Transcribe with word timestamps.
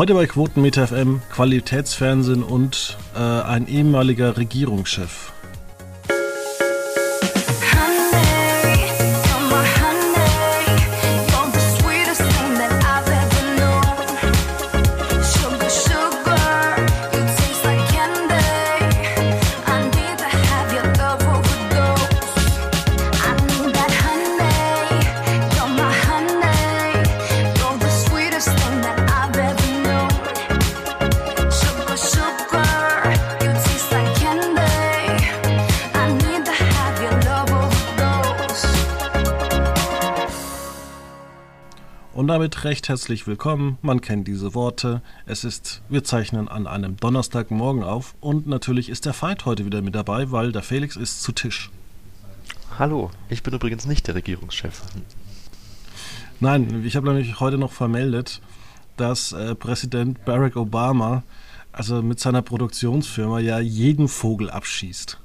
Heute 0.00 0.14
bei 0.14 0.26
Quotenmeter 0.26 0.86
FM 0.86 1.20
Qualitätsfernsehen 1.30 2.42
und 2.42 2.96
äh, 3.14 3.18
ein 3.18 3.68
ehemaliger 3.68 4.38
Regierungschef. 4.38 5.30
Recht 42.64 42.88
herzlich 42.88 43.26
willkommen. 43.26 43.78
Man 43.82 44.00
kennt 44.00 44.28
diese 44.28 44.54
Worte. 44.54 45.02
Es 45.26 45.44
ist, 45.44 45.82
wir 45.88 46.04
zeichnen 46.04 46.48
an 46.48 46.66
einem 46.66 46.96
Donnerstagmorgen 46.96 47.82
auf 47.82 48.14
und 48.20 48.46
natürlich 48.46 48.88
ist 48.88 49.06
der 49.06 49.14
Feind 49.14 49.46
heute 49.46 49.64
wieder 49.64 49.82
mit 49.82 49.94
dabei, 49.94 50.30
weil 50.30 50.52
der 50.52 50.62
Felix 50.62 50.96
ist 50.96 51.22
zu 51.22 51.32
Tisch. 51.32 51.70
Hallo, 52.78 53.10
ich 53.28 53.42
bin 53.42 53.54
übrigens 53.54 53.86
nicht 53.86 54.06
der 54.06 54.14
Regierungschef. 54.14 54.82
Nein, 56.40 56.82
ich 56.84 56.96
habe 56.96 57.08
nämlich 57.08 57.40
heute 57.40 57.58
noch 57.58 57.72
vermeldet, 57.72 58.40
dass 58.96 59.32
äh, 59.32 59.54
Präsident 59.54 60.24
Barack 60.24 60.56
Obama 60.56 61.22
also 61.72 62.02
mit 62.02 62.20
seiner 62.20 62.42
Produktionsfirma 62.42 63.38
ja 63.38 63.58
jeden 63.60 64.08
Vogel 64.08 64.50
abschießt. 64.50 65.18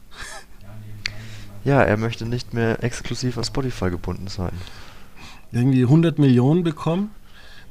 Ja, 1.64 1.82
er 1.82 1.98
möchte 1.98 2.26
nicht 2.26 2.54
mehr 2.54 2.84
exklusiv 2.84 3.38
an 3.38 3.44
Spotify 3.44 3.90
gebunden 3.90 4.28
sein 4.28 4.54
irgendwie 5.56 5.84
100 5.84 6.20
Millionen 6.20 6.64
bekommen. 6.64 7.12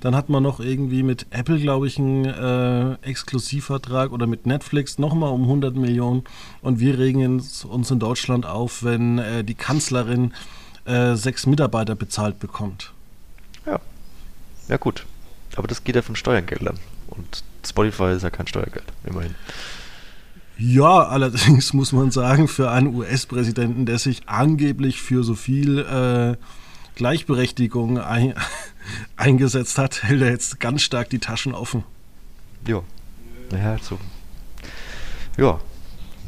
Dann 0.05 0.15
hat 0.15 0.29
man 0.29 0.43
noch 0.43 0.61
irgendwie 0.61 1.03
mit 1.03 1.25
Apple, 1.31 1.59
glaube 1.59 1.87
ich, 1.87 1.99
einen 1.99 2.27
äh, 2.27 2.93
Exklusivvertrag 3.09 4.13
oder 4.13 4.27
mit 4.27 4.45
Netflix 4.45 4.99
nochmal 4.99 5.31
um 5.31 5.45
100 5.45 5.75
Millionen. 5.77 6.25
Und 6.61 6.79
wir 6.79 6.99
regen 6.99 7.41
uns 7.41 7.91
in 7.91 7.99
Deutschland 7.99 8.45
auf, 8.45 8.83
wenn 8.83 9.17
äh, 9.17 9.45
die 9.45 9.55
Kanzlerin 9.55 10.35
äh, 10.85 11.15
sechs 11.15 11.47
Mitarbeiter 11.47 11.95
bezahlt 11.95 12.39
bekommt. 12.39 12.93
Ja. 13.65 13.81
Ja, 14.69 14.77
gut. 14.77 15.07
Aber 15.57 15.69
das 15.69 15.85
geht 15.85 15.97
ja 15.97 16.03
von 16.03 16.17
Steuergeldern. 16.17 16.79
Und 17.07 17.43
Spotify 17.67 18.13
ist 18.13 18.25
ja 18.25 18.29
kein 18.29 18.47
Steuergeld, 18.47 18.85
immerhin. 19.05 19.35
Ja, 20.59 21.05
allerdings 21.05 21.73
muss 21.73 21.93
man 21.93 22.11
sagen, 22.11 22.47
für 22.47 22.71
einen 22.71 22.95
US-Präsidenten, 22.95 23.87
der 23.87 23.99
sich 23.99 24.29
angeblich 24.29 25.01
für 25.01 25.25
so 25.25 25.35
viel 25.35 25.79
äh, 25.79 26.37
Gleichberechtigung 26.95 27.99
ein, 27.99 28.35
eingesetzt 29.17 29.79
hat, 29.79 30.03
hält 30.03 30.23
er 30.23 30.31
jetzt 30.31 30.61
ganz 30.61 30.83
stark 30.83 31.11
die 31.11 31.19
Taschen 31.19 31.55
offen. 31.55 31.85
Ja. 32.67 32.83
Naja, 33.51 33.79
so. 33.81 33.99
Ja. 35.37 35.61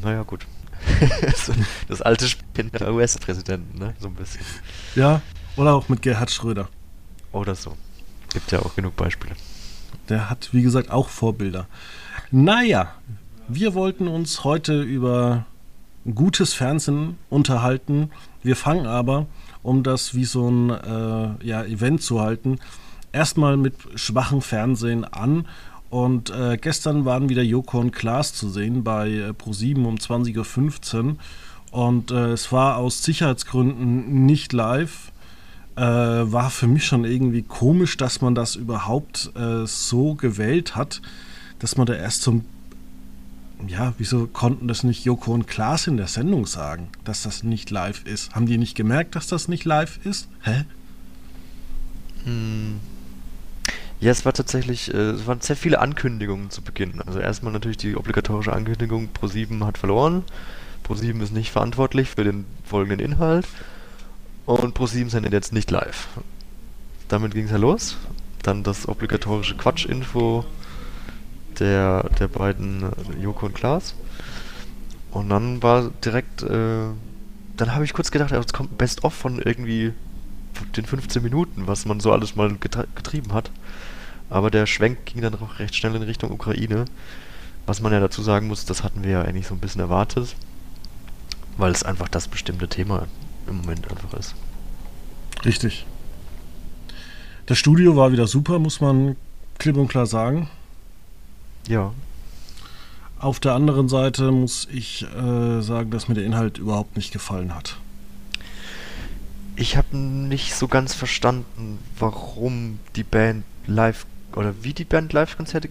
Naja, 0.02 0.22
gut. 0.22 0.46
das 1.88 2.02
alte 2.02 2.28
Spiel 2.28 2.70
der 2.70 2.92
US-Präsidenten, 2.92 3.78
ne? 3.78 3.94
So 3.98 4.08
ein 4.08 4.14
bisschen. 4.14 4.42
Ja, 4.94 5.20
oder 5.56 5.74
auch 5.74 5.88
mit 5.88 6.02
Gerhard 6.02 6.30
Schröder. 6.30 6.68
Oder 7.32 7.54
so. 7.54 7.76
Gibt 8.32 8.52
ja 8.52 8.60
auch 8.60 8.74
genug 8.74 8.96
Beispiele. 8.96 9.34
Der 10.08 10.30
hat, 10.30 10.50
wie 10.52 10.62
gesagt, 10.62 10.90
auch 10.90 11.08
Vorbilder. 11.08 11.66
Naja, 12.30 12.94
wir 13.48 13.74
wollten 13.74 14.08
uns 14.08 14.44
heute 14.44 14.82
über 14.82 15.46
gutes 16.14 16.52
Fernsehen 16.52 17.18
unterhalten. 17.30 18.10
Wir 18.42 18.56
fangen 18.56 18.86
aber 18.86 19.26
um 19.66 19.82
das 19.82 20.14
wie 20.14 20.24
so 20.24 20.48
ein 20.48 20.70
äh, 20.70 21.44
ja, 21.44 21.64
Event 21.64 22.00
zu 22.00 22.20
halten, 22.20 22.58
erstmal 23.12 23.56
mit 23.56 23.74
schwachem 23.96 24.40
Fernsehen 24.40 25.04
an. 25.04 25.46
Und 25.90 26.30
äh, 26.30 26.56
gestern 26.56 27.04
waren 27.04 27.28
wieder 27.28 27.42
Joko 27.42 27.80
und 27.80 27.90
Klaas 27.90 28.32
zu 28.32 28.48
sehen 28.48 28.84
bei 28.84 29.10
äh, 29.10 29.30
Pro7 29.30 29.84
um 29.84 29.96
20.15 29.96 31.04
Uhr. 31.04 31.16
Und 31.72 32.12
äh, 32.12 32.32
es 32.32 32.52
war 32.52 32.76
aus 32.76 33.02
Sicherheitsgründen 33.02 34.24
nicht 34.24 34.52
live. 34.52 35.10
Äh, 35.74 35.82
war 35.82 36.50
für 36.50 36.68
mich 36.68 36.86
schon 36.86 37.04
irgendwie 37.04 37.42
komisch, 37.42 37.96
dass 37.96 38.20
man 38.20 38.36
das 38.36 38.54
überhaupt 38.54 39.32
äh, 39.34 39.66
so 39.66 40.14
gewählt 40.14 40.76
hat, 40.76 41.02
dass 41.58 41.76
man 41.76 41.86
da 41.86 41.94
erst 41.94 42.22
zum 42.22 42.44
ja, 43.68 43.94
wieso 43.98 44.26
konnten 44.26 44.68
das 44.68 44.82
nicht 44.82 45.04
Joko 45.04 45.32
und 45.32 45.46
Klaas 45.46 45.86
in 45.86 45.96
der 45.96 46.08
Sendung 46.08 46.46
sagen, 46.46 46.88
dass 47.04 47.22
das 47.22 47.42
nicht 47.42 47.70
live 47.70 48.04
ist? 48.04 48.34
Haben 48.34 48.46
die 48.46 48.58
nicht 48.58 48.76
gemerkt, 48.76 49.14
dass 49.14 49.26
das 49.26 49.48
nicht 49.48 49.64
live 49.64 49.98
ist? 50.04 50.28
Hä? 50.42 50.64
Hm. 52.24 52.80
Ja, 54.00 54.10
es 54.10 54.24
war 54.24 54.32
tatsächlich, 54.32 54.92
äh, 54.92 55.10
es 55.10 55.26
waren 55.26 55.40
sehr 55.40 55.56
viele 55.56 55.80
Ankündigungen 55.80 56.50
zu 56.50 56.60
Beginn. 56.62 57.00
Also 57.06 57.18
erstmal 57.18 57.52
natürlich 57.52 57.78
die 57.78 57.96
obligatorische 57.96 58.52
Ankündigung, 58.52 59.08
Pro7 59.18 59.64
hat 59.64 59.78
verloren. 59.78 60.22
Pro7 60.86 61.22
ist 61.22 61.32
nicht 61.32 61.50
verantwortlich 61.50 62.10
für 62.10 62.24
den 62.24 62.44
folgenden 62.64 63.00
Inhalt. 63.00 63.46
Und 64.44 64.76
Pro7 64.78 65.10
sendet 65.10 65.32
jetzt 65.32 65.52
nicht 65.52 65.70
live. 65.70 66.08
Damit 67.08 67.34
ging 67.34 67.46
es 67.46 67.50
ja 67.50 67.56
los. 67.56 67.96
Dann 68.42 68.62
das 68.62 68.86
obligatorische 68.86 69.56
Quatsch-Info 69.56 70.44
der, 71.60 72.08
der 72.18 72.28
beiden 72.28 72.82
äh, 72.82 73.22
Joko 73.22 73.46
und 73.46 73.54
Klaas. 73.54 73.94
Und 75.10 75.30
dann 75.30 75.62
war 75.62 75.90
direkt, 76.04 76.42
äh, 76.42 76.88
dann 77.56 77.74
habe 77.74 77.84
ich 77.84 77.94
kurz 77.94 78.10
gedacht, 78.10 78.32
es 78.32 78.52
kommt 78.52 78.76
Best-of 78.76 79.14
von 79.14 79.40
irgendwie 79.40 79.92
den 80.76 80.84
15 80.84 81.22
Minuten, 81.22 81.66
was 81.66 81.86
man 81.86 82.00
so 82.00 82.12
alles 82.12 82.36
mal 82.36 82.54
getrieben 82.56 83.32
hat. 83.32 83.50
Aber 84.28 84.50
der 84.50 84.66
Schwenk 84.66 85.06
ging 85.06 85.22
dann 85.22 85.34
auch 85.34 85.58
recht 85.58 85.74
schnell 85.74 85.94
in 85.94 86.02
Richtung 86.02 86.30
Ukraine. 86.30 86.86
Was 87.66 87.80
man 87.80 87.92
ja 87.92 88.00
dazu 88.00 88.22
sagen 88.22 88.48
muss, 88.48 88.64
das 88.64 88.82
hatten 88.82 89.02
wir 89.02 89.10
ja 89.10 89.22
eigentlich 89.22 89.46
so 89.46 89.54
ein 89.54 89.60
bisschen 89.60 89.80
erwartet, 89.80 90.36
weil 91.56 91.72
es 91.72 91.82
einfach 91.82 92.08
das 92.08 92.28
bestimmte 92.28 92.68
Thema 92.68 93.06
im 93.46 93.58
Moment 93.58 93.90
einfach 93.90 94.12
ist. 94.18 94.34
Richtig. 95.44 95.86
Das 97.46 97.58
Studio 97.58 97.96
war 97.96 98.12
wieder 98.12 98.26
super, 98.26 98.58
muss 98.58 98.80
man 98.80 99.16
klipp 99.58 99.76
und 99.76 99.88
klar 99.88 100.06
sagen. 100.06 100.48
Ja. 101.68 101.92
Auf 103.18 103.40
der 103.40 103.54
anderen 103.54 103.88
Seite 103.88 104.30
muss 104.30 104.68
ich 104.70 105.04
äh, 105.04 105.62
sagen, 105.62 105.90
dass 105.90 106.08
mir 106.08 106.14
der 106.14 106.24
Inhalt 106.24 106.58
überhaupt 106.58 106.96
nicht 106.96 107.12
gefallen 107.12 107.54
hat. 107.54 107.76
Ich 109.56 109.76
habe 109.76 109.96
nicht 109.96 110.54
so 110.54 110.68
ganz 110.68 110.92
verstanden, 110.92 111.78
warum 111.98 112.78
die 112.94 113.04
Band 113.04 113.44
live 113.66 114.04
oder 114.34 114.54
wie 114.60 114.74
die 114.74 114.84
Band 114.84 115.14
Live-Konzerte 115.14 115.70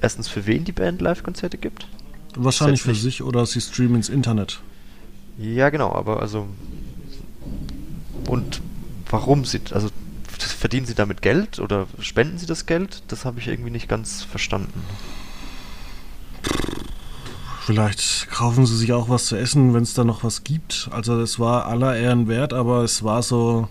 erstens 0.00 0.28
für 0.28 0.46
wen 0.46 0.64
die 0.64 0.72
Band 0.72 1.02
Live-Konzerte 1.02 1.58
gibt. 1.58 1.86
Wahrscheinlich 2.34 2.80
für 2.80 2.94
sich 2.94 3.22
oder 3.22 3.44
sie 3.44 3.60
streamen 3.60 3.96
ins 3.96 4.08
Internet. 4.08 4.60
Ja, 5.36 5.68
genau, 5.68 5.92
aber 5.92 6.20
also 6.20 6.48
und 8.26 8.62
warum 9.10 9.44
sie 9.44 9.60
also 9.72 9.90
verdienen 10.58 10.86
sie 10.86 10.94
damit 10.94 11.20
Geld 11.20 11.58
oder 11.58 11.86
spenden 12.00 12.38
sie 12.38 12.46
das 12.46 12.64
Geld? 12.64 13.02
Das 13.08 13.26
habe 13.26 13.40
ich 13.40 13.48
irgendwie 13.48 13.70
nicht 13.70 13.88
ganz 13.88 14.22
verstanden. 14.22 14.82
Vielleicht 17.68 18.30
kaufen 18.30 18.64
sie 18.64 18.74
sich 18.78 18.94
auch 18.94 19.10
was 19.10 19.26
zu 19.26 19.36
essen, 19.36 19.74
wenn 19.74 19.82
es 19.82 19.92
da 19.92 20.02
noch 20.02 20.24
was 20.24 20.42
gibt. 20.42 20.88
Also 20.90 21.20
es 21.20 21.38
war 21.38 21.66
aller 21.66 21.94
Ehren 21.98 22.26
wert, 22.26 22.54
aber 22.54 22.82
es 22.82 23.02
war 23.04 23.22
so. 23.22 23.68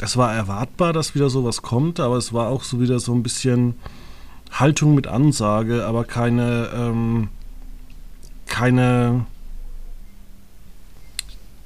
Es 0.00 0.16
war 0.16 0.34
erwartbar, 0.34 0.92
dass 0.92 1.14
wieder 1.14 1.30
sowas 1.30 1.62
kommt, 1.62 2.00
aber 2.00 2.16
es 2.16 2.32
war 2.32 2.48
auch 2.48 2.64
so 2.64 2.80
wieder 2.80 2.98
so 2.98 3.14
ein 3.14 3.22
bisschen 3.22 3.76
Haltung 4.50 4.96
mit 4.96 5.06
Ansage, 5.06 5.86
aber 5.86 6.04
keine, 6.04 6.70
ähm, 6.74 7.28
keine, 8.46 9.24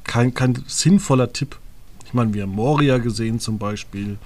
kein, 0.05 0.35
kein 0.35 0.63
sinnvoller 0.67 1.33
Tipp. 1.33 1.57
Ich 2.05 2.13
meine, 2.13 2.35
wir 2.35 2.43
haben 2.43 2.53
Moria 2.53 2.99
gesehen 2.99 3.41
zum 3.41 3.57
Beispiel. 3.57 4.19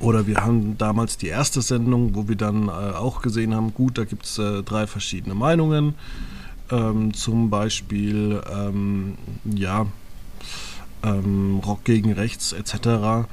Oder 0.00 0.26
wir 0.26 0.36
haben 0.44 0.76
damals 0.76 1.16
die 1.16 1.28
erste 1.28 1.62
Sendung, 1.62 2.14
wo 2.14 2.28
wir 2.28 2.36
dann 2.36 2.68
äh, 2.68 2.70
auch 2.70 3.22
gesehen 3.22 3.54
haben, 3.54 3.72
gut, 3.74 3.98
da 3.98 4.04
gibt 4.04 4.26
es 4.26 4.38
äh, 4.38 4.62
drei 4.62 4.86
verschiedene 4.86 5.34
Meinungen. 5.34 5.94
Ähm, 6.70 7.14
zum 7.14 7.50
Beispiel, 7.50 8.42
ähm, 8.52 9.14
ja, 9.44 9.86
ähm, 11.02 11.60
Rock 11.64 11.84
gegen 11.84 12.12
Rechts 12.12 12.52
etc. 12.52 13.28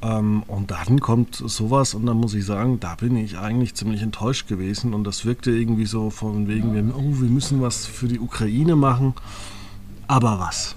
Ähm, 0.00 0.44
und 0.46 0.70
dann 0.70 1.00
kommt 1.00 1.34
sowas 1.34 1.94
und 1.94 2.06
dann 2.06 2.16
muss 2.16 2.34
ich 2.34 2.46
sagen, 2.46 2.78
da 2.78 2.94
bin 2.94 3.16
ich 3.16 3.36
eigentlich 3.36 3.74
ziemlich 3.74 4.02
enttäuscht 4.02 4.46
gewesen 4.46 4.94
und 4.94 5.04
das 5.04 5.24
wirkte 5.24 5.50
irgendwie 5.50 5.86
so 5.86 6.10
von 6.10 6.46
wegen, 6.46 6.72
wir, 6.72 6.96
oh, 6.96 7.20
wir 7.20 7.28
müssen 7.28 7.60
was 7.60 7.84
für 7.86 8.06
die 8.06 8.20
Ukraine 8.20 8.76
machen. 8.76 9.14
Aber 10.06 10.38
was? 10.38 10.76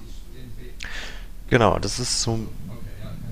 Genau, 1.50 1.78
das 1.80 2.00
ist 2.00 2.22
so 2.22 2.40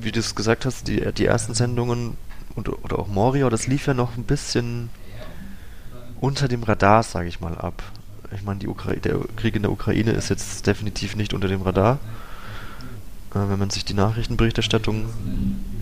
wie 0.02 0.12
du 0.12 0.20
es 0.20 0.36
gesagt 0.36 0.66
hast, 0.66 0.88
die, 0.88 1.12
die 1.14 1.26
ersten 1.26 1.54
Sendungen 1.54 2.18
und, 2.56 2.70
oder 2.70 3.00
auch 3.00 3.08
Moria, 3.08 3.50
das 3.50 3.68
lief 3.68 3.88
ja 3.88 3.94
noch 3.94 4.18
ein 4.18 4.24
bisschen 4.24 4.90
unter 6.20 6.48
dem 6.48 6.64
Radar, 6.64 7.04
sage 7.04 7.28
ich 7.28 7.40
mal, 7.40 7.58
ab. 7.58 7.82
Ich 8.36 8.44
meine, 8.44 8.60
der 8.60 9.20
Krieg 9.38 9.56
in 9.56 9.64
der 9.64 9.72
Ukraine 9.72 10.12
ist 10.12 10.30
jetzt 10.30 10.68
definitiv 10.68 11.16
nicht 11.16 11.34
unter 11.34 11.48
dem 11.48 11.62
Radar. 11.62 12.00
Äh, 13.32 13.50
wenn 13.50 13.60
man 13.60 13.70
sich 13.70 13.86
die 13.86 13.94
Nachrichtenberichterstattung 13.94 15.10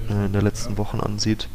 äh, 0.09 0.25
in 0.25 0.33
der 0.33 0.41
letzten 0.41 0.77
Wochen 0.77 0.99
ansieht. 0.99 1.47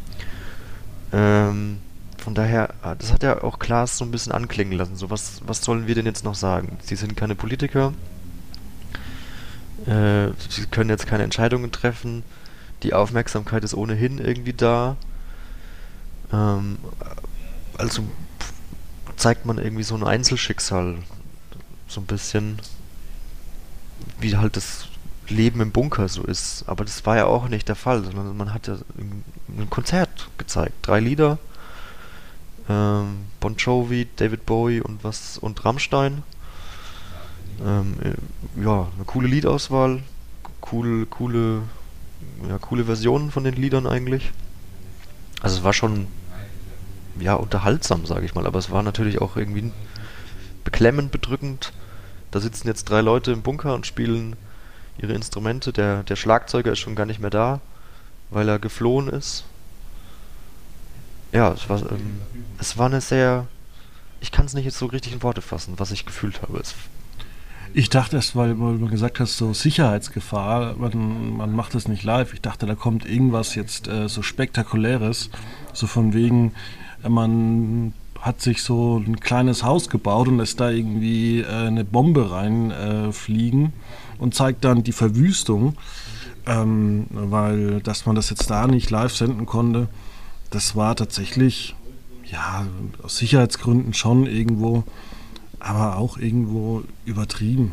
Ähm, 1.12 1.78
von 2.18 2.34
daher, 2.34 2.74
ah, 2.82 2.94
das 2.94 3.12
hat 3.12 3.22
ja 3.22 3.42
auch 3.42 3.58
Klaas 3.58 3.98
so 3.98 4.04
ein 4.04 4.10
bisschen 4.10 4.32
anklingen 4.32 4.78
lassen. 4.78 4.96
So, 4.96 5.10
was, 5.10 5.42
was 5.44 5.62
sollen 5.62 5.86
wir 5.86 5.94
denn 5.94 6.06
jetzt 6.06 6.24
noch 6.24 6.34
sagen? 6.34 6.78
Sie 6.82 6.96
sind 6.96 7.16
keine 7.16 7.34
Politiker. 7.34 7.92
Äh, 9.86 10.28
sie 10.48 10.66
können 10.70 10.90
jetzt 10.90 11.06
keine 11.06 11.24
Entscheidungen 11.24 11.72
treffen. 11.72 12.22
Die 12.82 12.94
Aufmerksamkeit 12.94 13.64
ist 13.64 13.74
ohnehin 13.74 14.18
irgendwie 14.18 14.52
da. 14.52 14.96
Ähm, 16.32 16.78
also 17.78 18.02
zeigt 19.16 19.46
man 19.46 19.58
irgendwie 19.58 19.84
so 19.84 19.94
ein 19.94 20.04
Einzelschicksal. 20.04 20.96
So 21.88 22.00
ein 22.00 22.06
bisschen, 22.06 22.58
wie 24.18 24.36
halt 24.36 24.56
das 24.56 24.86
Leben 25.28 25.60
im 25.60 25.72
Bunker 25.72 26.08
so 26.08 26.24
ist. 26.24 26.64
Aber 26.66 26.84
das 26.84 27.04
war 27.06 27.16
ja 27.16 27.26
auch 27.26 27.48
nicht 27.48 27.68
der 27.68 27.76
Fall, 27.76 28.02
sondern 28.04 28.36
man 28.36 28.52
hat 28.52 28.66
ja 28.66 28.76
ein 28.98 29.70
Konzert 29.70 30.28
gezeigt. 30.38 30.74
Drei 30.82 31.00
Lieder. 31.00 31.38
Ähm, 32.68 33.24
bon 33.40 33.56
Jovi, 33.56 34.08
David 34.16 34.46
Bowie 34.46 34.80
und 34.80 35.04
was 35.04 35.38
und 35.38 35.64
Rammstein. 35.64 36.22
Ähm, 37.64 37.96
äh, 38.02 38.62
ja, 38.62 38.88
eine 38.94 39.04
coole 39.04 39.28
Liedauswahl, 39.28 40.02
coole, 40.60 41.06
coole, 41.06 41.62
ja, 42.48 42.58
coole 42.58 42.84
Versionen 42.84 43.30
von 43.30 43.44
den 43.44 43.54
Liedern 43.54 43.86
eigentlich. 43.86 44.32
Also 45.40 45.58
es 45.58 45.64
war 45.64 45.72
schon 45.72 46.06
ja 47.18 47.34
unterhaltsam, 47.34 48.06
sage 48.06 48.24
ich 48.24 48.34
mal, 48.34 48.46
aber 48.46 48.58
es 48.58 48.70
war 48.70 48.82
natürlich 48.82 49.20
auch 49.20 49.36
irgendwie 49.36 49.72
beklemmend, 50.64 51.10
bedrückend. 51.12 51.72
Da 52.30 52.40
sitzen 52.40 52.68
jetzt 52.68 52.84
drei 52.84 53.00
Leute 53.00 53.32
im 53.32 53.42
Bunker 53.42 53.74
und 53.74 53.86
spielen 53.86 54.36
ihre 54.98 55.12
Instrumente. 55.12 55.72
Der, 55.72 56.02
der 56.02 56.16
Schlagzeuger 56.16 56.72
ist 56.72 56.78
schon 56.78 56.94
gar 56.96 57.06
nicht 57.06 57.20
mehr 57.20 57.30
da, 57.30 57.60
weil 58.30 58.48
er 58.48 58.58
geflohen 58.58 59.08
ist. 59.08 59.44
Ja, 61.32 61.52
es 61.52 61.68
war, 61.68 61.78
ähm, 61.90 62.20
es 62.58 62.78
war 62.78 62.86
eine 62.86 63.00
sehr. 63.00 63.46
Ich 64.20 64.30
kann 64.30 64.46
es 64.46 64.54
nicht 64.54 64.66
jetzt 64.66 64.78
so 64.78 64.86
richtig 64.86 65.12
in 65.12 65.22
Worte 65.22 65.42
fassen, 65.42 65.74
was 65.78 65.90
ich 65.90 66.06
gefühlt 66.06 66.42
habe. 66.42 66.58
Es 66.58 66.74
ich 67.74 67.90
dachte 67.90 68.16
erst, 68.16 68.36
weil 68.36 68.54
du 68.54 68.88
gesagt 68.88 69.20
hast, 69.20 69.36
so 69.36 69.52
Sicherheitsgefahr, 69.52 70.76
man, 70.76 71.36
man 71.36 71.54
macht 71.54 71.74
es 71.74 71.88
nicht 71.88 72.04
live. 72.04 72.34
Ich 72.34 72.40
dachte, 72.40 72.66
da 72.66 72.74
kommt 72.74 73.06
irgendwas 73.06 73.54
jetzt 73.54 73.88
äh, 73.88 74.08
so 74.08 74.22
Spektakuläres, 74.22 75.30
so 75.72 75.86
von 75.86 76.12
wegen, 76.12 76.52
man 77.06 77.92
hat 78.20 78.40
sich 78.40 78.62
so 78.62 79.02
ein 79.04 79.18
kleines 79.18 79.64
Haus 79.64 79.88
gebaut 79.88 80.28
und 80.28 80.38
lässt 80.38 80.60
da 80.60 80.70
irgendwie 80.70 81.40
äh, 81.40 81.46
eine 81.46 81.84
Bombe 81.84 82.30
reinfliegen 82.30 83.66
äh, 83.66 84.22
und 84.22 84.34
zeigt 84.34 84.64
dann 84.64 84.84
die 84.84 84.92
Verwüstung, 84.92 85.74
ähm, 86.46 87.06
weil 87.10 87.80
dass 87.80 88.06
man 88.06 88.14
das 88.14 88.30
jetzt 88.30 88.48
da 88.48 88.66
nicht 88.66 88.90
live 88.90 89.14
senden 89.14 89.46
konnte, 89.46 89.88
das 90.50 90.76
war 90.76 90.94
tatsächlich, 90.94 91.74
ja, 92.30 92.66
aus 93.02 93.16
Sicherheitsgründen 93.16 93.94
schon 93.94 94.26
irgendwo 94.26 94.84
aber 95.62 95.96
auch 95.96 96.18
irgendwo 96.18 96.82
übertrieben. 97.04 97.72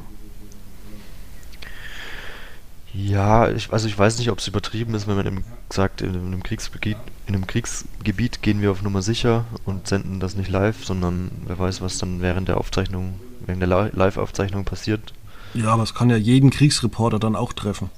Ja, 2.94 3.50
ich, 3.50 3.72
also 3.72 3.88
ich 3.88 3.98
weiß 3.98 4.18
nicht, 4.18 4.32
ob 4.32 4.40
es 4.40 4.48
übertrieben 4.48 4.94
ist, 4.96 5.08
wenn 5.08 5.16
man 5.16 5.26
im, 5.26 5.44
sagt, 5.72 6.02
in 6.02 6.16
einem, 6.16 6.44
Kriegsgebiet, 6.44 6.98
in 7.28 7.36
einem 7.36 7.48
Kriegsgebiet 7.48 8.42
gehen 8.42 8.62
wir 8.62 8.72
auf 8.72 8.82
Nummer 8.82 9.02
sicher 9.02 9.46
und 9.66 9.88
senden 9.88 10.20
das 10.20 10.36
nicht 10.36 10.50
live, 10.50 10.86
sondern 10.86 11.32
wer 11.46 11.58
weiß, 11.60 11.82
was 11.82 11.98
dann 11.98 12.22
während 12.22 12.48
der 12.48 12.58
Aufzeichnung, 12.58 13.20
während 13.46 13.62
der 13.62 13.92
Live-Aufzeichnung 13.94 14.66
passiert. 14.66 15.14
Ja, 15.54 15.74
aber 15.74 15.84
es 15.84 15.94
kann 15.94 16.10
ja 16.10 16.18
jeden 16.18 16.50
Kriegsreporter 16.50 17.20
dann 17.20 17.36
auch 17.36 17.54
treffen. 17.54 17.90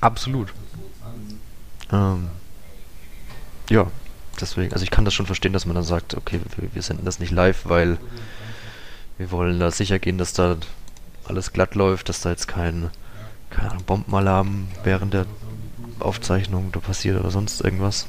Absolut. 0.00 0.52
Ähm, 1.90 2.28
ja, 3.70 3.86
deswegen, 4.40 4.72
also 4.72 4.84
ich 4.84 4.90
kann 4.90 5.04
das 5.04 5.14
schon 5.14 5.26
verstehen, 5.26 5.52
dass 5.52 5.66
man 5.66 5.74
dann 5.74 5.84
sagt, 5.84 6.14
okay, 6.14 6.40
wir, 6.56 6.74
wir 6.74 6.82
senden 6.82 7.04
das 7.04 7.18
nicht 7.18 7.30
live, 7.30 7.62
weil 7.64 7.98
wir 9.18 9.30
wollen 9.30 9.60
da 9.60 9.70
sicher 9.70 9.98
gehen, 9.98 10.18
dass 10.18 10.32
da 10.32 10.56
alles 11.24 11.52
glatt 11.52 11.74
läuft, 11.74 12.08
dass 12.08 12.20
da 12.20 12.30
jetzt 12.30 12.48
kein, 12.48 12.90
keine 13.50 13.80
Bombenalarm 13.86 14.68
während 14.84 15.14
der 15.14 15.26
Aufzeichnung 16.00 16.70
da 16.72 16.80
passiert 16.80 17.18
oder 17.20 17.30
sonst 17.30 17.60
irgendwas. 17.60 18.06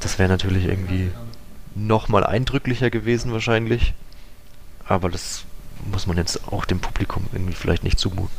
Das 0.00 0.18
wäre 0.18 0.28
natürlich 0.28 0.64
irgendwie 0.64 1.10
nochmal 1.74 2.24
eindrücklicher 2.24 2.90
gewesen 2.90 3.32
wahrscheinlich. 3.32 3.94
Aber 4.86 5.08
das 5.08 5.44
muss 5.90 6.06
man 6.06 6.16
jetzt 6.16 6.48
auch 6.48 6.64
dem 6.64 6.80
Publikum 6.80 7.26
irgendwie 7.32 7.54
vielleicht 7.54 7.84
nicht 7.84 7.98
zumuten. 7.98 8.30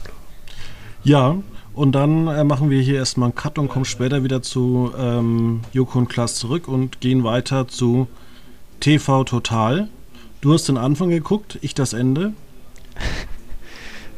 Ja, 1.03 1.37
und 1.73 1.93
dann 1.93 2.27
äh, 2.27 2.43
machen 2.43 2.69
wir 2.69 2.81
hier 2.81 2.95
erstmal 2.95 3.27
einen 3.27 3.35
Cut 3.35 3.57
und 3.57 3.69
kommen 3.69 3.85
später 3.85 4.23
wieder 4.23 4.41
zu 4.41 4.91
ähm, 4.97 5.61
Joko 5.71 5.99
und 5.99 6.09
Klaas 6.09 6.35
zurück 6.35 6.67
und 6.67 6.99
gehen 6.99 7.23
weiter 7.23 7.67
zu 7.67 8.07
TV 8.79 9.23
Total. 9.23 9.87
Du 10.41 10.53
hast 10.53 10.67
den 10.67 10.77
Anfang 10.77 11.09
geguckt, 11.09 11.59
ich 11.61 11.73
das 11.73 11.93
Ende. 11.93 12.33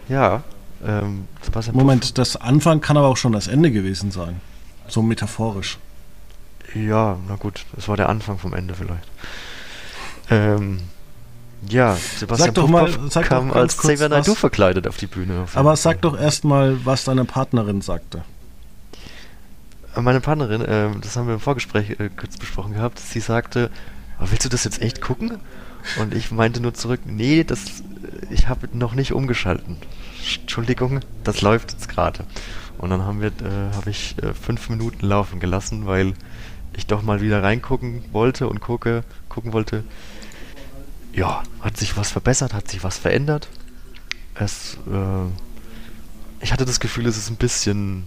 Ja. 0.09 0.43
Ähm, 0.85 1.29
Moment, 1.71 2.17
das 2.17 2.35
Anfang 2.35 2.81
kann 2.81 2.97
aber 2.97 3.07
auch 3.07 3.15
schon 3.15 3.31
das 3.31 3.47
Ende 3.47 3.71
gewesen 3.71 4.11
sein. 4.11 4.41
So 4.89 5.01
metaphorisch. 5.01 5.77
Ja, 6.75 7.17
na 7.29 7.37
gut, 7.37 7.65
das 7.73 7.87
war 7.87 7.95
der 7.95 8.09
Anfang 8.09 8.37
vom 8.37 8.53
Ende 8.53 8.73
vielleicht. 8.73 9.07
Ähm, 10.29 10.81
ja, 11.69 11.95
Sebastian 11.95 12.47
sag 12.47 12.55
doch 12.55 12.67
mal, 12.67 12.89
sag 13.09 13.27
kam 13.27 13.47
doch 13.47 13.55
als 13.55 13.77
Xavier 13.77 14.09
Naidoo 14.09 14.35
verkleidet 14.35 14.87
auf 14.87 14.97
die 14.97 15.07
Bühne. 15.07 15.43
Auf 15.43 15.55
aber 15.55 15.75
sag 15.77 16.01
doch 16.01 16.19
erstmal, 16.19 16.85
was 16.85 17.05
deine 17.05 17.23
Partnerin 17.23 17.81
sagte. 17.81 18.23
Meine 19.95 20.19
Partnerin, 20.19 20.61
äh, 20.61 20.89
das 21.01 21.15
haben 21.15 21.27
wir 21.27 21.35
im 21.35 21.39
Vorgespräch 21.39 21.91
äh, 21.91 22.09
kurz 22.09 22.37
besprochen 22.37 22.73
gehabt, 22.73 22.99
sie 22.99 23.19
sagte, 23.19 23.69
willst 24.19 24.43
du 24.43 24.49
das 24.49 24.65
jetzt 24.65 24.81
echt 24.81 24.99
gucken? 24.99 25.39
Und 25.99 26.13
ich 26.13 26.31
meinte 26.31 26.61
nur 26.61 26.73
zurück, 26.73 27.01
nee, 27.05 27.43
das, 27.43 27.83
ich 28.29 28.47
habe 28.47 28.69
noch 28.73 28.93
nicht 28.93 29.13
umgeschalten. 29.13 29.77
Entschuldigung, 30.41 31.01
das 31.23 31.41
läuft 31.41 31.73
jetzt 31.73 31.89
gerade. 31.89 32.25
Und 32.77 32.89
dann 32.89 33.03
haben 33.03 33.21
wir, 33.21 33.27
äh, 33.29 33.75
habe 33.75 33.89
ich 33.89 34.15
äh, 34.21 34.33
fünf 34.33 34.69
Minuten 34.69 35.05
laufen 35.05 35.39
gelassen, 35.39 35.85
weil 35.85 36.13
ich 36.75 36.87
doch 36.87 37.01
mal 37.01 37.21
wieder 37.21 37.43
reingucken 37.43 38.03
wollte 38.11 38.47
und 38.47 38.59
gucke, 38.59 39.03
gucken 39.29 39.53
wollte. 39.53 39.83
Ja, 41.13 41.43
hat 41.61 41.77
sich 41.77 41.95
was 41.95 42.11
verbessert, 42.11 42.53
hat 42.53 42.69
sich 42.69 42.83
was 42.83 42.97
verändert. 42.97 43.47
Es, 44.35 44.77
äh, 44.91 45.29
ich 46.43 46.51
hatte 46.51 46.65
das 46.65 46.79
Gefühl, 46.79 47.05
es 47.05 47.17
ist 47.17 47.29
ein 47.29 47.35
bisschen, 47.35 48.05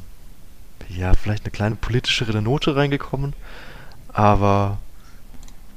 ja, 0.89 1.15
vielleicht 1.15 1.45
eine 1.45 1.53
kleine 1.53 1.77
politischere 1.77 2.43
Note 2.43 2.75
reingekommen, 2.75 3.35
aber 4.13 4.79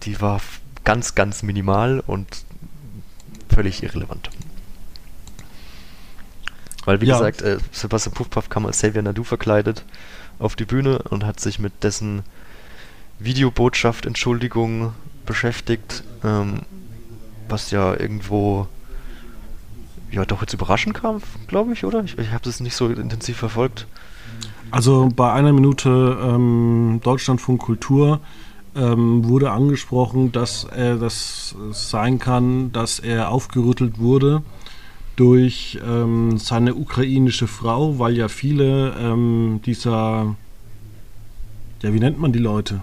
die 0.03 0.19
war 0.21 0.41
ganz, 0.89 1.13
ganz 1.13 1.43
minimal 1.43 2.01
und 2.07 2.25
völlig 3.47 3.83
irrelevant. 3.83 4.31
Weil, 6.85 6.99
wie 6.99 7.05
ja. 7.05 7.15
gesagt, 7.15 7.43
äh, 7.43 7.59
Sebastian 7.71 8.15
Puffpaff 8.15 8.49
kam 8.49 8.65
als 8.65 8.77
Xavier 8.77 9.03
Nadu 9.03 9.23
verkleidet 9.23 9.85
auf 10.39 10.55
die 10.55 10.65
Bühne 10.65 10.97
und 11.11 11.27
hat 11.27 11.39
sich 11.39 11.59
mit 11.59 11.83
dessen 11.83 12.23
Videobotschaft, 13.19 14.07
Entschuldigung 14.07 14.93
beschäftigt, 15.27 16.03
ähm, 16.23 16.61
was 17.47 17.69
ja 17.69 17.93
irgendwo 17.93 18.67
ja 20.09 20.25
doch 20.25 20.41
jetzt 20.41 20.53
überraschend 20.53 20.95
kam, 20.95 21.21
glaube 21.45 21.73
ich, 21.73 21.85
oder? 21.85 22.03
Ich, 22.03 22.17
ich 22.17 22.31
habe 22.31 22.43
das 22.45 22.61
nicht 22.61 22.75
so 22.75 22.87
intensiv 22.87 23.37
verfolgt. 23.37 23.85
Also 24.71 25.11
bei 25.15 25.31
einer 25.33 25.53
Minute 25.53 26.17
ähm, 26.19 26.99
Deutschlandfunk 27.03 27.61
Kultur 27.61 28.21
ähm, 28.75 29.27
wurde 29.27 29.51
angesprochen, 29.51 30.31
dass 30.31 30.63
er 30.63 30.97
das 30.97 31.55
sein 31.71 32.19
kann, 32.19 32.71
dass 32.71 32.99
er 32.99 33.29
aufgerüttelt 33.29 33.99
wurde 33.99 34.43
durch 35.15 35.77
ähm, 35.85 36.37
seine 36.37 36.75
ukrainische 36.75 37.47
Frau, 37.47 37.99
weil 37.99 38.15
ja 38.15 38.29
viele 38.29 38.95
ähm, 38.99 39.59
dieser, 39.65 40.35
ja, 41.81 41.93
wie 41.93 41.99
nennt 41.99 42.19
man 42.19 42.31
die 42.31 42.39
Leute? 42.39 42.81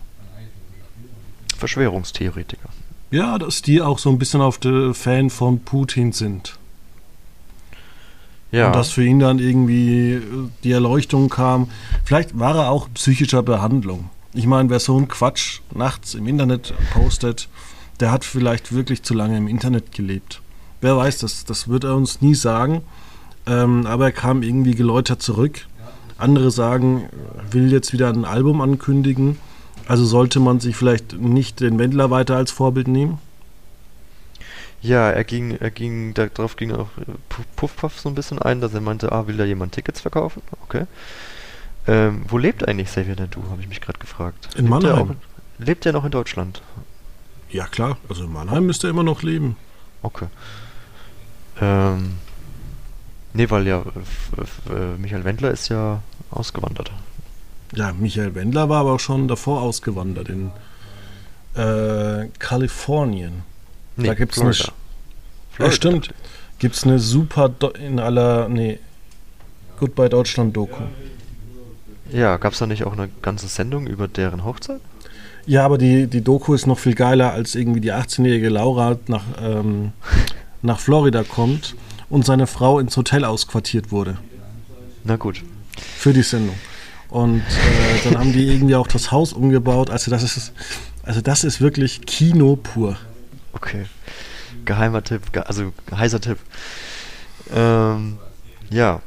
Verschwörungstheoretiker. 1.57 2.69
Ja, 3.11 3.39
dass 3.39 3.63
die 3.63 3.81
auch 3.81 3.99
so 3.99 4.11
ein 4.11 4.19
bisschen 4.19 4.43
auf 4.43 4.59
der 4.59 4.93
Fan 4.93 5.31
von 5.31 5.61
Putin 5.61 6.13
sind. 6.13 6.59
Ja. 8.53 8.67
Und 8.67 8.77
dass 8.77 8.91
für 8.91 9.05
ihn 9.05 9.19
dann 9.19 9.39
irgendwie 9.39 10.21
die 10.63 10.73
Erleuchtung 10.73 11.29
kam. 11.29 11.71
Vielleicht 12.05 12.39
war 12.39 12.57
er 12.57 12.71
auch 12.71 12.89
psychischer 12.95 13.43
Behandlung. 13.43 14.11
Ich 14.37 14.47
meine, 14.47 14.69
wer 14.69 14.81
so 14.81 14.95
einen 14.95 15.09
Quatsch 15.09 15.61
nachts 15.75 16.15
im 16.15 16.27
Internet 16.27 16.75
postet, 16.93 17.49
der 18.01 18.11
hat 18.11 18.23
vielleicht 18.23 18.71
wirklich 18.71 19.03
zu 19.03 19.15
lange 19.15 19.39
im 19.39 19.49
Internet 19.49 19.93
gelebt. 19.93 20.43
Wer 20.83 20.95
weiß, 20.95 21.21
das, 21.21 21.47
das 21.47 21.69
wird 21.69 21.85
er 21.85 21.97
uns 21.97 22.21
nie 22.21 22.35
sagen. 22.35 22.83
Ähm, 23.47 23.87
aber 23.87 24.05
er 24.05 24.13
kam 24.13 24.43
irgendwie 24.43 24.75
geläutert 24.75 25.23
zurück. 25.23 25.67
Andere 26.19 26.51
sagen, 26.51 27.09
will 27.51 27.73
jetzt 27.73 27.95
wieder 27.95 28.11
ein 28.11 28.27
Album 28.27 28.61
ankündigen. 28.61 29.39
Also 29.89 30.05
sollte 30.05 30.39
man 30.39 30.61
sich 30.61 30.77
vielleicht 30.77 31.19
nicht 31.19 31.61
den 31.61 31.79
Wendler 31.79 32.11
weiter 32.11 32.37
als 32.37 32.51
Vorbild 32.51 32.89
nehmen? 32.89 33.17
Ja, 34.83 35.11
er 35.11 35.25
ging, 35.25 35.53
er 35.53 35.71
ging, 35.71 36.13
darauf 36.13 36.57
ging 36.57 36.73
auch 36.73 36.91
äh, 36.99 37.13
Puff 37.57 37.75
Puff 37.75 37.99
so 37.99 38.11
ein 38.11 38.15
bisschen 38.15 38.39
ein, 38.39 38.61
dass 38.61 38.75
er 38.75 38.83
meinte, 38.83 39.13
ah, 39.13 39.27
will 39.27 39.39
da 39.39 39.45
jemand 39.45 39.73
Tickets 39.73 40.03
verkaufen? 40.03 40.43
Okay. 40.65 40.85
Ähm, 41.89 42.25
wo 42.29 42.39
lebt 42.39 42.67
eigentlich 42.67 42.89
Xavier 42.89 43.17
Nadu, 43.17 43.45
habe 43.51 43.61
ich 43.61 43.69
mich 43.69 43.81
gerade 43.81 43.99
gefragt. 43.99 44.49
In 44.55 44.63
lebt 44.63 44.71
Mannheim. 44.71 44.93
Er 44.93 45.01
auch, 45.03 45.65
lebt 45.65 45.87
er 45.87 45.93
noch 45.93 46.05
in 46.05 46.11
Deutschland? 46.11 46.63
Ja, 47.51 47.67
klar. 47.67 47.97
Also 48.09 48.25
in 48.25 48.33
Mannheim 48.33 48.67
müsste 48.67 48.89
er 48.89 48.91
immer 48.91 49.05
noch 49.05 49.23
leben. 49.23 49.57
Okay. 50.03 50.27
Ähm, 51.61 52.19
nee, 53.33 53.49
weil 53.51 53.67
ja, 53.67 53.83
äh, 53.83 54.99
Michael 54.99 55.25
Wendler 55.25 55.51
ist 55.53 55.69
ja 55.69 56.03
ausgewandert. 56.31 56.91
Ja, 57.75 57.93
Michael 57.93 58.35
Wendler 58.35 58.69
war 58.69 58.81
aber 58.81 58.93
auch 58.95 59.01
schon 59.01 59.29
davor 59.29 59.63
ausgewandert 59.63 60.29
in 60.29 60.51
äh, 61.55 62.29
Kalifornien. 62.39 63.43
Nee, 63.97 64.09
da 64.09 64.15
gibt 64.15 64.37
es 64.37 64.43
eine. 64.43 64.55
Ja, 65.59 65.71
stimmt. 65.71 66.11
Gibt 66.59 66.75
es 66.75 66.85
eine 66.85 66.99
super 66.99 67.49
Do 67.49 67.69
in 67.69 67.99
aller. 67.99 68.49
Nee. 68.49 68.79
Goodbye 69.79 70.09
Deutschland 70.09 70.57
Doku. 70.57 70.83
Ja, 70.83 70.89
gab 72.37 72.53
es 72.53 72.59
da 72.59 72.67
nicht 72.67 72.85
auch 72.85 72.93
eine 72.93 73.09
ganze 73.23 73.49
Sendung 73.49 73.87
über 73.87 74.09
deren 74.09 74.45
Hochzeit? 74.45 74.81
Ja, 75.47 75.65
aber 75.65 75.79
die, 75.79 76.09
die 76.09 76.23
Doku 76.23 76.55
ist 76.55 76.67
noch 76.67 76.79
viel 76.79 76.95
geiler, 76.95 77.33
als 77.33 77.55
irgendwie 77.55 77.81
die 77.81 77.93
18-jährige 77.93 78.49
Laura 78.49 78.99
nach, 79.07 79.25
ähm, 79.41 79.93
nach 80.63 80.81
Florida 80.81 81.23
kommt 81.23 81.77
und 82.09 82.27
seine 82.27 82.47
Frau 82.47 82.81
ins 82.81 82.97
Hotel 82.97 83.25
ausquartiert 83.25 83.93
wurde. 83.93 84.19
Na 85.05 85.17
gut. 85.17 85.43
Für 85.97 86.13
die 86.13 86.23
Sendung. 86.23 86.57
Und 87.09 87.41
äh, 87.41 88.05
dann 88.05 88.19
haben 88.19 88.33
die 88.33 88.47
irgendwie 88.47 88.75
auch 88.75 88.89
das 88.89 89.13
Haus 89.13 89.33
umgebaut. 89.33 89.91
Also 89.91 90.11
das 90.11 90.23
ist, 90.23 90.53
also 91.05 91.21
das 91.21 91.45
ist 91.45 91.61
wirklich 91.61 92.05
Kino 92.07 92.57
pur. 92.57 92.97
Okay. 93.53 93.87
Geheimer 94.65 95.05
Tipp, 95.05 95.23
also 95.47 95.73
heißer 95.95 96.21
Tipp. 96.21 96.39
Ähm, 97.55 98.19
ja. 98.71 99.01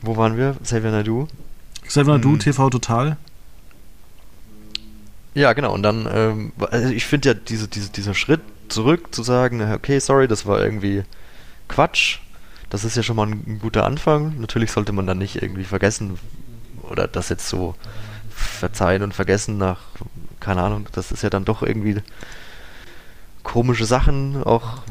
Wo 0.00 0.16
waren 0.16 0.38
wir? 0.38 0.56
Xavier 0.62 0.90
Nadu. 0.90 1.28
Xavier 1.86 2.14
Nadu, 2.14 2.32
hm. 2.32 2.38
TV 2.38 2.70
Total. 2.70 3.16
Ja, 5.34 5.52
genau. 5.52 5.72
Und 5.74 5.82
dann, 5.82 6.08
ähm, 6.12 6.52
also 6.70 6.88
ich 6.90 7.06
finde 7.06 7.30
ja 7.30 7.34
diese, 7.34 7.68
diese, 7.68 7.90
dieser 7.90 8.14
Schritt 8.14 8.40
zurück 8.68 9.14
zu 9.14 9.22
sagen, 9.22 9.60
okay, 9.72 9.98
sorry, 9.98 10.28
das 10.28 10.46
war 10.46 10.62
irgendwie 10.62 11.02
Quatsch. 11.68 12.18
Das 12.70 12.84
ist 12.84 12.96
ja 12.96 13.02
schon 13.02 13.16
mal 13.16 13.26
ein, 13.26 13.42
ein 13.46 13.58
guter 13.60 13.84
Anfang. 13.84 14.40
Natürlich 14.40 14.72
sollte 14.72 14.92
man 14.92 15.06
dann 15.06 15.18
nicht 15.18 15.42
irgendwie 15.42 15.64
vergessen 15.64 16.18
oder 16.82 17.08
das 17.08 17.28
jetzt 17.28 17.48
so 17.48 17.74
verzeihen 18.30 19.02
und 19.02 19.14
vergessen 19.14 19.58
nach, 19.58 19.80
keine 20.40 20.62
Ahnung, 20.62 20.88
das 20.92 21.12
ist 21.12 21.22
ja 21.22 21.30
dann 21.30 21.44
doch 21.44 21.62
irgendwie 21.62 22.00
komische 23.42 23.84
Sachen 23.84 24.42
auch 24.42 24.82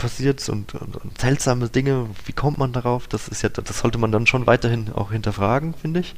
passiert 0.00 0.48
und, 0.48 0.74
und, 0.74 0.96
und, 0.96 1.20
seltsame 1.20 1.68
Dinge. 1.68 2.06
Wie 2.24 2.32
kommt 2.32 2.58
man 2.58 2.72
darauf? 2.72 3.06
Das 3.06 3.28
ist 3.28 3.42
ja, 3.42 3.48
das 3.48 3.78
sollte 3.78 3.98
man 3.98 4.10
dann 4.10 4.26
schon 4.26 4.46
weiterhin 4.46 4.92
auch 4.92 5.12
hinterfragen, 5.12 5.74
finde 5.74 6.00
ich. 6.00 6.14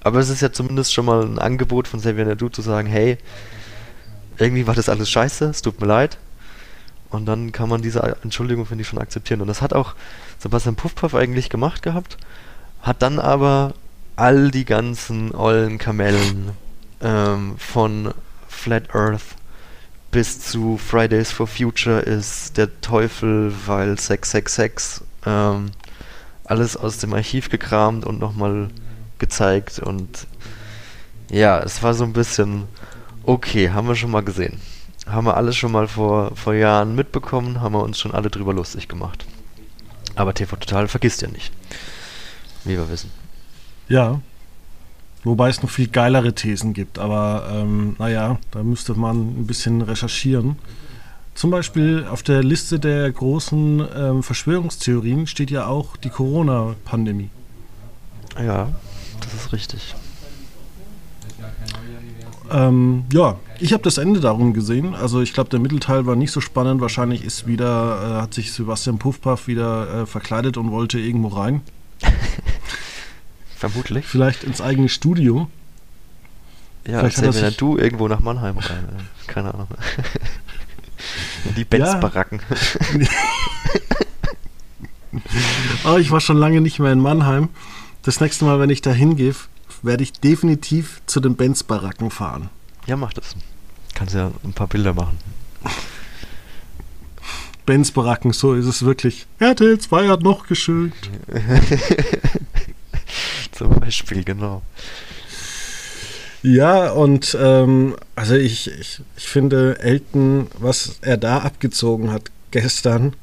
Aber 0.00 0.18
es 0.20 0.28
ist 0.28 0.42
ja 0.42 0.52
zumindest 0.52 0.92
schon 0.92 1.06
mal 1.06 1.22
ein 1.22 1.38
Angebot 1.38 1.88
von 1.88 2.00
Xavier 2.00 2.26
Nadu 2.26 2.48
zu 2.48 2.62
sagen, 2.62 2.86
hey, 2.88 3.18
irgendwie 4.38 4.66
war 4.66 4.74
das 4.74 4.88
alles 4.88 5.10
scheiße, 5.10 5.46
es 5.46 5.62
tut 5.62 5.80
mir 5.80 5.86
leid. 5.86 6.18
Und 7.10 7.26
dann 7.26 7.52
kann 7.52 7.68
man 7.68 7.82
diese 7.82 8.16
Entschuldigung, 8.22 8.66
finde 8.66 8.82
ich, 8.82 8.88
schon 8.88 8.98
akzeptieren. 8.98 9.40
Und 9.40 9.46
das 9.46 9.62
hat 9.62 9.72
auch 9.72 9.94
Sebastian 10.38 10.76
Puffpuff 10.76 11.14
eigentlich 11.14 11.48
gemacht 11.48 11.82
gehabt, 11.82 12.18
hat 12.82 13.02
dann 13.02 13.18
aber 13.18 13.74
all 14.16 14.50
die 14.50 14.64
ganzen 14.64 15.34
ollen 15.34 15.78
Kamellen 15.78 16.50
ähm, 17.00 17.54
von 17.58 18.12
Flat 18.48 18.94
Earth 18.94 19.36
bis 20.16 20.40
zu 20.40 20.78
Fridays 20.78 21.30
for 21.30 21.46
Future 21.46 22.00
ist 22.00 22.56
der 22.56 22.80
Teufel, 22.80 23.52
weil 23.66 23.98
666 23.98 25.06
ähm, 25.26 25.72
alles 26.46 26.74
aus 26.74 26.96
dem 26.96 27.12
Archiv 27.12 27.50
gekramt 27.50 28.06
und 28.06 28.18
nochmal 28.18 28.68
gezeigt 29.18 29.78
und 29.78 30.26
ja, 31.30 31.58
es 31.58 31.82
war 31.82 31.92
so 31.92 32.04
ein 32.04 32.14
bisschen 32.14 32.64
okay, 33.24 33.72
haben 33.72 33.88
wir 33.88 33.94
schon 33.94 34.10
mal 34.10 34.22
gesehen. 34.22 34.58
Haben 35.06 35.26
wir 35.26 35.36
alles 35.36 35.54
schon 35.54 35.72
mal 35.72 35.86
vor, 35.86 36.34
vor 36.34 36.54
Jahren 36.54 36.94
mitbekommen, 36.94 37.60
haben 37.60 37.74
wir 37.74 37.82
uns 37.82 38.00
schon 38.00 38.12
alle 38.12 38.30
drüber 38.30 38.54
lustig 38.54 38.88
gemacht. 38.88 39.26
Aber 40.14 40.32
TV 40.32 40.56
Total 40.56 40.88
vergisst 40.88 41.20
ja 41.20 41.28
nicht. 41.28 41.52
Wie 42.64 42.78
wir 42.78 42.88
wissen. 42.88 43.10
Ja, 43.86 44.22
Wobei 45.26 45.48
es 45.48 45.60
noch 45.60 45.70
viel 45.70 45.88
geilere 45.88 46.34
Thesen 46.34 46.72
gibt, 46.72 47.00
aber 47.00 47.48
ähm, 47.52 47.96
naja, 47.98 48.38
da 48.52 48.62
müsste 48.62 48.94
man 48.94 49.40
ein 49.40 49.46
bisschen 49.48 49.82
recherchieren. 49.82 50.56
Zum 51.34 51.50
Beispiel 51.50 52.06
auf 52.08 52.22
der 52.22 52.44
Liste 52.44 52.78
der 52.78 53.10
großen 53.10 53.84
ähm, 53.96 54.22
Verschwörungstheorien 54.22 55.26
steht 55.26 55.50
ja 55.50 55.66
auch 55.66 55.96
die 55.96 56.10
Corona-Pandemie. 56.10 57.30
Ja, 58.40 58.68
das 59.20 59.34
ist 59.34 59.52
richtig. 59.52 59.96
Ähm, 62.52 63.02
ja, 63.12 63.36
ich 63.58 63.72
habe 63.72 63.82
das 63.82 63.98
Ende 63.98 64.20
darum 64.20 64.52
gesehen. 64.52 64.94
Also 64.94 65.22
ich 65.22 65.32
glaube, 65.32 65.50
der 65.50 65.58
Mittelteil 65.58 66.06
war 66.06 66.14
nicht 66.14 66.30
so 66.30 66.40
spannend. 66.40 66.80
Wahrscheinlich 66.80 67.24
ist 67.24 67.48
wieder, 67.48 68.18
äh, 68.18 68.22
hat 68.22 68.32
sich 68.32 68.52
Sebastian 68.52 68.98
Puffpaff 68.98 69.48
wieder 69.48 70.02
äh, 70.02 70.06
verkleidet 70.06 70.56
und 70.56 70.70
wollte 70.70 71.00
irgendwo 71.00 71.28
rein. 71.28 71.62
Vermutlich. 73.56 74.06
Vielleicht 74.06 74.44
ins 74.44 74.60
eigene 74.60 74.88
Studio. 74.88 75.48
Ja, 76.86 77.00
Vielleicht 77.00 77.18
erzähl 77.18 77.42
mir 77.42 77.50
du 77.50 77.78
irgendwo 77.78 78.06
nach 78.06 78.20
Mannheim 78.20 78.58
rein. 78.58 79.08
Keine 79.26 79.52
Ahnung. 79.52 79.68
In 81.46 81.54
die 81.56 81.64
Benz-Baracken. 81.64 82.40
Ja. 82.98 83.08
oh, 85.84 85.96
ich 85.98 86.10
war 86.10 86.20
schon 86.20 86.36
lange 86.36 86.60
nicht 86.60 86.78
mehr 86.78 86.92
in 86.92 87.00
Mannheim. 87.00 87.48
Das 88.02 88.20
nächste 88.20 88.44
Mal, 88.44 88.60
wenn 88.60 88.70
ich 88.70 88.82
da 88.82 88.92
hingehe, 88.92 89.34
werde 89.82 90.04
ich 90.04 90.12
definitiv 90.12 91.02
zu 91.06 91.18
den 91.18 91.34
Benz-Baracken 91.34 92.10
fahren. 92.10 92.50
Ja, 92.86 92.96
mach 92.96 93.12
das. 93.12 93.34
Kannst 93.94 94.14
ja 94.14 94.30
ein 94.44 94.52
paar 94.52 94.68
Bilder 94.68 94.92
machen. 94.94 95.18
Benz-Baracken, 97.64 98.32
so 98.32 98.54
ist 98.54 98.66
es 98.66 98.84
wirklich. 98.84 99.26
RTL 99.40 99.78
2 99.78 100.08
hat 100.08 100.22
noch 100.22 100.46
geschönt. 100.46 100.94
Zum 103.56 103.80
Beispiel, 103.80 104.24
genau. 104.24 104.62
Ja, 106.42 106.90
und 106.90 107.36
ähm, 107.40 107.96
also 108.14 108.34
ich, 108.34 108.70
ich, 108.78 109.00
ich 109.16 109.28
finde, 109.28 109.78
Elton, 109.80 110.46
was 110.58 110.98
er 111.00 111.16
da 111.16 111.38
abgezogen 111.38 112.12
hat 112.12 112.30
gestern, 112.50 113.14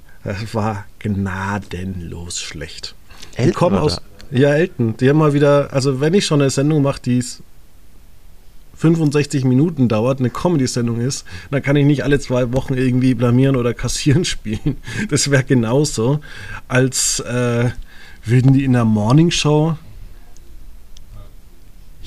war 0.51 0.85
gnadenlos 0.99 2.39
schlecht. 2.41 2.95
Elton 3.35 3.47
die 3.47 3.51
kommen 3.53 3.77
aus. 3.77 3.95
Da? 4.31 4.37
Ja, 4.37 4.53
Elton. 4.53 4.97
Die 4.97 5.09
haben 5.09 5.17
mal 5.17 5.33
wieder, 5.33 5.71
also 5.71 6.01
wenn 6.01 6.13
ich 6.13 6.25
schon 6.25 6.41
eine 6.41 6.49
Sendung 6.49 6.81
mache, 6.81 7.01
die 7.01 7.19
es 7.19 7.41
65 8.75 9.45
Minuten 9.45 9.87
dauert, 9.87 10.19
eine 10.19 10.29
Comedy-Sendung 10.29 10.99
ist, 10.99 11.25
dann 11.51 11.61
kann 11.61 11.75
ich 11.75 11.85
nicht 11.85 12.03
alle 12.03 12.19
zwei 12.19 12.51
Wochen 12.53 12.73
irgendwie 12.73 13.13
blamieren 13.13 13.55
oder 13.55 13.73
kassieren 13.73 14.25
spielen. 14.25 14.77
Das 15.09 15.29
wäre 15.29 15.43
genauso, 15.43 16.19
als 16.67 17.19
äh, 17.21 17.69
würden 18.25 18.53
die 18.53 18.63
in 18.63 18.73
der 18.73 18.85
Morning 18.85 19.31
Show 19.31 19.77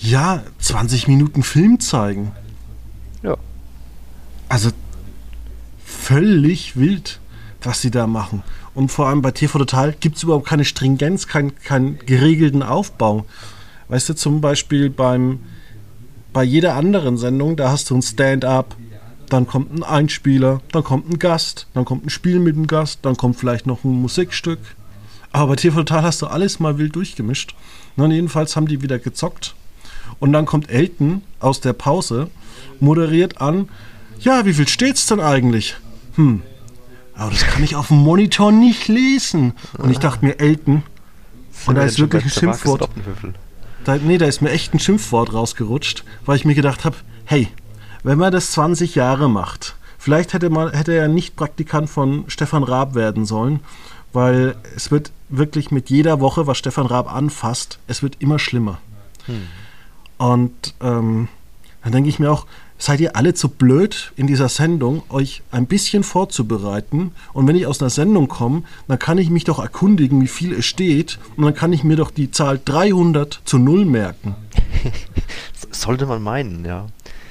ja, 0.06 0.42
20 0.58 1.08
Minuten 1.08 1.42
Film 1.42 1.80
zeigen. 1.80 2.32
Ja. 3.22 3.36
Also 4.48 4.70
völlig 5.84 6.76
wild, 6.76 7.20
was 7.62 7.80
sie 7.80 7.90
da 7.90 8.06
machen. 8.06 8.42
Und 8.74 8.90
vor 8.90 9.08
allem 9.08 9.22
bei 9.22 9.32
TV 9.32 9.58
Total 9.58 9.92
gibt 9.92 10.16
es 10.16 10.22
überhaupt 10.22 10.46
keine 10.46 10.64
Stringenz, 10.64 11.26
keinen 11.26 11.56
kein 11.56 11.98
geregelten 11.98 12.62
Aufbau. 12.62 13.26
Weißt 13.88 14.08
du, 14.08 14.14
zum 14.14 14.40
Beispiel 14.40 14.90
beim, 14.90 15.40
bei 16.32 16.44
jeder 16.44 16.74
anderen 16.74 17.16
Sendung, 17.16 17.56
da 17.56 17.70
hast 17.70 17.90
du 17.90 17.96
ein 17.96 18.02
Stand-up, 18.02 18.76
dann 19.28 19.46
kommt 19.46 19.72
ein 19.72 19.82
Einspieler, 19.82 20.60
dann 20.70 20.84
kommt 20.84 21.10
ein 21.10 21.18
Gast, 21.18 21.66
dann 21.74 21.84
kommt 21.84 22.06
ein 22.06 22.10
Spiel 22.10 22.38
mit 22.38 22.54
einem 22.54 22.68
Gast, 22.68 23.00
dann 23.02 23.16
kommt 23.16 23.36
vielleicht 23.36 23.66
noch 23.66 23.82
ein 23.82 23.90
Musikstück. 23.90 24.60
Aber 25.32 25.48
bei 25.48 25.56
TV 25.56 25.78
Total 25.78 26.02
hast 26.02 26.22
du 26.22 26.26
alles 26.26 26.60
mal 26.60 26.78
wild 26.78 26.94
durchgemischt. 26.94 27.56
Und 27.96 28.10
jedenfalls 28.12 28.54
haben 28.54 28.68
die 28.68 28.82
wieder 28.82 28.98
gezockt 28.98 29.54
und 30.18 30.32
dann 30.32 30.46
kommt 30.46 30.70
Elton 30.70 31.22
aus 31.40 31.60
der 31.60 31.72
Pause, 31.72 32.28
moderiert 32.80 33.40
an, 33.40 33.68
ja, 34.20 34.44
wie 34.46 34.54
viel 34.54 34.68
steht's 34.68 35.06
denn 35.06 35.20
eigentlich? 35.20 35.76
Hm, 36.16 36.42
aber 37.14 37.30
das 37.30 37.46
kann 37.46 37.62
ich 37.62 37.76
auf 37.76 37.88
dem 37.88 37.98
Monitor 37.98 38.52
nicht 38.52 38.88
lesen. 38.88 39.52
Und 39.78 39.90
ich 39.90 39.98
dachte 39.98 40.24
mir, 40.24 40.38
Elton, 40.40 40.82
und 41.66 41.74
da 41.74 41.82
ist 41.82 41.98
wirklich 41.98 42.24
ein 42.24 42.30
Schimpfwort. 42.30 42.88
Da, 43.84 43.96
nee, 43.96 44.18
da 44.18 44.26
ist 44.26 44.42
mir 44.42 44.50
echt 44.50 44.74
ein 44.74 44.80
Schimpfwort 44.80 45.32
rausgerutscht, 45.32 46.04
weil 46.24 46.36
ich 46.36 46.44
mir 46.44 46.54
gedacht 46.54 46.84
habe, 46.84 46.96
hey, 47.24 47.48
wenn 48.02 48.18
man 48.18 48.32
das 48.32 48.50
20 48.52 48.94
Jahre 48.94 49.30
macht, 49.30 49.76
vielleicht 49.98 50.32
hätte, 50.32 50.50
man, 50.50 50.72
hätte 50.72 50.92
er 50.92 51.08
nicht 51.08 51.36
Praktikant 51.36 51.88
von 51.88 52.24
Stefan 52.28 52.62
Raab 52.62 52.94
werden 52.94 53.24
sollen, 53.24 53.60
weil 54.12 54.56
es 54.74 54.90
wird 54.90 55.12
wirklich 55.28 55.70
mit 55.70 55.90
jeder 55.90 56.20
Woche, 56.20 56.46
was 56.46 56.58
Stefan 56.58 56.86
Raab 56.86 57.12
anfasst, 57.12 57.78
es 57.86 58.02
wird 58.02 58.16
immer 58.18 58.38
schlimmer. 58.38 58.78
Hm. 59.26 59.42
Und 60.18 60.74
ähm, 60.80 61.28
dann 61.82 61.92
denke 61.92 62.08
ich 62.08 62.18
mir 62.18 62.30
auch, 62.30 62.46
seid 62.78 63.00
ihr 63.00 63.16
alle 63.16 63.34
zu 63.34 63.48
blöd 63.48 64.12
in 64.16 64.26
dieser 64.26 64.48
Sendung, 64.48 65.02
euch 65.08 65.42
ein 65.50 65.66
bisschen 65.66 66.02
vorzubereiten? 66.02 67.12
Und 67.32 67.46
wenn 67.46 67.56
ich 67.56 67.66
aus 67.66 67.80
einer 67.80 67.90
Sendung 67.90 68.28
komme, 68.28 68.62
dann 68.88 68.98
kann 68.98 69.18
ich 69.18 69.30
mich 69.30 69.44
doch 69.44 69.58
erkundigen, 69.58 70.20
wie 70.20 70.28
viel 70.28 70.52
es 70.52 70.66
steht. 70.66 71.18
Und 71.36 71.44
dann 71.44 71.54
kann 71.54 71.72
ich 71.72 71.84
mir 71.84 71.96
doch 71.96 72.10
die 72.10 72.30
Zahl 72.30 72.60
300 72.64 73.40
zu 73.44 73.58
0 73.58 73.84
merken. 73.84 74.34
Sollte 75.70 76.06
man 76.06 76.22
meinen, 76.22 76.64
ja. 76.64 76.86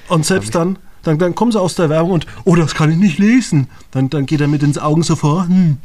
Und 0.07 0.25
selbst 0.25 0.53
dann, 0.55 0.77
dann, 1.03 1.17
dann 1.17 1.35
kommen 1.35 1.51
sie 1.51 1.59
aus 1.59 1.75
der 1.75 1.89
Werbung 1.89 2.11
und, 2.11 2.27
oh, 2.43 2.55
das 2.55 2.75
kann 2.75 2.91
ich 2.91 2.97
nicht 2.97 3.17
lesen. 3.17 3.67
Dann, 3.91 4.09
dann 4.09 4.25
geht 4.25 4.41
er 4.41 4.47
mit 4.47 4.63
ins 4.63 4.77
Augen 4.77 5.03
so 5.03 5.15
vor, 5.15 5.47
hm, 5.47 5.77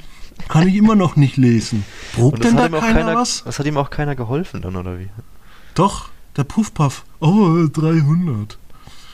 kann 0.48 0.68
ich 0.68 0.74
immer 0.76 0.94
noch 0.94 1.16
nicht 1.16 1.36
lesen. 1.36 1.84
Probt 2.14 2.44
denn 2.44 2.56
da 2.56 2.68
keiner, 2.68 2.80
keiner 2.80 3.16
was? 3.16 3.44
Das 3.44 3.58
hat 3.58 3.66
ihm 3.66 3.76
auch 3.76 3.90
keiner 3.90 4.14
geholfen 4.14 4.62
dann, 4.62 4.76
oder 4.76 4.98
wie? 4.98 5.08
Doch, 5.74 6.10
der 6.36 6.44
Puffpuff. 6.44 7.04
Oh, 7.20 7.66
300. 7.72 8.58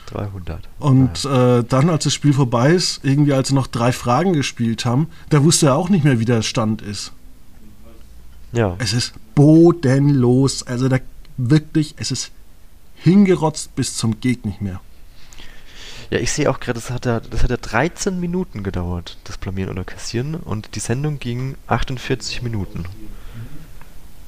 300. 0.07 0.69
Und 0.79 1.25
äh, 1.25 1.63
dann, 1.63 1.89
als 1.89 2.05
das 2.05 2.13
Spiel 2.13 2.33
vorbei 2.33 2.71
ist, 2.71 3.03
irgendwie 3.03 3.33
als 3.33 3.49
sie 3.49 3.53
noch 3.53 3.67
drei 3.67 3.91
Fragen 3.91 4.33
gespielt 4.33 4.85
haben, 4.85 5.07
da 5.29 5.43
wusste 5.43 5.67
er 5.67 5.75
auch 5.75 5.89
nicht 5.89 6.03
mehr, 6.03 6.19
wie 6.19 6.25
der 6.25 6.41
Stand 6.41 6.81
ist. 6.81 7.11
Ja. 8.53 8.75
Es 8.79 8.93
ist 8.93 9.13
bodenlos. 9.35 10.63
Also 10.63 10.87
da 10.87 10.99
wirklich, 11.37 11.95
es 11.97 12.11
ist 12.11 12.31
hingerotzt 12.95 13.75
bis 13.75 13.95
zum 13.95 14.19
Geht 14.19 14.45
nicht 14.45 14.61
mehr. 14.61 14.81
Ja, 16.09 16.19
ich 16.19 16.31
sehe 16.31 16.49
auch 16.49 16.59
gerade, 16.59 16.79
das 16.79 16.89
hat 16.89 17.05
ja, 17.05 17.19
das 17.19 17.43
hat 17.43 17.49
ja 17.49 17.57
13 17.57 18.19
Minuten 18.19 18.63
gedauert, 18.63 19.17
das 19.25 19.37
Blamieren 19.37 19.71
oder 19.71 19.83
Kassieren, 19.83 20.35
und 20.35 20.75
die 20.75 20.79
Sendung 20.79 21.19
ging 21.19 21.55
48 21.67 22.41
Minuten. 22.41 22.85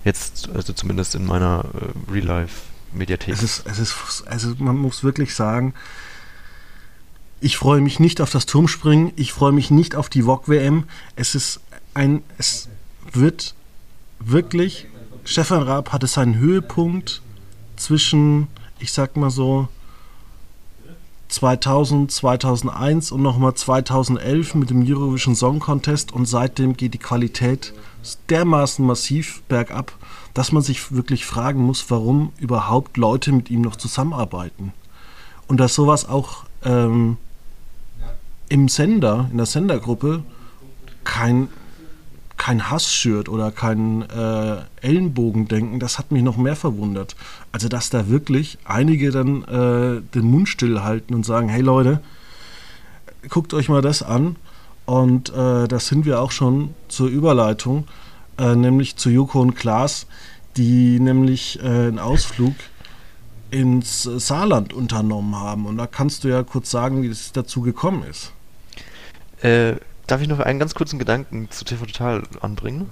Jetzt, 0.03 0.50
also 0.53 0.74
zumindest 0.74 1.15
in 1.15 1.25
meiner 1.25 1.65
äh, 1.74 2.12
Real-Life-Mediathek. 2.89 3.34
Es 3.34 3.43
ist, 3.43 3.65
es 3.65 3.79
ist, 3.79 4.24
also 4.27 4.55
man 4.58 4.77
muss 4.77 5.03
wirklich 5.03 5.36
sagen, 5.36 5.74
ich 7.41 7.58
freue 7.58 7.81
mich 7.81 8.00
nicht 8.00 8.22
auf 8.22 8.31
das 8.31 8.46
Turmspringen, 8.46 9.13
ich 9.15 9.31
freue 9.31 9.51
mich 9.51 9.72
nicht 9.72 9.96
auf 9.96 10.10
die 10.10 10.24
VOG-WM. 10.24 10.86
Es 11.15 11.36
ist 11.36 11.62
ein, 11.93 12.24
es 12.38 12.67
wird 13.13 13.55
wirklich, 14.19 14.88
Stefan 15.24 15.63
Raab 15.63 15.93
hatte 15.93 16.08
seinen 16.08 16.38
Höhepunkt 16.38 17.22
zwischen, 17.77 18.48
ich 18.79 18.91
sag 18.91 19.15
mal 19.15 19.29
so, 19.29 19.69
2000, 21.29 22.12
2001 22.12 23.12
und 23.12 23.22
nochmal 23.22 23.53
2011 23.53 24.55
mit 24.55 24.72
dem 24.72 24.84
Eurovision 24.84 25.36
Song 25.36 25.60
Contest 25.60 26.12
und 26.12 26.25
seitdem 26.25 26.75
geht 26.75 26.96
die 26.96 27.00
Qualität 27.00 27.74
dermaßen 28.29 28.84
massiv 28.84 29.43
bergab, 29.43 29.93
dass 30.34 30.52
man 30.52 30.62
sich 30.62 30.92
wirklich 30.92 31.26
fragen 31.26 31.62
muss, 31.62 31.90
warum 31.90 32.32
überhaupt 32.38 32.98
Leute 32.98 33.32
mit 33.32 33.50
ihm 33.50 33.62
noch 33.62 33.76
zusammenarbeiten. 33.76 34.74
Und 35.48 35.60
dass 35.60 35.76
sowas 35.76 36.08
auch 36.08 36.46
ähm, 36.64 37.18
im 38.50 38.68
Sender, 38.68 39.28
in 39.32 39.38
der 39.38 39.46
Sendergruppe, 39.46 40.24
kein 41.04 41.50
kein 42.40 42.72
Hass 42.72 42.92
schürt 42.92 43.28
oder 43.28 43.52
kein 43.52 44.02
äh, 44.10 44.62
Ellenbogendenken, 44.82 45.80
das 45.80 46.00
hat 46.00 46.12
mich 46.12 46.24
noch 46.24 46.38
mehr 46.38 46.56
verwundert. 46.56 47.18
Also, 47.52 47.68
dass 47.68 47.90
da 47.90 48.08
wirklich 48.08 48.58
einige 48.64 49.12
dann 49.12 49.44
äh, 49.44 50.02
den 50.16 50.32
Mund 50.32 50.48
stillhalten 50.48 51.14
und 51.16 51.26
sagen: 51.26 51.50
Hey 51.50 51.62
Leute, 51.62 52.02
guckt 53.28 53.54
euch 53.54 53.70
mal 53.70 53.82
das 53.82 54.02
an. 54.02 54.38
Und 54.86 55.30
äh, 55.36 55.68
das 55.68 55.88
sind 55.88 56.06
wir 56.06 56.20
auch 56.22 56.32
schon 56.32 56.74
zur 56.88 57.10
Überleitung, 57.10 57.88
äh, 58.39 58.55
nämlich 58.55 58.96
zu 58.96 59.10
Joko 59.10 59.41
und 59.41 59.55
Klaas, 59.55 60.08
die 60.58 61.00
nämlich 61.00 61.60
äh, 61.62 61.67
einen 61.67 62.00
Ausflug 62.00 62.55
ins 63.51 64.03
Saarland 64.03 64.74
unternommen 64.74 65.36
haben. 65.36 65.65
Und 65.65 65.77
da 65.77 65.88
kannst 65.88 66.24
du 66.24 66.27
ja 66.27 66.43
kurz 66.43 66.72
sagen, 66.72 67.01
wie 67.03 67.08
es 67.08 67.31
dazu 67.31 67.62
gekommen 67.62 68.03
ist. 68.03 68.31
Äh, 69.41 69.75
Darf 70.10 70.21
ich 70.21 70.28
noch 70.28 70.39
einen 70.39 70.58
ganz 70.58 70.73
kurzen 70.73 70.97
Gedanken 70.97 71.52
zu 71.52 71.63
TV 71.65 71.86
Total 71.86 72.23
anbringen? 72.41 72.89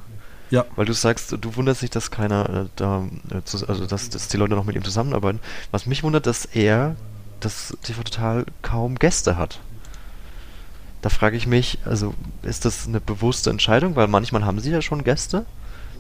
Ja. 0.51 0.65
Weil 0.75 0.86
du 0.86 0.93
sagst, 0.93 1.36
du 1.41 1.55
wunderst 1.55 1.81
dich, 1.81 1.89
dass 1.89 2.12
keiner 2.12 2.47
äh, 2.47 2.65
da, 2.75 3.07
äh, 3.31 3.41
zu, 3.43 3.67
also 3.67 3.88
dass, 3.88 4.10
dass 4.10 4.27
die 4.27 4.38
Leute 4.38 4.53
noch 4.53 4.65
mit 4.65 4.75
ihm 4.75 4.83
zusammenarbeiten. 4.83 5.39
Was 5.71 5.88
mich 5.88 6.03
wundert, 6.03 6.27
dass 6.27 6.45
er, 6.45 6.95
dass 7.39 7.75
TV 7.81 8.03
Total 8.03 8.45
kaum 8.62 8.99
Gäste 8.99 9.36
hat. 9.36 9.60
Da 11.01 11.10
frage 11.10 11.38
ich 11.38 11.47
mich, 11.47 11.79
also 11.86 12.13
ist 12.41 12.65
das 12.65 12.88
eine 12.88 12.99
bewusste 12.99 13.49
Entscheidung? 13.49 13.95
Weil 13.95 14.07
manchmal 14.07 14.45
haben 14.45 14.60
sie 14.60 14.71
ja 14.71 14.81
schon 14.81 15.03
Gäste, 15.03 15.45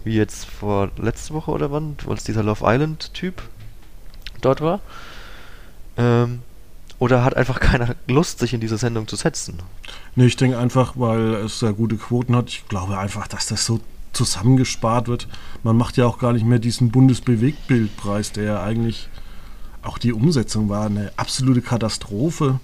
wie 0.03 0.15
jetzt 0.15 0.45
vor 0.45 0.89
letzte 0.97 1.33
Woche 1.33 1.51
oder 1.51 1.71
wann, 1.71 1.95
als 2.07 2.23
dieser 2.23 2.43
Love 2.43 2.63
Island-Typ 2.65 3.41
dort 4.41 4.61
war. 4.61 4.79
Ähm, 5.97 6.41
oder 6.99 7.23
hat 7.23 7.37
einfach 7.37 7.59
keiner 7.61 7.95
Lust, 8.07 8.39
sich 8.39 8.53
in 8.53 8.61
diese 8.61 8.77
Sendung 8.77 9.07
zu 9.07 9.15
setzen? 9.15 9.59
Nee, 10.15 10.25
ich 10.25 10.35
denke 10.35 10.57
einfach, 10.57 10.93
weil 10.95 11.35
es 11.35 11.59
sehr 11.59 11.73
gute 11.73 11.97
Quoten 11.97 12.35
hat. 12.35 12.49
Ich 12.49 12.67
glaube 12.67 12.97
einfach, 12.97 13.27
dass 13.27 13.47
das 13.47 13.65
so 13.65 13.79
zusammengespart 14.13 15.07
wird. 15.07 15.27
Man 15.63 15.77
macht 15.77 15.97
ja 15.97 16.07
auch 16.07 16.17
gar 16.17 16.33
nicht 16.33 16.45
mehr 16.45 16.59
diesen 16.59 16.89
Bundesbewegtbildpreis, 16.89 18.31
der 18.31 18.43
ja 18.43 18.63
eigentlich 18.63 19.09
auch 19.83 19.97
die 19.97 20.11
Umsetzung 20.11 20.69
war 20.69 20.85
eine 20.85 21.11
absolute 21.17 21.61
Katastrophe. 21.61 22.59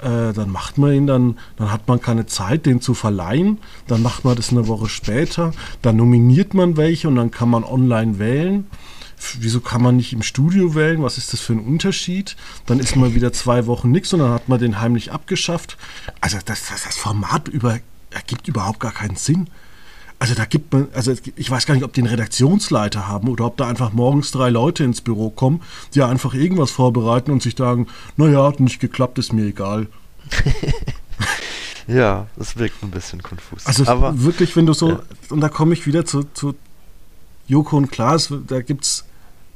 Äh, 0.00 0.32
dann 0.32 0.50
macht 0.50 0.78
man 0.78 0.92
ihn 0.92 1.06
dann, 1.06 1.38
dann 1.56 1.72
hat 1.72 1.88
man 1.88 2.00
keine 2.00 2.26
Zeit, 2.26 2.66
den 2.66 2.80
zu 2.80 2.94
verleihen. 2.94 3.58
Dann 3.86 4.02
macht 4.02 4.24
man 4.24 4.36
das 4.36 4.50
eine 4.50 4.68
Woche 4.68 4.88
später. 4.88 5.52
Dann 5.82 5.96
nominiert 5.96 6.54
man 6.54 6.76
welche 6.76 7.08
und 7.08 7.16
dann 7.16 7.30
kann 7.30 7.48
man 7.50 7.64
online 7.64 8.18
wählen 8.18 8.66
wieso 9.40 9.60
kann 9.60 9.82
man 9.82 9.96
nicht 9.96 10.12
im 10.12 10.22
Studio 10.22 10.74
wählen? 10.74 11.02
Was 11.02 11.18
ist 11.18 11.32
das 11.32 11.40
für 11.40 11.52
ein 11.52 11.60
Unterschied? 11.60 12.36
Dann 12.66 12.78
ist 12.78 12.96
mal 12.96 13.14
wieder 13.14 13.32
zwei 13.32 13.66
Wochen 13.66 13.90
nichts 13.90 14.12
und 14.12 14.20
dann 14.20 14.30
hat 14.30 14.48
man 14.48 14.58
den 14.58 14.80
heimlich 14.80 15.12
abgeschafft. 15.12 15.76
Also 16.20 16.38
das, 16.44 16.68
das, 16.68 16.84
das 16.84 16.96
Format 16.96 17.48
über, 17.48 17.78
ergibt 18.10 18.48
überhaupt 18.48 18.80
gar 18.80 18.92
keinen 18.92 19.16
Sinn. 19.16 19.48
Also 20.20 20.34
da 20.34 20.44
gibt 20.46 20.72
man, 20.72 20.88
also 20.94 21.12
ich 21.36 21.50
weiß 21.50 21.66
gar 21.66 21.74
nicht, 21.74 21.84
ob 21.84 21.92
die 21.92 22.00
einen 22.00 22.10
Redaktionsleiter 22.10 23.06
haben 23.06 23.28
oder 23.28 23.44
ob 23.44 23.56
da 23.56 23.68
einfach 23.68 23.92
morgens 23.92 24.32
drei 24.32 24.50
Leute 24.50 24.82
ins 24.82 25.00
Büro 25.00 25.30
kommen, 25.30 25.62
die 25.94 26.02
einfach 26.02 26.34
irgendwas 26.34 26.72
vorbereiten 26.72 27.30
und 27.30 27.42
sich 27.42 27.56
sagen, 27.56 27.86
naja, 28.16 28.44
hat 28.44 28.58
nicht 28.58 28.80
geklappt, 28.80 29.18
ist 29.18 29.32
mir 29.32 29.44
egal. 29.46 29.86
ja, 31.86 32.26
das 32.36 32.56
wirkt 32.56 32.82
ein 32.82 32.90
bisschen 32.90 33.22
konfus. 33.22 33.64
Also 33.64 33.86
Aber, 33.86 34.20
wirklich, 34.20 34.56
wenn 34.56 34.66
du 34.66 34.72
so, 34.72 34.90
ja. 34.90 35.02
und 35.30 35.40
da 35.40 35.48
komme 35.48 35.72
ich 35.74 35.86
wieder 35.86 36.04
zu, 36.04 36.24
zu 36.34 36.56
Joko 37.46 37.76
und 37.76 37.92
Klaas, 37.92 38.32
da 38.48 38.60
gibt 38.60 38.84
es 38.84 39.04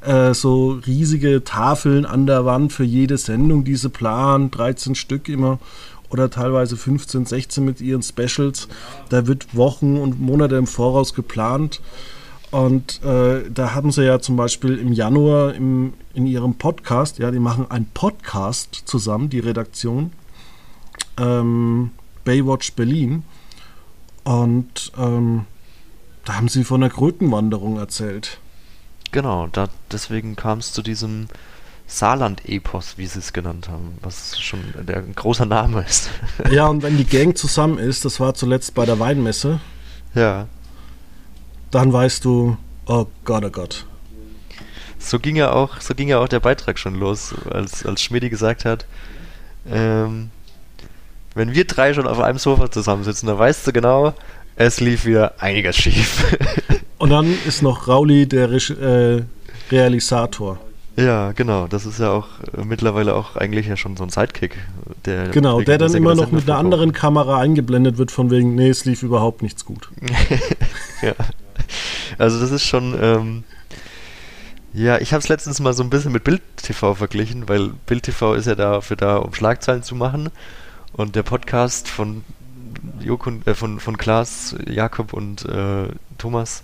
äh, 0.01 0.33
so 0.33 0.79
riesige 0.85 1.43
Tafeln 1.43 2.05
an 2.05 2.25
der 2.25 2.45
Wand 2.45 2.71
für 2.71 2.85
jede 2.85 3.17
Sendung, 3.17 3.65
diese 3.65 3.89
planen, 3.89 4.49
13 4.49 4.95
Stück 4.95 5.27
immer 5.27 5.59
oder 6.13 6.29
teilweise 6.29 6.77
15, 6.77 7.25
16 7.25 7.65
mit 7.65 7.81
ihren 7.81 8.03
Specials. 8.03 8.69
Da 9.09 9.27
wird 9.27 9.55
Wochen 9.57 9.97
und 9.97 10.21
Monate 10.21 10.55
im 10.55 10.67
Voraus 10.67 11.15
geplant. 11.15 11.81
Und 12.51 13.03
äh, 13.03 13.49
da 13.49 13.73
haben 13.73 13.91
sie 13.91 14.05
ja 14.05 14.19
zum 14.19 14.35
Beispiel 14.35 14.77
im 14.77 14.93
Januar 14.93 15.55
im, 15.55 15.93
in 16.13 16.27
ihrem 16.27 16.53
Podcast, 16.53 17.17
ja, 17.17 17.31
die 17.31 17.39
machen 17.39 17.69
einen 17.71 17.87
Podcast 17.95 18.83
zusammen, 18.85 19.31
die 19.31 19.39
Redaktion, 19.39 20.11
ähm, 21.17 21.89
Baywatch 22.23 22.73
Berlin. 22.73 23.23
Und 24.23 24.91
ähm, 24.97 25.45
da 26.25 26.35
haben 26.35 26.47
sie 26.47 26.63
von 26.63 26.81
der 26.81 26.91
Krötenwanderung 26.91 27.79
erzählt. 27.79 28.37
Genau, 29.11 29.47
da, 29.51 29.67
deswegen 29.91 30.35
kam 30.35 30.59
es 30.59 30.73
zu 30.73 30.83
diesem 30.83 31.27
Saarland-Epos, 31.87 32.97
wie 32.97 33.05
sie 33.05 33.19
es 33.19 33.33
genannt 33.33 33.69
haben, 33.69 33.97
was 34.01 34.39
schon 34.39 34.59
der, 34.87 34.97
ein 34.97 35.15
großer 35.15 35.45
Name 35.45 35.83
ist. 35.87 36.09
ja, 36.51 36.67
und 36.67 36.81
wenn 36.83 36.97
die 36.97 37.05
Gang 37.05 37.37
zusammen 37.37 37.77
ist, 37.77 38.05
das 38.05 38.19
war 38.19 38.33
zuletzt 38.33 38.73
bei 38.73 38.85
der 38.85 38.99
Weinmesse. 38.99 39.59
Ja. 40.15 40.47
Dann 41.71 41.91
weißt 41.91 42.23
du, 42.25 42.57
oh 42.85 43.07
Gott, 43.25 43.43
oh 43.45 43.49
Gott. 43.49 43.85
So 44.99 45.19
ging 45.19 45.35
ja 45.35 45.51
auch, 45.51 45.81
so 45.81 45.93
ging 45.93 46.07
ja 46.07 46.19
auch 46.19 46.29
der 46.29 46.39
Beitrag 46.39 46.79
schon 46.79 46.95
los, 46.95 47.35
als, 47.49 47.85
als 47.85 48.01
Schmidi 48.01 48.29
gesagt 48.29 48.63
hat, 48.63 48.85
ähm, 49.69 50.29
wenn 51.35 51.53
wir 51.53 51.65
drei 51.65 51.93
schon 51.93 52.07
auf 52.07 52.19
einem 52.19 52.37
Sofa 52.37 52.71
zusammensitzen, 52.71 53.27
dann 53.27 53.37
weißt 53.37 53.67
du 53.67 53.73
genau, 53.73 54.13
es 54.55 54.79
lief 54.79 55.05
wieder 55.05 55.41
einiges 55.41 55.75
schief. 55.75 56.37
Und 56.97 57.09
dann 57.09 57.37
ist 57.45 57.61
noch 57.61 57.87
Rauli 57.87 58.27
der 58.27 58.51
Re 58.51 59.25
äh, 59.69 59.73
Realisator. 59.73 60.59
Ja, 60.95 61.31
genau. 61.31 61.67
Das 61.67 61.85
ist 61.85 61.99
ja 61.99 62.11
auch 62.11 62.27
äh, 62.55 62.63
mittlerweile 62.63 63.15
auch 63.15 63.35
eigentlich 63.35 63.67
ja 63.67 63.77
schon 63.77 63.97
so 63.97 64.03
ein 64.03 64.09
Sidekick. 64.09 64.57
Der 65.05 65.29
genau, 65.29 65.61
der 65.61 65.77
dann 65.77 65.93
immer 65.93 66.13
noch 66.15 66.31
mit 66.31 66.47
einer 66.49 66.59
anderen 66.59 66.93
Kamera 66.93 67.39
eingeblendet 67.39 67.97
wird, 67.97 68.11
von 68.11 68.29
wegen, 68.29 68.55
nee, 68.55 68.69
es 68.69 68.85
lief 68.85 69.01
überhaupt 69.01 69.41
nichts 69.41 69.65
gut. 69.65 69.89
ja. 71.01 71.13
Also 72.17 72.39
das 72.39 72.51
ist 72.51 72.63
schon, 72.63 72.95
ähm, 73.01 73.43
ja, 74.73 74.99
ich 74.99 75.13
habe 75.13 75.21
es 75.21 75.29
letztens 75.29 75.59
mal 75.59 75.73
so 75.73 75.83
ein 75.83 75.89
bisschen 75.89 76.11
mit 76.11 76.23
Bild 76.23 76.41
TV 76.57 76.93
verglichen, 76.93 77.49
weil 77.49 77.69
Bild 77.85 78.03
TV 78.03 78.35
ist 78.35 78.45
ja 78.45 78.55
dafür 78.55 78.97
da, 78.97 79.17
um 79.17 79.33
Schlagzeilen 79.33 79.83
zu 79.83 79.95
machen. 79.95 80.29
Und 80.93 81.15
der 81.15 81.23
Podcast 81.23 81.87
von 81.87 82.23
Joko, 82.99 83.31
äh, 83.45 83.55
von, 83.55 83.79
von 83.79 83.97
Klaas, 83.97 84.55
Jakob 84.67 85.13
und 85.13 85.45
äh, 85.45 85.87
Thomas, 86.19 86.63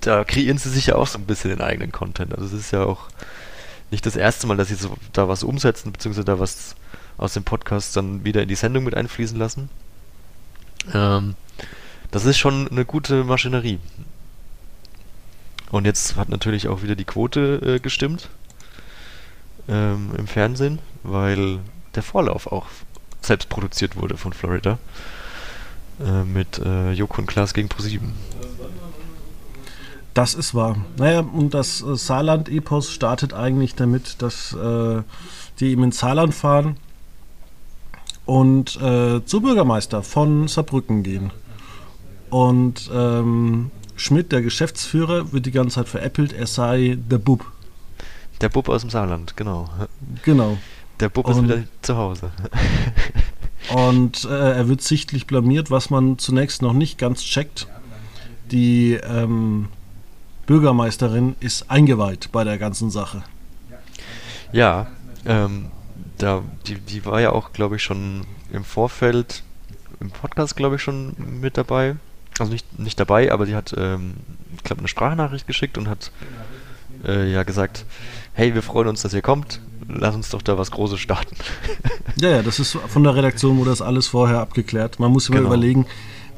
da 0.00 0.24
kreieren 0.24 0.58
sie 0.58 0.70
sich 0.70 0.86
ja 0.86 0.96
auch 0.96 1.06
so 1.06 1.18
ein 1.18 1.26
bisschen 1.26 1.50
den 1.50 1.60
eigenen 1.60 1.92
Content. 1.92 2.34
Also 2.34 2.46
es 2.46 2.52
ist 2.52 2.70
ja 2.70 2.84
auch 2.84 3.08
nicht 3.90 4.06
das 4.06 4.16
erste 4.16 4.46
Mal, 4.46 4.56
dass 4.56 4.68
sie 4.68 4.74
so 4.74 4.96
da 5.12 5.28
was 5.28 5.42
umsetzen, 5.42 5.92
beziehungsweise 5.92 6.24
da 6.24 6.38
was 6.38 6.76
aus 7.18 7.34
dem 7.34 7.44
Podcast 7.44 7.96
dann 7.96 8.24
wieder 8.24 8.42
in 8.42 8.48
die 8.48 8.54
Sendung 8.54 8.84
mit 8.84 8.94
einfließen 8.94 9.38
lassen. 9.38 9.68
Ähm, 10.92 11.34
das 12.10 12.24
ist 12.24 12.38
schon 12.38 12.68
eine 12.68 12.84
gute 12.84 13.24
Maschinerie. 13.24 13.78
Und 15.70 15.84
jetzt 15.84 16.16
hat 16.16 16.28
natürlich 16.28 16.66
auch 16.68 16.82
wieder 16.82 16.96
die 16.96 17.04
Quote 17.04 17.60
äh, 17.62 17.78
gestimmt 17.78 18.28
ähm, 19.68 20.10
im 20.16 20.26
Fernsehen, 20.26 20.80
weil 21.02 21.60
der 21.94 22.02
Vorlauf 22.02 22.46
auch 22.46 22.66
selbst 23.20 23.48
produziert 23.48 23.96
wurde 23.96 24.16
von 24.16 24.32
Florida 24.32 24.78
äh, 26.00 26.24
mit 26.24 26.58
äh, 26.58 26.92
Joko 26.92 27.20
und 27.20 27.26
Klaas 27.26 27.54
gegen 27.54 27.68
ProSieben. 27.68 28.14
Das 30.20 30.34
ist 30.34 30.54
wahr. 30.54 30.76
Naja, 30.98 31.20
und 31.20 31.54
das 31.54 31.80
äh, 31.80 31.96
Saarland-Epos 31.96 32.92
startet 32.92 33.32
eigentlich 33.32 33.74
damit, 33.74 34.20
dass 34.20 34.52
äh, 34.52 35.02
die 35.58 35.70
eben 35.70 35.84
ins 35.84 36.00
Saarland 36.00 36.34
fahren 36.34 36.76
und 38.26 38.76
äh, 38.82 39.24
zu 39.24 39.40
Bürgermeister 39.40 40.02
von 40.02 40.46
Saarbrücken 40.46 41.02
gehen. 41.04 41.30
Und 42.28 42.90
ähm, 42.92 43.70
Schmidt, 43.96 44.30
der 44.30 44.42
Geschäftsführer, 44.42 45.32
wird 45.32 45.46
die 45.46 45.52
ganze 45.52 45.76
Zeit 45.76 45.88
veräppelt, 45.88 46.34
er 46.34 46.46
sei 46.46 46.98
der 47.10 47.16
Bub. 47.16 47.46
Der 48.42 48.50
Bub 48.50 48.68
aus 48.68 48.82
dem 48.82 48.90
Saarland, 48.90 49.38
genau. 49.38 49.70
Genau. 50.22 50.58
Der 51.00 51.08
Bub 51.08 51.30
ist 51.30 51.42
wieder 51.42 51.62
zu 51.80 51.96
Hause. 51.96 52.30
und 53.74 54.26
äh, 54.26 54.52
er 54.58 54.68
wird 54.68 54.82
sichtlich 54.82 55.26
blamiert, 55.26 55.70
was 55.70 55.88
man 55.88 56.18
zunächst 56.18 56.60
noch 56.60 56.74
nicht 56.74 56.98
ganz 56.98 57.22
checkt. 57.22 57.68
Die 58.50 59.00
ähm, 59.02 59.68
Bürgermeisterin 60.50 61.36
ist 61.38 61.70
eingeweiht 61.70 62.32
bei 62.32 62.42
der 62.42 62.58
ganzen 62.58 62.90
Sache. 62.90 63.22
Ja, 64.50 64.88
ähm, 65.24 65.66
da, 66.18 66.42
die, 66.66 66.74
die 66.74 67.06
war 67.06 67.20
ja 67.20 67.30
auch, 67.30 67.52
glaube 67.52 67.76
ich, 67.76 67.84
schon 67.84 68.22
im 68.52 68.64
Vorfeld, 68.64 69.44
im 70.00 70.10
Podcast, 70.10 70.56
glaube 70.56 70.74
ich, 70.74 70.82
schon 70.82 71.14
mit 71.40 71.56
dabei. 71.56 71.94
Also 72.40 72.50
nicht, 72.50 72.80
nicht 72.80 72.98
dabei, 72.98 73.30
aber 73.30 73.46
sie 73.46 73.54
hat, 73.54 73.76
ähm, 73.78 74.14
ich 74.56 74.64
glaube, 74.64 74.80
eine 74.80 74.88
Sprachnachricht 74.88 75.46
geschickt 75.46 75.78
und 75.78 75.88
hat 75.88 76.10
äh, 77.06 77.30
ja 77.30 77.44
gesagt, 77.44 77.84
hey, 78.32 78.52
wir 78.52 78.62
freuen 78.64 78.88
uns, 78.88 79.02
dass 79.02 79.14
ihr 79.14 79.22
kommt, 79.22 79.60
lass 79.86 80.16
uns 80.16 80.30
doch 80.30 80.42
da 80.42 80.58
was 80.58 80.72
Großes 80.72 80.98
starten. 80.98 81.36
ja, 82.16 82.28
ja, 82.28 82.42
das 82.42 82.58
ist 82.58 82.76
von 82.88 83.04
der 83.04 83.14
Redaktion 83.14 83.56
wurde 83.58 83.70
das 83.70 83.82
alles 83.82 84.08
vorher 84.08 84.40
abgeklärt. 84.40 84.98
Man 84.98 85.12
muss 85.12 85.28
immer 85.28 85.38
genau. 85.38 85.50
überlegen, 85.50 85.86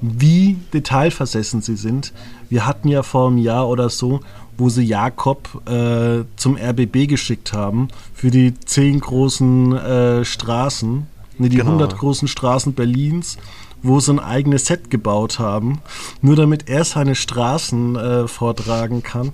wie 0.02 0.58
detailversessen 0.74 1.62
sie 1.62 1.76
sind. 1.76 2.12
Wir 2.52 2.66
hatten 2.66 2.88
ja 2.88 3.02
vor 3.02 3.28
einem 3.28 3.38
Jahr 3.38 3.66
oder 3.66 3.88
so, 3.88 4.20
wo 4.58 4.68
sie 4.68 4.84
Jakob 4.84 5.66
äh, 5.66 6.24
zum 6.36 6.58
RBB 6.58 7.08
geschickt 7.08 7.54
haben 7.54 7.88
für 8.12 8.30
die 8.30 8.52
zehn 8.60 9.00
großen 9.00 9.72
äh, 9.74 10.24
Straßen, 10.26 11.06
ne, 11.38 11.48
die 11.48 11.56
genau. 11.56 11.70
100 11.70 11.96
großen 11.96 12.28
Straßen 12.28 12.74
Berlins, 12.74 13.38
wo 13.82 14.00
sie 14.00 14.12
ein 14.12 14.20
eigenes 14.20 14.66
Set 14.66 14.90
gebaut 14.90 15.38
haben, 15.38 15.80
nur 16.20 16.36
damit 16.36 16.68
er 16.68 16.84
seine 16.84 17.14
Straßen 17.14 17.96
äh, 17.96 18.28
vortragen 18.28 19.02
kann. 19.02 19.32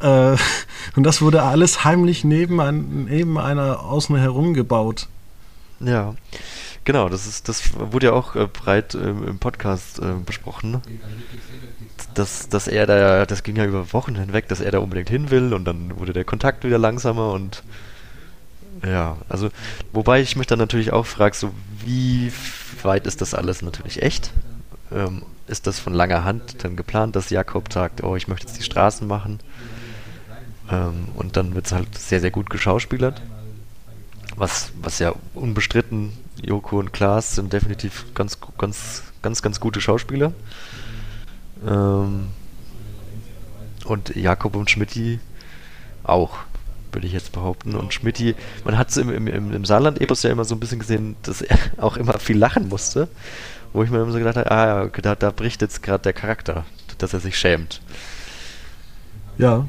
Äh, 0.00 0.36
und 0.96 1.04
das 1.04 1.22
wurde 1.22 1.44
alles 1.44 1.84
heimlich 1.84 2.24
neben, 2.24 2.60
ein, 2.60 3.04
neben 3.04 3.38
einer 3.38 3.84
Außen 3.84 4.16
herum 4.16 4.54
gebaut. 4.54 5.06
Ja. 5.80 6.14
Genau, 6.84 7.08
das 7.08 7.26
ist, 7.26 7.48
das 7.48 7.78
wurde 7.78 8.06
ja 8.06 8.12
auch 8.12 8.36
äh, 8.36 8.46
breit 8.46 8.94
äh, 8.94 9.10
im 9.10 9.38
Podcast 9.38 9.98
äh, 9.98 10.14
besprochen. 10.24 10.70
Ne? 10.72 10.82
Dass, 12.14 12.48
dass 12.48 12.68
er 12.68 12.86
da, 12.86 13.26
das 13.26 13.42
ging 13.42 13.56
ja 13.56 13.64
über 13.64 13.92
Wochen 13.92 14.16
hinweg, 14.16 14.48
dass 14.48 14.60
er 14.60 14.70
da 14.70 14.78
unbedingt 14.78 15.10
hin 15.10 15.30
will 15.30 15.52
und 15.52 15.64
dann 15.64 15.98
wurde 15.98 16.12
der 16.12 16.24
Kontakt 16.24 16.64
wieder 16.64 16.78
langsamer 16.78 17.32
und 17.32 17.62
ja, 18.84 19.18
also 19.28 19.50
wobei 19.92 20.22
ich 20.22 20.36
mich 20.36 20.46
dann 20.46 20.58
natürlich 20.58 20.92
auch 20.92 21.04
frage, 21.04 21.36
so 21.36 21.52
wie 21.84 22.32
weit 22.82 23.06
ist 23.06 23.20
das 23.20 23.34
alles 23.34 23.60
natürlich 23.60 24.02
echt? 24.02 24.32
Ähm, 24.90 25.22
ist 25.46 25.66
das 25.66 25.78
von 25.78 25.92
langer 25.92 26.24
Hand 26.24 26.64
dann 26.64 26.76
geplant, 26.76 27.14
dass 27.14 27.30
Jakob 27.30 27.72
sagt, 27.72 28.02
oh, 28.02 28.16
ich 28.16 28.28
möchte 28.28 28.46
jetzt 28.46 28.58
die 28.58 28.62
Straßen 28.62 29.06
machen? 29.06 29.40
Ähm, 30.70 31.08
und 31.14 31.36
dann 31.36 31.54
wird 31.54 31.66
es 31.66 31.72
halt 31.72 31.96
sehr, 31.98 32.20
sehr 32.20 32.30
gut 32.30 32.48
geschauspielert. 32.48 33.20
Was, 34.40 34.72
was 34.80 34.98
ja 35.00 35.12
unbestritten 35.34 36.14
Joko 36.42 36.78
und 36.78 36.94
Klaas 36.94 37.34
sind 37.34 37.52
definitiv 37.52 38.06
ganz, 38.14 38.38
ganz, 38.56 39.02
ganz, 39.20 39.42
ganz 39.42 39.60
gute 39.60 39.82
Schauspieler. 39.82 40.32
Ähm, 41.68 42.28
und 43.84 44.16
Jakob 44.16 44.56
und 44.56 44.70
Schmidti 44.70 45.20
auch, 46.04 46.38
würde 46.90 47.06
ich 47.06 47.12
jetzt 47.12 47.32
behaupten. 47.32 47.74
Und 47.74 47.92
Schmidti, 47.92 48.34
man 48.64 48.78
hat 48.78 48.88
es 48.88 48.96
im, 48.96 49.10
im, 49.10 49.52
im 49.52 49.64
Saarland-Epos 49.66 50.22
ja 50.22 50.30
immer 50.30 50.46
so 50.46 50.54
ein 50.54 50.60
bisschen 50.60 50.78
gesehen, 50.78 51.16
dass 51.22 51.42
er 51.42 51.58
auch 51.76 51.98
immer 51.98 52.18
viel 52.18 52.38
lachen 52.38 52.70
musste. 52.70 53.08
Wo 53.74 53.82
ich 53.82 53.90
mir 53.90 54.00
immer 54.00 54.10
so 54.10 54.18
gedacht 54.18 54.36
habe, 54.36 54.50
ah, 54.50 54.84
okay, 54.84 55.02
da, 55.02 55.16
da 55.16 55.32
bricht 55.32 55.60
jetzt 55.60 55.82
gerade 55.82 56.02
der 56.02 56.14
Charakter, 56.14 56.64
dass 56.96 57.12
er 57.12 57.20
sich 57.20 57.38
schämt. 57.38 57.82
Ja. 59.36 59.68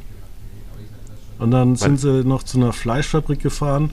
Und 1.39 1.51
dann 1.51 1.75
sind 1.75 1.99
sie 1.99 2.23
noch 2.23 2.43
zu 2.43 2.57
einer 2.57 2.71
Fleischfabrik 2.71 3.41
gefahren 3.41 3.91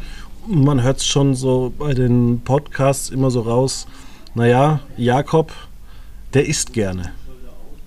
man 0.49 0.83
hört 0.83 0.99
es 0.99 1.07
schon 1.07 1.35
so 1.35 1.73
bei 1.79 1.93
den 1.93 2.41
Podcasts 2.41 3.11
immer 3.11 3.31
so 3.31 3.43
raus, 3.43 3.87
naja, 4.35 4.81
Jakob, 4.97 5.53
der 6.33 6.47
isst 6.47 6.73
gerne. 6.73 7.13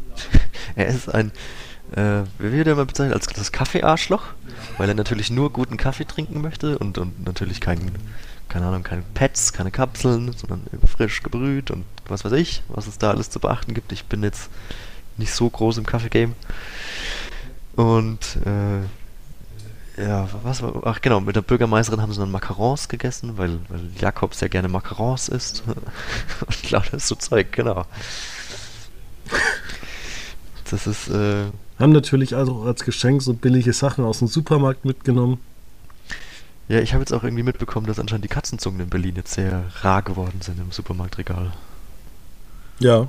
er 0.75 0.87
ist 0.87 1.09
ein, 1.09 1.31
äh, 1.95 2.21
wie 2.37 2.51
wird 2.51 2.67
er 2.67 2.75
mal 2.75 2.85
bezeichnet, 2.85 3.15
als 3.15 3.27
das 3.27 3.51
Kaffeearschloch, 3.51 4.23
weil 4.77 4.89
er 4.89 4.95
natürlich 4.95 5.31
nur 5.31 5.51
guten 5.51 5.77
Kaffee 5.77 6.05
trinken 6.05 6.41
möchte 6.41 6.77
und, 6.77 6.97
und 6.99 7.25
natürlich 7.25 7.61
keinen, 7.61 7.91
keine 8.47 8.67
Ahnung, 8.67 8.83
keine 8.83 9.03
Pets, 9.15 9.53
keine 9.53 9.71
Kapseln, 9.71 10.31
sondern 10.33 10.61
frisch 10.85 11.23
gebrüht 11.23 11.71
und 11.71 11.83
was 12.07 12.23
weiß 12.23 12.33
ich, 12.33 12.61
was 12.67 12.85
es 12.85 12.99
da 12.99 13.09
alles 13.09 13.29
zu 13.29 13.39
beachten 13.39 13.73
gibt. 13.73 13.91
Ich 13.91 14.05
bin 14.05 14.21
jetzt 14.21 14.49
nicht 15.17 15.33
so 15.33 15.49
groß 15.49 15.79
im 15.79 15.85
Kaffee-Game. 15.85 16.35
Und 17.75 18.37
äh, 18.45 18.85
ja, 20.01 20.29
was 20.43 20.61
war, 20.61 20.81
ach 20.85 21.01
genau, 21.01 21.19
mit 21.19 21.35
der 21.35 21.41
Bürgermeisterin 21.41 22.01
haben 22.01 22.11
sie 22.11 22.19
dann 22.19 22.31
Macarons 22.31 22.87
gegessen, 22.87 23.37
weil, 23.37 23.59
weil 23.69 23.81
Jakob 23.99 24.33
sehr 24.33 24.49
gerne 24.49 24.67
Macarons 24.67 25.29
isst. 25.29 25.63
Und 26.45 26.71
lauter 26.71 26.99
so 26.99 27.15
Zeug, 27.15 27.51
genau. 27.51 27.85
Das 30.69 30.87
ist, 30.87 31.09
äh, 31.09 31.45
Haben 31.79 31.91
natürlich 31.91 32.35
also 32.35 32.61
als 32.63 32.83
Geschenk 32.83 33.21
so 33.21 33.33
billige 33.33 33.73
Sachen 33.73 34.05
aus 34.05 34.19
dem 34.19 34.27
Supermarkt 34.27 34.85
mitgenommen. 34.85 35.39
Ja, 36.67 36.79
ich 36.79 36.93
habe 36.93 37.01
jetzt 37.01 37.11
auch 37.11 37.23
irgendwie 37.23 37.43
mitbekommen, 37.43 37.85
dass 37.87 37.99
anscheinend 37.99 38.23
die 38.23 38.29
Katzenzungen 38.29 38.79
in 38.79 38.89
Berlin 38.89 39.15
jetzt 39.17 39.33
sehr 39.33 39.65
rar 39.81 40.01
geworden 40.01 40.39
sind 40.41 40.59
im 40.59 40.71
Supermarktregal. 40.71 41.51
Ja. 42.79 43.07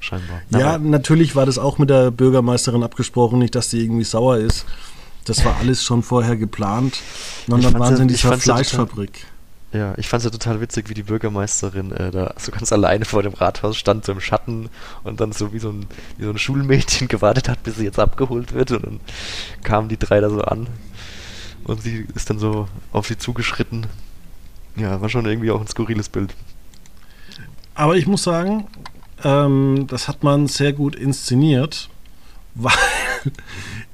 Scheinbar. 0.00 0.42
Ja, 0.50 0.74
Aber 0.74 0.84
natürlich 0.84 1.34
war 1.34 1.46
das 1.46 1.58
auch 1.58 1.78
mit 1.78 1.88
der 1.88 2.10
Bürgermeisterin 2.10 2.82
abgesprochen, 2.82 3.38
nicht, 3.38 3.54
dass 3.54 3.70
sie 3.70 3.82
irgendwie 3.82 4.04
sauer 4.04 4.36
ist. 4.38 4.66
Das 5.24 5.44
war 5.44 5.56
alles 5.58 5.84
schon 5.84 6.02
vorher 6.02 6.36
geplant. 6.36 6.98
Und 7.48 7.64
dann 7.64 7.78
waren 7.78 7.96
sie 7.96 8.02
in 8.02 8.08
dieser 8.08 8.36
Fleischfabrik. 8.38 9.26
Ja, 9.72 9.94
ich 9.96 10.08
fand 10.08 10.20
es 10.20 10.24
ja 10.24 10.30
total 10.30 10.60
witzig, 10.60 10.90
wie 10.90 10.94
die 10.94 11.02
Bürgermeisterin 11.02 11.92
äh, 11.92 12.10
da 12.10 12.34
so 12.36 12.52
ganz 12.52 12.72
alleine 12.72 13.06
vor 13.06 13.22
dem 13.22 13.32
Rathaus 13.32 13.78
stand, 13.78 14.04
so 14.04 14.12
im 14.12 14.20
Schatten 14.20 14.68
und 15.02 15.20
dann 15.20 15.32
so 15.32 15.54
wie 15.54 15.58
so, 15.58 15.70
ein, 15.70 15.86
wie 16.18 16.24
so 16.24 16.30
ein 16.30 16.36
Schulmädchen 16.36 17.08
gewartet 17.08 17.48
hat, 17.48 17.62
bis 17.62 17.76
sie 17.76 17.84
jetzt 17.84 17.98
abgeholt 17.98 18.52
wird. 18.52 18.72
Und 18.72 18.84
dann 18.84 19.00
kamen 19.62 19.88
die 19.88 19.96
drei 19.96 20.20
da 20.20 20.28
so 20.28 20.42
an 20.42 20.66
und 21.64 21.82
sie 21.82 22.06
ist 22.14 22.28
dann 22.28 22.38
so 22.38 22.68
auf 22.92 23.06
sie 23.06 23.16
zugeschritten. 23.16 23.86
Ja, 24.76 25.00
war 25.00 25.08
schon 25.08 25.24
irgendwie 25.24 25.50
auch 25.50 25.60
ein 25.60 25.66
skurriles 25.66 26.08
Bild. 26.08 26.34
Aber 27.74 27.96
ich 27.96 28.06
muss 28.06 28.22
sagen, 28.22 28.66
ähm, 29.24 29.86
das 29.88 30.08
hat 30.08 30.22
man 30.22 30.48
sehr 30.48 30.72
gut 30.72 30.94
inszeniert, 30.94 31.88
weil 32.54 32.72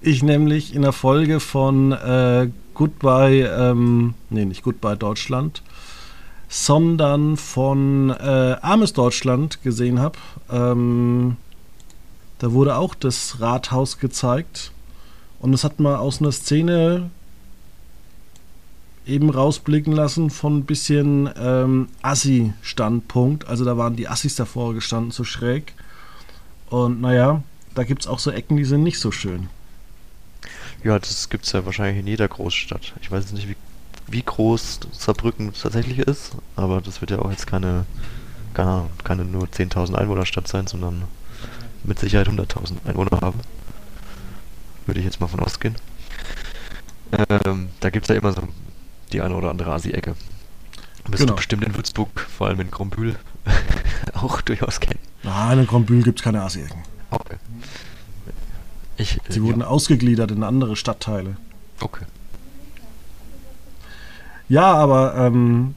ich 0.00 0.22
nämlich 0.22 0.74
in 0.74 0.82
der 0.82 0.92
Folge 0.92 1.40
von 1.40 1.92
äh, 1.92 2.48
Goodbye, 2.74 3.42
ähm, 3.42 4.14
nee, 4.30 4.44
nicht 4.44 4.62
Goodbye 4.62 4.96
Deutschland, 4.96 5.62
sondern 6.48 7.36
von 7.36 8.10
äh, 8.10 8.56
Armes 8.62 8.92
Deutschland 8.92 9.62
gesehen 9.62 10.00
habe. 10.00 10.18
Ähm, 10.50 11.36
da 12.38 12.52
wurde 12.52 12.76
auch 12.76 12.94
das 12.94 13.40
Rathaus 13.40 13.98
gezeigt 13.98 14.72
und 15.40 15.52
es 15.52 15.64
hat 15.64 15.80
mal 15.80 15.96
aus 15.96 16.20
einer 16.20 16.32
Szene 16.32 17.10
eben 19.06 19.30
rausblicken 19.30 19.92
lassen 19.92 20.30
von 20.30 20.58
ein 20.58 20.64
bisschen 20.64 21.30
ähm, 21.36 21.88
Assi-Standpunkt. 22.02 23.48
Also 23.48 23.64
da 23.64 23.76
waren 23.76 23.96
die 23.96 24.06
Assis 24.06 24.36
davor 24.36 24.74
gestanden, 24.74 25.10
so 25.10 25.24
schräg. 25.24 25.72
Und 26.68 27.00
naja, 27.00 27.42
da 27.74 27.84
gibt 27.84 28.02
es 28.02 28.06
auch 28.06 28.18
so 28.18 28.30
Ecken, 28.30 28.56
die 28.58 28.64
sind 28.64 28.82
nicht 28.82 29.00
so 29.00 29.10
schön. 29.10 29.48
Ja, 30.84 30.98
das 30.98 31.28
gibt 31.28 31.44
es 31.44 31.52
ja 31.52 31.64
wahrscheinlich 31.66 31.98
in 31.98 32.06
jeder 32.06 32.28
Großstadt. 32.28 32.94
Ich 33.00 33.10
weiß 33.10 33.32
nicht, 33.32 33.48
wie, 33.48 33.56
wie 34.06 34.22
groß 34.22 34.80
Saarbrücken 34.92 35.52
tatsächlich 35.52 35.98
ist, 35.98 36.32
aber 36.56 36.80
das 36.80 37.00
wird 37.00 37.10
ja 37.10 37.18
auch 37.18 37.30
jetzt 37.30 37.46
keine, 37.46 37.84
keine, 38.54 38.70
Ahnung, 38.70 38.90
keine 39.04 39.24
nur 39.24 39.46
10.000 39.46 39.94
Einwohnerstadt 39.94 40.46
sein, 40.48 40.66
sondern 40.66 41.04
mit 41.84 41.98
Sicherheit 41.98 42.28
100.000 42.28 42.86
Einwohner 42.86 43.20
haben. 43.20 43.40
Würde 44.86 45.00
ich 45.00 45.06
jetzt 45.06 45.20
mal 45.20 45.26
von 45.26 45.40
ausgehen. 45.40 45.76
Ähm, 47.12 47.70
da 47.80 47.90
gibt 47.90 48.04
es 48.04 48.08
ja 48.08 48.20
immer 48.20 48.32
so 48.32 48.42
die 49.12 49.20
eine 49.20 49.34
oder 49.34 49.50
andere 49.50 49.72
Asi-Ecke. 49.72 50.14
Müsste 51.08 51.26
genau. 51.26 51.36
bestimmt 51.36 51.64
in 51.64 51.74
Würzburg, 51.74 52.20
vor 52.20 52.48
allem 52.48 52.60
in 52.60 52.70
Grombühl, 52.70 53.16
auch 54.14 54.40
durchaus 54.42 54.78
kennen. 54.80 55.00
Nein, 55.22 55.60
in 55.60 55.66
Grombühl 55.66 56.02
gibt 56.02 56.20
es 56.20 56.24
keine 56.24 56.42
Asi-Ecken. 56.42 56.82
Okay. 57.10 57.36
Ich, 58.98 59.20
Sie 59.28 59.38
äh, 59.38 59.42
wurden 59.42 59.60
ja. 59.60 59.66
ausgegliedert 59.66 60.30
in 60.30 60.42
andere 60.42 60.76
Stadtteile. 60.76 61.36
Okay. 61.80 62.04
Ja, 64.48 64.74
aber 64.74 65.14
ähm, 65.14 65.74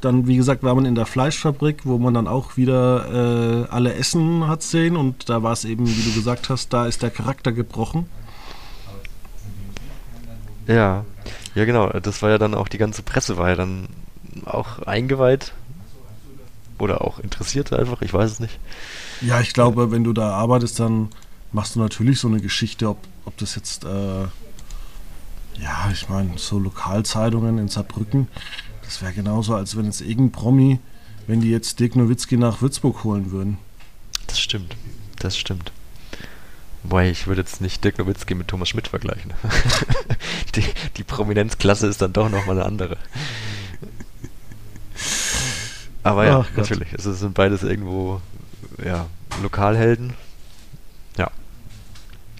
dann, 0.00 0.26
wie 0.26 0.36
gesagt, 0.36 0.62
war 0.62 0.74
man 0.74 0.86
in 0.86 0.94
der 0.94 1.06
Fleischfabrik, 1.06 1.84
wo 1.84 1.98
man 1.98 2.14
dann 2.14 2.26
auch 2.26 2.56
wieder 2.56 3.66
äh, 3.66 3.68
alle 3.70 3.94
Essen 3.94 4.48
hat 4.48 4.62
sehen 4.62 4.96
und 4.96 5.28
da 5.28 5.42
war 5.42 5.52
es 5.52 5.64
eben, 5.64 5.86
wie 5.86 6.02
du 6.02 6.12
gesagt 6.14 6.48
hast, 6.48 6.72
da 6.72 6.86
ist 6.86 7.02
der 7.02 7.10
Charakter 7.10 7.52
gebrochen. 7.52 8.06
Ja, 10.66 11.04
ja 11.54 11.64
genau. 11.64 11.88
Das 11.88 12.22
war 12.22 12.30
ja 12.30 12.38
dann 12.38 12.54
auch 12.54 12.68
die 12.68 12.78
ganze 12.78 13.02
Presse 13.02 13.36
war 13.36 13.50
ja 13.50 13.56
dann 13.56 13.88
auch 14.46 14.80
eingeweiht 14.80 15.52
oder 16.78 17.02
auch 17.02 17.18
interessiert 17.18 17.72
einfach. 17.72 18.00
Ich 18.02 18.14
weiß 18.14 18.30
es 18.30 18.40
nicht. 18.40 18.58
Ja, 19.20 19.40
ich 19.40 19.52
glaube, 19.52 19.90
wenn 19.90 20.04
du 20.04 20.12
da 20.12 20.30
arbeitest, 20.30 20.80
dann 20.80 21.10
machst 21.52 21.76
du 21.76 21.80
natürlich 21.80 22.20
so 22.20 22.28
eine 22.28 22.40
Geschichte, 22.40 22.88
ob, 22.88 22.98
ob 23.24 23.36
das 23.38 23.54
jetzt, 23.54 23.84
äh, 23.84 24.22
ja, 25.58 25.90
ich 25.92 26.08
meine, 26.08 26.38
so 26.38 26.58
Lokalzeitungen 26.58 27.58
in 27.58 27.68
Saarbrücken 27.68 28.28
das 28.90 29.02
wäre 29.02 29.12
genauso, 29.12 29.54
als 29.54 29.76
wenn 29.76 29.84
jetzt 29.84 30.00
irgendein 30.00 30.32
Promi, 30.32 30.80
wenn 31.28 31.40
die 31.40 31.50
jetzt 31.50 31.78
Dirk 31.78 31.94
Nowitzki 31.94 32.36
nach 32.36 32.60
Würzburg 32.60 33.04
holen 33.04 33.30
würden. 33.30 33.56
Das 34.26 34.40
stimmt, 34.40 34.74
das 35.20 35.38
stimmt. 35.38 35.70
Wobei, 36.82 37.08
ich 37.08 37.28
würde 37.28 37.40
jetzt 37.42 37.60
nicht 37.60 37.84
Dirk 37.84 37.98
Nowitzki 37.98 38.34
mit 38.34 38.48
Thomas 38.48 38.68
Schmidt 38.68 38.88
vergleichen. 38.88 39.32
die, 40.56 40.64
die 40.96 41.04
Prominenzklasse 41.04 41.86
ist 41.86 42.02
dann 42.02 42.12
doch 42.12 42.28
nochmal 42.28 42.56
eine 42.56 42.66
andere. 42.66 42.96
Aber 46.02 46.26
ja, 46.26 46.40
Ach 46.40 46.56
natürlich. 46.56 46.92
Es 46.92 47.04
sind 47.04 47.34
beides 47.34 47.62
irgendwo 47.62 48.20
ja, 48.84 49.06
Lokalhelden. 49.40 50.14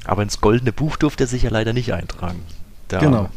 Aber 0.04 0.22
ins 0.22 0.40
goldene 0.40 0.72
Buch 0.72 0.96
durfte 0.96 1.24
er 1.24 1.26
sich 1.26 1.42
ja 1.42 1.50
leider 1.50 1.72
nicht 1.72 1.92
eintragen. 1.92 2.42
Da 2.88 2.98
genau. 2.98 3.28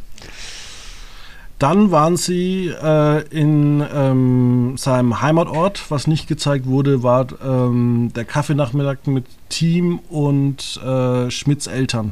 Dann 1.60 1.92
waren 1.92 2.18
sie 2.18 2.68
äh, 2.68 3.22
in 3.30 3.86
ähm, 3.94 4.74
seinem 4.76 5.22
Heimatort. 5.22 5.86
Was 5.90 6.08
nicht 6.08 6.28
gezeigt 6.28 6.66
wurde, 6.66 7.04
war 7.04 7.28
ähm, 7.42 8.12
der 8.14 8.26
Kaffeenachmittag 8.26 9.06
mit 9.06 9.26
Team 9.50 10.00
und 10.10 10.82
äh, 10.84 11.32
Schmidts 11.32 11.68
Eltern. 11.68 12.12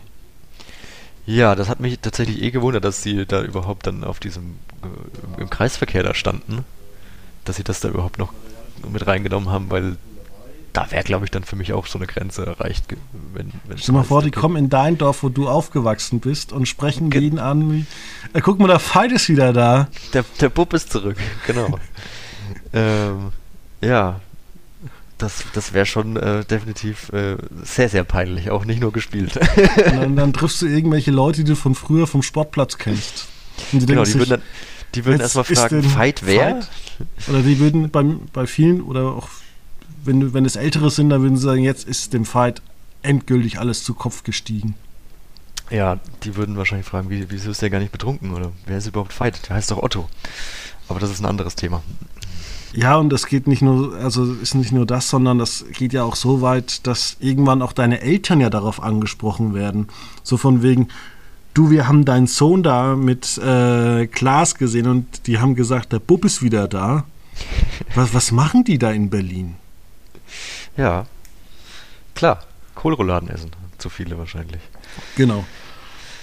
Ja, 1.26 1.56
das 1.56 1.70
hat 1.70 1.80
mich 1.80 2.00
tatsächlich 2.00 2.42
eh 2.42 2.52
gewundert, 2.52 2.86
dass 2.86 3.04
sie 3.04 3.26
da 3.26 3.42
überhaupt 3.42 3.88
dann 3.88 4.04
auf 4.04 4.20
diesem 4.20 4.56
äh, 4.84 5.42
im 5.42 5.50
Kreisverkehr 5.50 6.04
da 6.04 6.14
standen. 6.14 6.64
Dass 7.44 7.58
sie 7.58 7.64
das 7.64 7.80
da 7.80 7.90
überhaupt 7.90 8.20
noch 8.20 8.32
mit 8.90 9.06
reingenommen 9.06 9.50
haben, 9.50 9.70
weil 9.70 9.98
da 10.74 10.90
wäre, 10.92 11.04
glaube 11.04 11.26
ich, 11.26 11.32
dann 11.32 11.44
für 11.44 11.56
mich 11.56 11.74
auch 11.74 11.88
so 11.88 12.00
eine 12.00 12.08
Grenze 12.08 12.46
erreicht. 12.46 12.86
Wenn, 13.34 13.52
wenn 13.68 13.78
Stell 13.78 13.94
mal 13.94 14.04
vor, 14.04 14.22
die 14.22 14.32
kommen 14.32 14.56
in 14.56 14.70
dein 14.70 14.98
Dorf, 14.98 15.24
wo 15.24 15.30
du 15.30 15.48
aufgewachsen 15.48 16.20
bist 16.20 16.54
und 16.54 16.68
sprechen 16.68 17.10
Ge 17.10 17.22
jeden 17.22 17.40
an 17.40 17.72
wie, 17.72 17.86
äh, 18.34 18.42
guck 18.42 18.60
mal, 18.60 18.68
der 18.68 18.80
Fight 18.80 19.12
ist 19.12 19.30
wieder 19.30 19.54
da. 19.54 19.88
Der, 20.14 20.24
der 20.40 20.50
Bub 20.50 20.74
ist 20.74 20.92
zurück, 20.92 21.18
genau. 21.48 21.80
ähm, 22.74 23.32
ja, 23.82 24.20
das, 25.18 25.44
das 25.54 25.74
wäre 25.74 25.86
schon 25.86 26.16
äh, 26.18 26.44
definitiv 26.46 27.10
äh, 27.14 27.38
sehr, 27.64 27.90
sehr 27.90 28.04
peinlich, 28.04 28.50
auch 28.50 28.66
nicht 28.66 28.82
nur 28.82 28.92
gespielt. 28.92 29.40
dann, 29.78 30.16
dann, 30.16 30.34
triffst 30.34 30.62
du 30.62 30.68
irgendwelche 30.68 31.12
Leute, 31.12 31.44
die 31.44 31.52
du 31.52 31.56
von 31.56 31.76
früher 31.76 32.08
vom 32.08 32.24
Sportplatz 32.24 32.78
kennst. 32.78 33.28
Und 33.72 33.82
die 33.82 33.86
genau, 33.86 34.04
die 34.04 34.16
würden 34.16 34.30
dann 34.30 34.42
die 34.96 35.06
würden 35.06 35.22
erstmal 35.22 35.46
fragen, 35.46 35.84
Fight 35.84 36.26
wer? 36.26 36.62
Fight? 36.62 36.70
Oder 37.30 37.42
die 37.42 37.60
würden 37.60 37.90
bei, 37.90 38.04
bei 38.34 38.46
vielen 38.46 38.82
oder 38.82 39.14
auch 39.14 39.30
wenn, 40.04 40.34
wenn 40.34 40.46
es 40.46 40.56
Ältere 40.56 40.90
sind, 40.90 41.10
dann 41.10 41.22
würden 41.22 41.38
sie 41.38 41.44
sagen, 41.44 41.64
jetzt 41.64 41.88
ist 41.88 42.14
dem 42.14 42.26
Fight 42.26 42.62
endgültig 43.02 43.60
alles 43.60 43.84
zu 43.84 43.94
Kopf 43.94 44.24
gestiegen. 44.24 44.76
Ja, 45.70 46.00
die 46.24 46.36
würden 46.36 46.58
wahrscheinlich 46.58 46.88
fragen, 46.88 47.10
wie, 47.10 47.26
wieso 47.30 47.52
ist 47.52 47.62
der 47.62 47.70
gar 47.70 47.80
nicht 47.80 47.92
betrunken 47.92 48.32
oder 48.34 48.52
wer 48.66 48.78
ist 48.78 48.88
überhaupt 48.88 49.14
Fight? 49.14 49.48
Der 49.48 49.56
heißt 49.56 49.72
doch 49.72 49.82
Otto. 49.82 50.10
Aber 50.90 51.00
das 51.00 51.10
ist 51.10 51.22
ein 51.22 51.26
anderes 51.26 51.56
Thema. 51.56 51.82
Ja, 52.74 52.96
und 52.96 53.10
das 53.10 53.26
geht 53.26 53.48
nicht 53.48 53.62
nur, 53.62 53.96
also 53.96 54.34
ist 54.34 54.56
nicht 54.56 54.72
nur 54.72 54.86
das, 54.86 55.10
sondern 55.10 55.40
das 55.40 55.66
geht 55.74 55.94
ja 55.94 56.04
auch 56.04 56.16
so 56.16 56.42
weit, 56.42 56.86
dass 56.88 57.18
irgendwann 57.20 57.62
auch 57.62 57.74
deine 57.74 58.02
Eltern 58.02 58.40
ja 58.40 58.50
darauf 58.50 58.82
angesprochen 58.82 59.54
werden. 59.54 59.88
So 60.24 60.38
von 60.38 60.62
wegen, 60.64 60.88
du, 61.54 61.70
wir 61.70 61.88
haben 61.88 62.06
deinen 62.06 62.28
Sohn 62.28 62.64
da 62.64 62.96
mit 62.96 63.38
äh, 63.38 64.08
Klaas 64.08 64.56
gesehen 64.56 64.88
und 64.88 65.28
die 65.28 65.40
haben 65.40 65.56
gesagt, 65.56 65.92
der 65.92 66.00
Bub 66.00 66.24
ist 66.24 66.42
wieder 66.42 66.68
da. 66.68 67.06
Was, 67.96 68.14
was 68.14 68.32
machen 68.32 68.64
die 68.64 68.78
da 68.78 68.92
in 68.92 69.10
Berlin? 69.10 69.56
Ja, 70.78 71.06
klar. 72.16 72.42
Kohlrouladen 72.76 73.30
essen. 73.30 73.52
Zu 73.78 73.90
viele 73.90 74.18
wahrscheinlich. 74.18 74.62
Genau. 75.16 75.46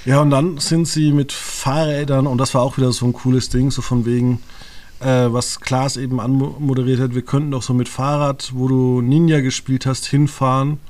Ja, 0.05 0.21
und 0.21 0.31
dann 0.31 0.59
sind 0.59 0.88
sie 0.88 1.12
mit 1.12 1.33
Fahrrädern, 1.33 2.27
und 2.27 2.38
das 2.38 2.55
war 2.55 2.62
auch 2.62 2.79
wieder 2.79 2.92
so 2.92 3.05
ein 3.07 3.12
cooles 3.12 3.49
Ding, 3.49 3.71
so 3.71 3.83
von 3.83 4.07
wegen, 4.07 4.42
äh, 5.01 5.27
was 5.33 5.61
Klaas 5.61 5.97
eben 5.97 6.21
anmoderiert 6.21 7.01
hat, 7.01 7.14
wir 7.14 7.23
könnten 7.23 7.51
doch 7.51 7.62
so 7.62 7.75
mit 7.75 7.88
Fahrrad, 7.88 8.53
wo 8.55 8.68
du 8.68 9.01
Ninja 9.01 9.40
gespielt 9.40 9.87
hast, 9.87 10.07
hinfahren. 10.07 10.81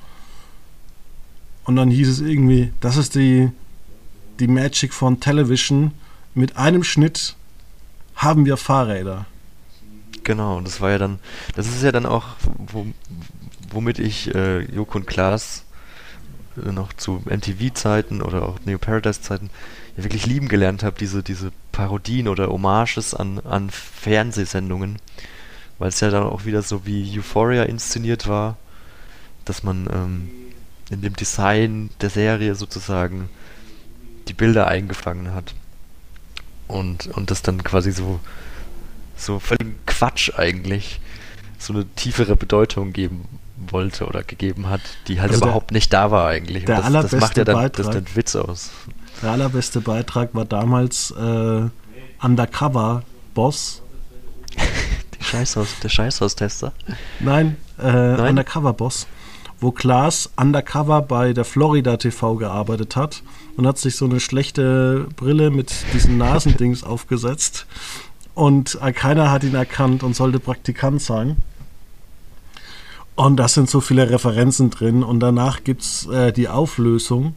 Und 1.65 1.77
dann 1.77 1.91
hieß 1.91 2.09
es 2.09 2.21
irgendwie, 2.21 2.73
das 2.81 2.97
ist 2.97 3.15
die, 3.15 3.51
die 4.41 4.47
Magic 4.49 4.95
von 4.95 5.21
Television. 5.21 5.93
Mit 6.35 6.57
einem 6.57 6.85
Schnitt 6.85 7.37
haben 8.15 8.47
wir 8.47 8.57
Fahrräder. 8.57 9.27
Genau, 10.25 10.57
und 10.57 10.67
das 10.67 10.81
war 10.81 10.91
ja 10.91 10.99
dann, 10.99 11.19
das 11.55 11.67
ist 11.69 11.83
ja 11.83 11.93
dann 11.93 12.07
auch, 12.07 12.27
wo, 12.59 12.87
womit 13.71 13.99
ich 13.99 14.35
äh, 14.35 14.61
Joko 14.73 14.99
und 14.99 15.07
Klaas 15.07 15.65
äh, 16.65 16.73
noch 16.73 16.93
zu 16.93 17.23
MTV-Zeiten 17.27 18.23
oder 18.23 18.43
auch 18.43 18.59
Neo 18.65 18.79
Paradise-Zeiten 18.79 19.51
ja 19.97 20.05
wirklich 20.05 20.27
lieben 20.27 20.49
gelernt 20.49 20.83
habe, 20.83 20.97
diese, 20.99 21.23
diese 21.23 21.53
Parodien 21.73 22.29
oder 22.29 22.49
Hommages 22.49 23.15
an, 23.15 23.41
an 23.41 23.71
Fernsehsendungen, 23.71 24.99
weil 25.79 25.89
es 25.89 26.01
ja 26.01 26.11
dann 26.11 26.25
auch 26.25 26.45
wieder 26.45 26.63
so 26.63 26.87
wie 26.87 27.19
Euphoria 27.19 27.65
inszeniert 27.65 28.27
war, 28.27 28.57
dass 29.45 29.63
man 29.63 29.89
ähm, 29.93 30.31
in 30.91 31.03
dem 31.03 31.15
Design 31.15 31.91
der 32.01 32.11
Serie 32.11 32.55
sozusagen 32.55 33.29
die 34.29 34.35
Bilder 34.35 34.67
eingefangen 34.69 35.33
hat. 35.35 35.55
Und, 36.67 37.07
und 37.09 37.31
das 37.31 37.43
dann 37.43 37.65
quasi 37.65 37.93
so 37.93 38.21
so 39.19 39.39
völlig 39.39 39.75
Quatsch 39.87 40.31
eigentlich 40.37 41.01
so 41.59 41.73
eine 41.73 41.85
tiefere 41.97 42.37
Bedeutung 42.37 42.93
geben 42.93 43.27
wollte 43.71 44.07
oder 44.07 44.23
gegeben 44.23 44.69
hat, 44.69 44.81
die 45.09 45.21
halt 45.21 45.33
also 45.33 45.45
überhaupt 45.45 45.71
der, 45.71 45.77
nicht 45.77 45.93
da 45.93 46.11
war 46.11 46.29
eigentlich. 46.29 46.65
Der 46.65 46.81
das, 46.83 47.11
das 47.11 47.21
macht 47.21 47.37
ja 47.37 47.45
dann 47.45 47.57
Beitrag, 47.57 47.87
das 47.87 47.95
den 47.95 48.17
Witz 48.17 48.37
aus. 48.37 48.71
Der 49.23 49.33
allerbeste 49.33 49.81
Beitrag 49.81 50.35
war 50.35 50.45
damals 50.45 51.11
äh, 51.11 51.63
Undercover 52.23 53.03
Boss. 53.35 53.83
Scheißhaus, 55.21 55.69
der 55.83 55.89
Scheißhaustester? 55.89 56.73
Nein, 57.19 57.57
äh, 57.79 57.91
Nein, 57.93 58.31
Undercover 58.31 58.73
Boss, 58.73 59.09
wo 59.61 59.73
Klaas 59.73 60.31
undercover 60.37 61.03
bei 61.03 61.33
der 61.33 61.45
Florida 61.45 61.97
TV 61.97 62.37
gearbeitet 62.37 62.95
hat 62.95 63.23
und 63.57 63.67
hat 63.67 63.79
sich 63.79 63.97
so 63.97 64.05
eine 64.05 64.21
schlechte 64.21 65.09
Brille 65.17 65.51
mit 65.51 65.73
diesen 65.93 66.17
Nasendings 66.19 66.85
aufgesetzt 66.85 67.67
und 68.39 68.79
keiner 68.95 69.33
hat 69.33 69.43
ihn 69.43 69.57
erkannt 69.57 70.05
und 70.05 70.15
sollte 70.15 70.39
Praktikant 70.39 71.03
sein. 71.03 71.39
Und 73.17 73.37
da 73.37 73.49
sind 73.49 73.69
so 73.69 73.81
viele 73.81 74.09
Referenzen 74.11 74.71
drin. 74.71 75.03
Und 75.03 75.19
danach 75.19 75.65
gibt 75.65 75.83
es 75.83 76.07
äh, 76.07 76.33
die 76.33 76.47
Auflösung. 76.47 77.35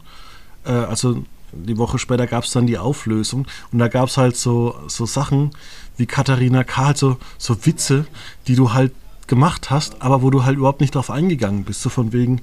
Äh, 0.64 0.70
also 0.70 1.24
die 1.50 1.76
Woche 1.76 1.98
später 1.98 2.28
gab 2.28 2.44
es 2.44 2.52
dann 2.52 2.68
die 2.68 2.78
Auflösung. 2.78 3.48
Und 3.72 3.80
da 3.80 3.88
gab 3.88 4.10
es 4.10 4.16
halt 4.16 4.36
so, 4.36 4.76
so 4.86 5.04
Sachen 5.04 5.50
wie 5.96 6.06
Katharina 6.06 6.62
Karl, 6.62 6.96
so, 6.96 7.16
so 7.36 7.66
Witze, 7.66 8.06
die 8.46 8.54
du 8.54 8.72
halt 8.72 8.92
gemacht 9.26 9.70
hast, 9.70 10.02
aber 10.02 10.22
wo 10.22 10.30
du 10.30 10.44
halt 10.44 10.56
überhaupt 10.56 10.80
nicht 10.80 10.94
drauf 10.94 11.10
eingegangen 11.10 11.64
bist. 11.64 11.82
So 11.82 11.88
von 11.88 12.12
wegen, 12.12 12.42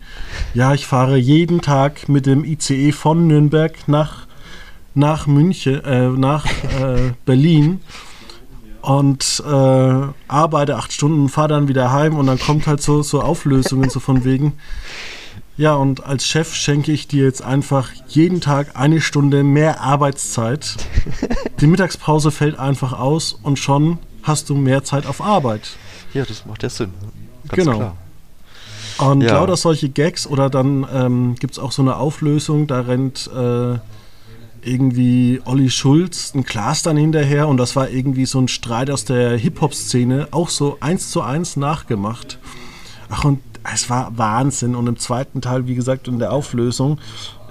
ja, 0.54 0.74
ich 0.74 0.86
fahre 0.86 1.16
jeden 1.16 1.62
Tag 1.62 2.10
mit 2.10 2.26
dem 2.26 2.44
ICE 2.44 2.92
von 2.92 3.26
Nürnberg 3.26 3.88
nach, 3.88 4.28
nach 4.96 5.28
München, 5.28 5.82
äh, 5.86 6.10
nach 6.10 6.46
äh, 6.46 7.14
Berlin 7.24 7.80
und 8.90 9.44
äh, 9.46 10.02
arbeite 10.28 10.78
acht 10.78 10.92
Stunden, 10.92 11.30
fahre 11.30 11.50
dann 11.50 11.68
wieder 11.68 11.92
heim 11.92 12.18
und 12.18 12.26
dann 12.26 12.40
kommt 12.40 12.66
halt 12.66 12.82
so, 12.82 13.04
so 13.04 13.22
Auflösungen 13.22 13.92
so 13.92 14.00
von 14.00 14.24
wegen. 14.24 14.54
Ja, 15.58 15.76
und 15.76 16.04
als 16.06 16.26
Chef 16.26 16.56
schenke 16.56 16.92
ich 16.92 17.08
dir 17.08 17.24
jetzt 17.26 17.44
einfach 17.44 17.92
jeden 18.08 18.42
Tag 18.42 18.76
eine 18.76 19.00
Stunde 19.00 19.44
mehr 19.44 19.82
Arbeitszeit. 19.82 20.78
Die 21.62 21.68
Mittagspause 21.68 22.32
fällt 22.32 22.58
einfach 22.58 22.94
aus 22.94 23.34
und 23.34 23.60
schon 23.60 24.00
hast 24.24 24.50
du 24.50 24.56
mehr 24.56 24.84
Zeit 24.84 25.06
auf 25.06 25.22
Arbeit. 25.22 25.70
Ja, 26.16 26.26
das 26.26 26.48
macht 26.48 26.64
ja 26.64 26.70
Sinn. 26.70 26.92
Ganz 27.48 27.64
genau. 27.64 27.78
Klar. 27.78 27.98
Und 29.12 29.22
ja. 29.22 29.34
lauter 29.34 29.56
solche 29.56 29.90
Gags 29.90 30.26
oder 30.26 30.50
dann 30.50 30.88
ähm, 30.92 31.36
gibt 31.36 31.54
es 31.54 31.60
auch 31.60 31.72
so 31.72 31.84
eine 31.84 31.98
Auflösung, 31.98 32.66
da 32.66 32.82
rennt 32.82 33.30
äh, 33.36 33.78
irgendwie 34.64 35.42
Olli 35.46 35.70
Schulz, 35.70 36.34
ein 36.36 36.44
Klaas 36.44 36.84
dann 36.84 36.98
hinterher 36.98 37.48
und 37.48 37.58
das 37.58 37.76
war 37.76 37.90
irgendwie 37.90 38.26
so 38.26 38.40
ein 38.40 38.48
Streit 38.48 38.90
aus 38.90 39.06
der 39.06 39.38
Hip-Hop-Szene, 39.38 40.30
auch 40.32 40.50
so 40.50 40.78
eins 40.80 41.12
zu 41.12 41.22
eins 41.22 41.56
nachgemacht. 41.56 42.40
Ach, 43.10 43.24
und 43.26 43.40
es 43.74 43.90
war 43.90 44.18
Wahnsinn. 44.18 44.76
Und 44.76 44.88
im 44.88 44.98
zweiten 44.98 45.42
Teil, 45.42 45.68
wie 45.68 45.76
gesagt, 45.76 46.08
in 46.08 46.20
der 46.20 46.32
Auflösung, 46.32 47.00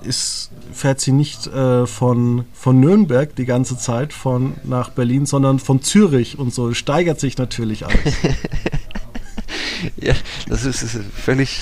ist, 0.03 0.51
fährt 0.73 1.01
sie 1.01 1.12
nicht 1.12 1.47
äh, 1.49 1.87
von, 1.87 2.44
von 2.53 2.81
Nürnberg 2.81 3.35
die 3.35 3.44
ganze 3.44 3.77
Zeit 3.77 4.12
von, 4.12 4.55
nach 4.64 4.90
Berlin, 4.90 5.27
sondern 5.27 5.59
von 5.59 5.83
Zürich 5.83 6.38
und 6.38 6.55
so. 6.55 6.73
Steigert 6.75 7.21
sich 7.21 7.37
natürlich 7.38 7.87
alles. 7.87 8.14
ja, 9.97 10.14
das 10.49 10.64
ist, 10.64 10.83
ist 10.83 11.01
völlig. 11.14 11.61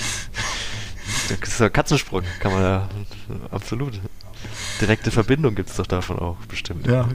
Das 1.29 1.49
ist 1.49 1.61
ein 1.61 1.73
Katzensprung, 1.73 2.23
kann 2.39 2.53
man 2.53 2.61
ja 2.61 2.89
absolut. 3.51 3.99
Direkte 4.81 5.11
Verbindung 5.11 5.55
gibt 5.55 5.69
es 5.69 5.75
doch 5.77 5.87
davon 5.87 6.19
auch, 6.19 6.37
bestimmt. 6.47 6.87
Ja, 6.87 7.07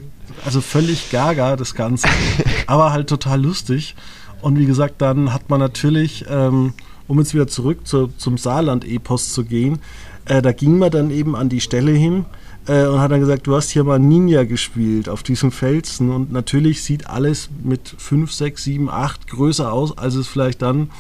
also 0.44 0.60
völlig 0.60 1.10
gaga 1.10 1.56
das 1.56 1.74
Ganze, 1.74 2.08
aber 2.66 2.92
halt 2.92 3.08
total 3.08 3.42
lustig. 3.42 3.94
Und 4.40 4.58
wie 4.58 4.66
gesagt, 4.66 5.00
dann 5.00 5.32
hat 5.32 5.50
man 5.50 5.60
natürlich, 5.60 6.24
ähm, 6.28 6.74
um 7.06 7.18
jetzt 7.18 7.34
wieder 7.34 7.46
zurück 7.46 7.86
zu, 7.86 8.08
zum 8.18 8.38
Saarland-Epos 8.38 9.32
zu 9.32 9.44
gehen, 9.44 9.78
äh, 10.24 10.42
da 10.42 10.52
ging 10.52 10.78
man 10.78 10.90
dann 10.90 11.10
eben 11.10 11.36
an 11.36 11.48
die 11.48 11.60
Stelle 11.60 11.92
hin 11.92 12.24
äh, 12.66 12.86
und 12.86 13.00
hat 13.00 13.10
dann 13.10 13.20
gesagt, 13.20 13.46
du 13.46 13.54
hast 13.54 13.70
hier 13.70 13.84
mal 13.84 13.98
Ninja 13.98 14.44
gespielt 14.44 15.08
auf 15.08 15.22
diesem 15.22 15.52
Felsen 15.52 16.10
und 16.10 16.32
natürlich 16.32 16.82
sieht 16.82 17.08
alles 17.08 17.50
mit 17.62 17.94
5, 17.98 18.32
6, 18.32 18.64
7, 18.64 18.90
8 18.90 19.28
größer 19.28 19.72
aus, 19.72 19.96
als 19.96 20.14
es 20.14 20.28
vielleicht 20.28 20.62
dann 20.62 20.90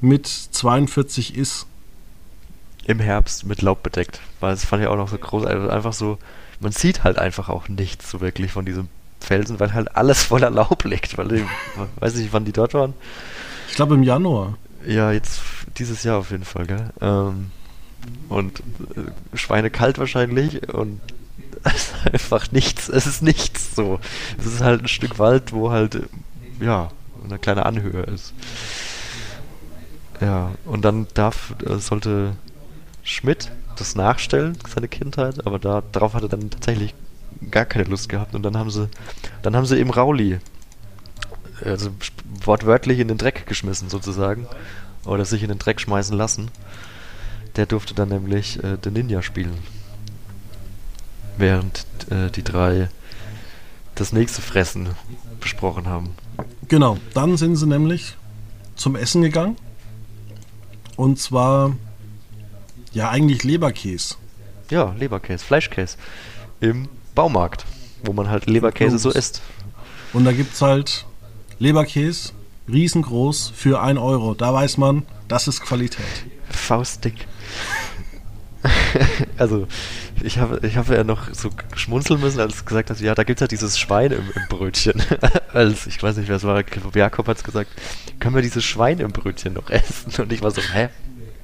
mit 0.00 0.26
42 0.26 1.36
ist 1.36 1.66
im 2.90 3.00
Herbst 3.00 3.46
mit 3.46 3.62
Laub 3.62 3.82
bedeckt. 3.82 4.20
Weil 4.40 4.50
das 4.52 4.64
fand 4.64 4.82
ich 4.82 4.88
auch 4.88 4.96
noch 4.96 5.08
so 5.08 5.18
groß. 5.18 5.46
Also 5.46 5.68
einfach 5.68 5.92
so, 5.92 6.18
man 6.60 6.72
sieht 6.72 7.04
halt 7.04 7.18
einfach 7.18 7.48
auch 7.48 7.68
nichts 7.68 8.10
so 8.10 8.20
wirklich 8.20 8.52
von 8.52 8.64
diesem 8.64 8.88
Felsen, 9.20 9.60
weil 9.60 9.72
halt 9.72 9.96
alles 9.96 10.22
voller 10.22 10.50
Laub 10.50 10.84
liegt. 10.84 11.16
Weil 11.16 11.32
ich 11.32 11.44
weiß 12.00 12.16
nicht, 12.16 12.32
wann 12.32 12.44
die 12.44 12.52
dort 12.52 12.74
waren. 12.74 12.94
Ich 13.68 13.76
glaube 13.76 13.94
im 13.94 14.02
Januar. 14.02 14.58
Ja, 14.86 15.12
jetzt 15.12 15.40
dieses 15.78 16.02
Jahr 16.02 16.18
auf 16.18 16.30
jeden 16.30 16.44
Fall, 16.44 16.66
gell? 16.66 16.90
Ähm, 17.00 17.50
und 18.28 18.60
äh, 18.60 19.36
schweinekalt 19.36 19.98
wahrscheinlich 19.98 20.68
und 20.72 21.00
es 21.64 21.74
ist 21.74 21.94
einfach 22.12 22.50
nichts. 22.50 22.88
Es 22.88 23.06
ist 23.06 23.22
nichts 23.22 23.74
so. 23.76 24.00
Es 24.38 24.46
ist 24.46 24.60
halt 24.60 24.82
ein 24.82 24.88
Stück 24.88 25.18
Wald, 25.18 25.52
wo 25.52 25.70
halt, 25.70 26.02
ja, 26.60 26.90
eine 27.24 27.38
kleine 27.38 27.66
Anhöhe 27.66 28.02
ist. 28.02 28.32
Ja, 30.20 30.52
und 30.64 30.84
dann 30.84 31.06
darf, 31.14 31.54
äh, 31.64 31.76
sollte 31.78 32.36
Schmidt 33.10 33.50
das 33.76 33.96
nachstellen, 33.96 34.56
seine 34.72 34.88
Kindheit, 34.88 35.46
aber 35.46 35.58
da, 35.58 35.82
darauf 35.92 36.14
hat 36.14 36.22
er 36.22 36.28
dann 36.28 36.50
tatsächlich 36.50 36.94
gar 37.50 37.64
keine 37.64 37.84
Lust 37.84 38.08
gehabt 38.08 38.34
und 38.34 38.42
dann 38.42 38.56
haben 38.56 38.70
sie, 38.70 38.88
dann 39.42 39.56
haben 39.56 39.66
sie 39.66 39.78
eben 39.78 39.90
Rauli, 39.90 40.38
also 41.64 41.90
wortwörtlich 42.44 42.98
in 42.98 43.08
den 43.08 43.18
Dreck 43.18 43.46
geschmissen 43.46 43.88
sozusagen, 43.88 44.46
oder 45.04 45.24
sich 45.24 45.42
in 45.42 45.48
den 45.48 45.58
Dreck 45.58 45.80
schmeißen 45.80 46.16
lassen. 46.16 46.50
Der 47.56 47.66
durfte 47.66 47.94
dann 47.94 48.10
nämlich 48.10 48.62
äh, 48.62 48.76
den 48.76 48.92
Ninja 48.92 49.22
spielen. 49.22 49.58
Während 51.36 51.86
äh, 52.10 52.30
die 52.30 52.44
drei 52.44 52.90
das 53.94 54.12
nächste 54.12 54.40
Fressen 54.40 54.90
besprochen 55.40 55.88
haben. 55.88 56.14
Genau, 56.68 56.98
dann 57.14 57.36
sind 57.36 57.56
sie 57.56 57.66
nämlich 57.66 58.16
zum 58.76 58.94
Essen 58.94 59.22
gegangen. 59.22 59.56
Und 60.96 61.18
zwar 61.18 61.72
ja, 62.92 63.10
eigentlich 63.10 63.44
Leberkäse. 63.44 64.16
Ja, 64.70 64.94
Leberkäse, 64.98 65.44
Fleischkäse. 65.44 65.96
Im 66.60 66.88
Baumarkt, 67.14 67.66
wo 68.04 68.12
man 68.12 68.28
halt 68.28 68.46
Leberkäse 68.46 68.98
so 68.98 69.10
isst. 69.10 69.42
Und 70.12 70.24
da 70.24 70.32
gibt 70.32 70.54
es 70.54 70.62
halt 70.62 71.06
Leberkäse, 71.58 72.32
riesengroß, 72.70 73.52
für 73.54 73.80
1 73.80 73.98
Euro. 73.98 74.34
Da 74.34 74.52
weiß 74.52 74.76
man, 74.76 75.04
das 75.28 75.48
ist 75.48 75.60
Qualität. 75.60 76.04
Faustdick. 76.50 77.26
also, 79.38 79.66
ich 80.22 80.38
habe 80.38 80.66
ich 80.66 80.76
hab 80.76 80.88
ja 80.88 81.04
noch 81.04 81.32
so 81.32 81.50
schmunzeln 81.74 82.20
müssen, 82.20 82.40
als 82.40 82.64
gesagt 82.64 82.90
hast, 82.90 83.00
ja, 83.00 83.14
da 83.14 83.24
gibt 83.24 83.38
es 83.38 83.42
halt 83.42 83.52
dieses 83.52 83.78
Schwein 83.78 84.12
im, 84.12 84.30
im 84.34 84.42
Brötchen. 84.48 85.02
als, 85.52 85.86
ich 85.86 86.02
weiß 86.02 86.16
nicht, 86.16 86.28
wer 86.28 86.36
es 86.36 86.44
war, 86.44 86.62
Jakob 86.94 87.28
hat 87.28 87.38
es 87.38 87.44
gesagt, 87.44 87.70
können 88.18 88.34
wir 88.34 88.42
dieses 88.42 88.64
Schwein 88.64 88.98
im 88.98 89.12
Brötchen 89.12 89.54
noch 89.54 89.70
essen? 89.70 90.12
Und 90.22 90.32
ich 90.32 90.42
war 90.42 90.50
so, 90.50 90.60
hä? 90.60 90.88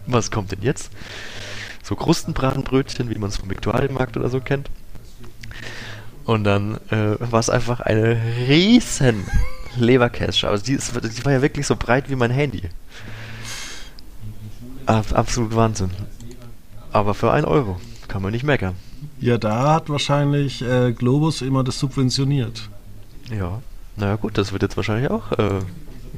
Was 0.07 0.31
kommt 0.31 0.53
denn 0.53 0.63
jetzt? 0.63 0.91
So 1.87 1.95
Krustenbratenbrötchen, 1.95 3.11
wie 3.11 3.19
man 3.19 3.31
es 3.31 3.37
vom 3.37 3.49
Viktualienmarkt 3.49 4.17
oder 4.17 4.29
so 4.29 4.41
kennt. 4.41 4.69
Und 6.25 6.43
dann 6.43 6.79
äh, 6.91 7.15
war 7.21 7.39
es 7.39 7.49
einfach 7.49 7.79
eine 7.79 8.21
riesen 8.49 9.25
Leberkäse. 9.77 10.49
Also 10.49 10.65
die, 10.65 10.73
ist, 10.73 10.93
die 10.97 11.25
war 11.25 11.33
ja 11.33 11.43
wirklich 11.43 11.65
so 11.65 11.77
breit 11.77 12.11
wie 12.11 12.17
mein 12.17 12.33
Handy. 12.33 12.63
Ab, 14.87 15.07
absolut 15.13 15.55
Wahnsinn. 15.55 15.91
Aber 16.91 17.15
für 17.15 17.31
ein 17.31 17.45
Euro 17.45 17.81
kann 18.09 18.21
man 18.21 18.33
nicht 18.33 18.45
meckern. 18.45 18.75
Ja, 19.21 19.39
da 19.39 19.75
hat 19.75 19.89
wahrscheinlich 19.89 20.63
äh, 20.63 20.93
Globus 20.93 21.41
immer 21.41 21.63
das 21.63 21.79
subventioniert. 21.79 22.69
Ja, 23.31 23.63
naja 23.97 24.17
gut, 24.17 24.39
das 24.39 24.53
wird 24.53 24.63
jetzt 24.63 24.77
wahrscheinlich 24.77 25.09
auch 25.11 25.31
äh, 25.33 25.61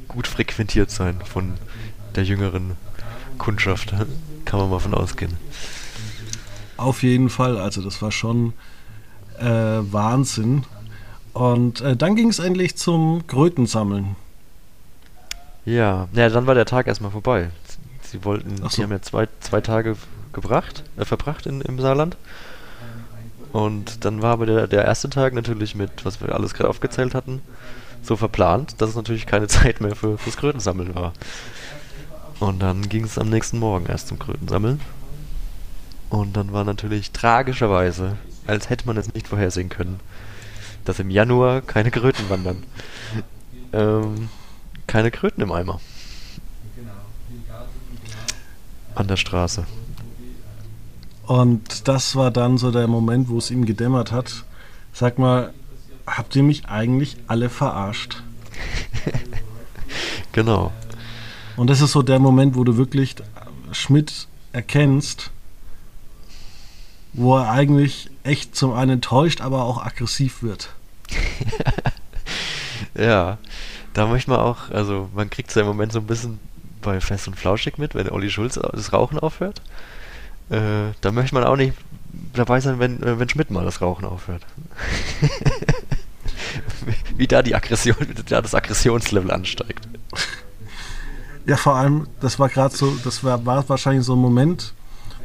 gut 0.08 0.26
frequentiert 0.26 0.90
sein 0.90 1.20
von 1.22 1.54
der 2.16 2.24
jüngeren 2.24 2.76
Kundschaft. 3.36 3.92
Kann 4.48 4.60
man 4.60 4.70
mal 4.70 4.78
von 4.78 4.94
ausgehen. 4.94 5.36
Auf 6.78 7.02
jeden 7.02 7.28
Fall, 7.28 7.58
also 7.58 7.82
das 7.82 8.00
war 8.00 8.10
schon 8.10 8.54
äh, 9.38 9.44
Wahnsinn. 9.44 10.64
Und 11.34 11.82
äh, 11.82 11.96
dann 11.98 12.16
ging 12.16 12.30
es 12.30 12.38
endlich 12.38 12.74
zum 12.74 13.26
Krötensammeln. 13.26 14.16
Ja, 15.66 16.08
ja, 16.14 16.30
dann 16.30 16.46
war 16.46 16.54
der 16.54 16.64
Tag 16.64 16.86
erstmal 16.86 17.10
vorbei. 17.10 17.50
Sie 18.00 18.24
wollten, 18.24 18.56
so. 18.56 18.68
sie 18.70 18.82
haben 18.82 18.90
ja 18.90 19.02
zwei, 19.02 19.28
zwei 19.40 19.60
Tage 19.60 19.96
gebracht, 20.32 20.82
äh, 20.96 21.04
verbracht 21.04 21.44
in, 21.44 21.60
im 21.60 21.78
Saarland. 21.78 22.16
Und 23.52 24.06
dann 24.06 24.22
war 24.22 24.32
aber 24.32 24.46
der, 24.46 24.66
der 24.66 24.86
erste 24.86 25.10
Tag 25.10 25.34
natürlich 25.34 25.74
mit, 25.74 26.06
was 26.06 26.22
wir 26.22 26.34
alles 26.34 26.54
gerade 26.54 26.70
aufgezählt 26.70 27.14
hatten, 27.14 27.42
so 28.02 28.16
verplant, 28.16 28.80
dass 28.80 28.88
es 28.88 28.96
natürlich 28.96 29.26
keine 29.26 29.46
Zeit 29.48 29.82
mehr 29.82 29.94
für, 29.94 30.16
fürs 30.16 30.38
Krötensammeln 30.38 30.94
war. 30.94 31.12
Und 32.40 32.60
dann 32.60 32.88
ging 32.88 33.04
es 33.04 33.18
am 33.18 33.30
nächsten 33.30 33.58
Morgen 33.58 33.86
erst 33.86 34.08
zum 34.08 34.18
Krötensammeln. 34.18 34.80
Und 36.10 36.36
dann 36.36 36.52
war 36.52 36.64
natürlich 36.64 37.10
tragischerweise, 37.10 38.16
als 38.46 38.70
hätte 38.70 38.86
man 38.86 38.96
es 38.96 39.12
nicht 39.12 39.28
vorhersehen 39.28 39.68
können, 39.68 40.00
dass 40.84 40.98
im 41.00 41.10
Januar 41.10 41.60
keine 41.60 41.90
Kröten 41.90 42.30
wandern. 42.30 42.62
Ähm, 43.72 44.28
keine 44.86 45.10
Kröten 45.10 45.42
im 45.42 45.52
Eimer. 45.52 45.80
An 48.94 49.06
der 49.06 49.16
Straße. 49.16 49.66
Und 51.26 51.86
das 51.86 52.16
war 52.16 52.30
dann 52.30 52.56
so 52.56 52.70
der 52.70 52.86
Moment, 52.86 53.28
wo 53.28 53.36
es 53.36 53.50
ihm 53.50 53.66
gedämmert 53.66 54.12
hat. 54.12 54.44
Sag 54.94 55.18
mal, 55.18 55.52
habt 56.06 56.34
ihr 56.34 56.42
mich 56.42 56.66
eigentlich 56.66 57.18
alle 57.26 57.50
verarscht? 57.50 58.22
genau. 60.32 60.72
Und 61.58 61.66
das 61.68 61.80
ist 61.80 61.90
so 61.90 62.02
der 62.02 62.20
Moment, 62.20 62.54
wo 62.54 62.62
du 62.62 62.76
wirklich 62.76 63.16
Schmidt 63.72 64.28
erkennst, 64.52 65.32
wo 67.12 67.36
er 67.36 67.50
eigentlich 67.50 68.10
echt 68.22 68.54
zum 68.54 68.72
einen 68.72 68.92
enttäuscht, 68.92 69.40
aber 69.40 69.64
auch 69.64 69.84
aggressiv 69.84 70.44
wird. 70.44 70.70
ja, 72.94 73.38
da 73.92 74.06
möchte 74.06 74.30
man 74.30 74.38
auch, 74.38 74.70
also 74.70 75.10
man 75.16 75.30
kriegt 75.30 75.48
es 75.48 75.56
ja 75.56 75.62
im 75.62 75.66
Moment 75.66 75.90
so 75.90 75.98
ein 75.98 76.06
bisschen 76.06 76.38
bei 76.80 77.00
Fest 77.00 77.26
und 77.26 77.34
Flauschig 77.34 77.76
mit, 77.76 77.96
wenn 77.96 78.08
Olli 78.08 78.30
Schulz 78.30 78.54
das 78.54 78.92
Rauchen 78.92 79.18
aufhört. 79.18 79.60
Äh, 80.50 80.92
da 81.00 81.10
möchte 81.10 81.34
man 81.34 81.42
auch 81.42 81.56
nicht 81.56 81.74
dabei 82.34 82.60
sein, 82.60 82.78
wenn, 82.78 83.02
äh, 83.02 83.18
wenn 83.18 83.28
Schmidt 83.28 83.50
mal 83.50 83.64
das 83.64 83.80
Rauchen 83.80 84.04
aufhört. 84.04 84.46
wie 87.16 87.26
da 87.26 87.42
die 87.42 87.56
Aggression, 87.56 87.96
wie 87.98 88.14
da 88.14 88.40
das 88.40 88.54
Aggressionslevel 88.54 89.32
ansteigt. 89.32 89.88
Ja, 91.48 91.56
vor 91.56 91.76
allem, 91.76 92.06
das 92.20 92.38
war 92.38 92.50
gerade 92.50 92.76
so, 92.76 92.94
das 93.04 93.24
war, 93.24 93.46
war 93.46 93.66
wahrscheinlich 93.70 94.04
so 94.04 94.14
ein 94.14 94.18
Moment, 94.18 94.74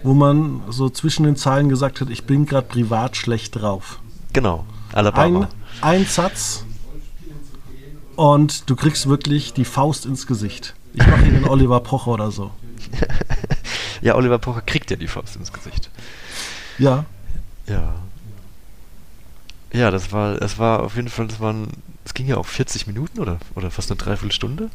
wo 0.03 0.13
man 0.13 0.61
so 0.69 0.89
zwischen 0.89 1.26
den 1.26 1.36
Zeilen 1.36 1.67
gesagt 1.67 1.99
hat, 1.99 2.09
ich 2.09 2.24
bin 2.24 2.45
gerade 2.45 2.65
privat 2.65 3.17
schlecht 3.17 3.57
drauf. 3.57 3.99
Genau, 4.32 4.65
Alabama. 4.93 5.49
Ein, 5.82 5.99
ein 5.99 6.05
Satz 6.05 6.63
und 8.15 8.69
du 8.69 8.78
kriegst 8.78 9.09
wirklich 9.09 9.51
die 9.51 9.65
Faust 9.65 10.05
ins 10.05 10.26
Gesicht. 10.26 10.76
Ich 10.93 11.05
mache 11.05 11.24
hier 11.24 11.34
den 11.34 11.45
Oliver 11.45 11.82
Pocher 11.82 12.11
oder 12.11 12.32
so. 12.32 12.51
ja, 14.01 14.15
Oliver 14.15 14.38
Pocher 14.38 14.61
kriegt 14.61 14.91
ja 14.91 14.95
die 14.95 15.07
Faust 15.07 15.36
ins 15.36 15.51
Gesicht. 15.51 15.89
Ja. 16.78 17.03
Ja. 17.67 17.95
Ja, 19.74 19.91
das 19.91 20.13
war, 20.13 20.38
das 20.38 20.57
war 20.57 20.84
auf 20.84 20.95
jeden 20.95 21.09
Fall, 21.09 21.28
das 21.28 21.41
waren, 21.41 21.67
es 22.05 22.13
ging 22.13 22.28
ja 22.28 22.38
auch 22.38 22.45
40 22.45 22.88
Minuten 22.88 23.19
oder, 23.19 23.39
oder 23.55 23.71
fast 23.71 23.91
eine 23.91 23.97
Dreiviertelstunde, 23.97 24.69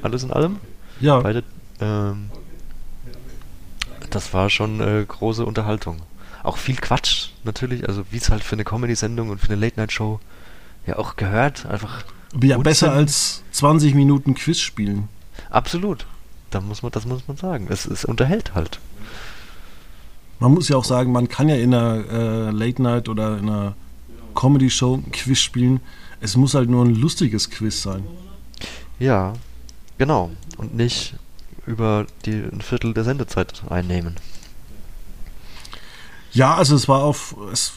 alles 0.00 0.22
in 0.22 0.30
allem. 0.30 0.60
Ja. 1.00 1.20
Beide, 1.20 1.42
ähm, 1.80 2.30
das 4.10 4.32
war 4.32 4.50
schon 4.50 4.80
äh, 4.80 5.04
große 5.06 5.44
Unterhaltung. 5.44 6.02
auch 6.42 6.56
viel 6.58 6.76
Quatsch 6.76 7.30
natürlich, 7.42 7.88
also 7.88 8.04
wie 8.10 8.18
es 8.18 8.30
halt 8.30 8.44
für 8.44 8.54
eine 8.54 8.64
Comedy-Sendung 8.64 9.30
und 9.30 9.40
für 9.40 9.52
eine 9.52 9.56
Late-Night-Show 9.56 10.20
ja 10.86 10.98
auch 10.98 11.16
gehört, 11.16 11.66
einfach. 11.66 12.04
Ja, 12.42 12.58
besser 12.58 12.92
als 12.92 13.42
20 13.52 13.94
Minuten 13.94 14.34
Quiz 14.34 14.58
spielen. 14.58 15.08
Absolut. 15.50 16.06
Da 16.50 16.60
muss 16.60 16.82
man, 16.82 16.92
das 16.92 17.06
muss 17.06 17.26
man 17.26 17.36
sagen. 17.36 17.68
Es, 17.70 17.86
es 17.86 18.04
unterhält 18.04 18.54
halt. 18.54 18.80
Man 20.40 20.52
muss 20.52 20.68
ja 20.68 20.76
auch 20.76 20.84
sagen, 20.84 21.12
man 21.12 21.28
kann 21.28 21.48
ja 21.48 21.56
in 21.56 21.72
einer 21.72 22.04
äh, 22.10 22.50
Late 22.50 22.82
Night 22.82 23.08
oder 23.08 23.38
in 23.38 23.48
einer 23.48 23.74
Comedy-Show 24.34 24.96
ein 24.96 25.12
Quiz 25.12 25.38
spielen. 25.38 25.80
Es 26.20 26.36
muss 26.36 26.54
halt 26.54 26.68
nur 26.68 26.84
ein 26.84 26.94
lustiges 26.94 27.50
Quiz 27.50 27.82
sein. 27.82 28.04
Ja, 28.98 29.34
genau. 29.98 30.30
Und 30.56 30.74
nicht 30.74 31.14
über 31.66 32.06
die, 32.24 32.32
ein 32.32 32.60
Viertel 32.60 32.94
der 32.94 33.04
Sendezeit 33.04 33.62
einnehmen. 33.68 34.16
Ja, 36.32 36.54
also 36.54 36.74
es 36.74 36.88
war 36.88 37.02
auf, 37.02 37.36
es 37.52 37.74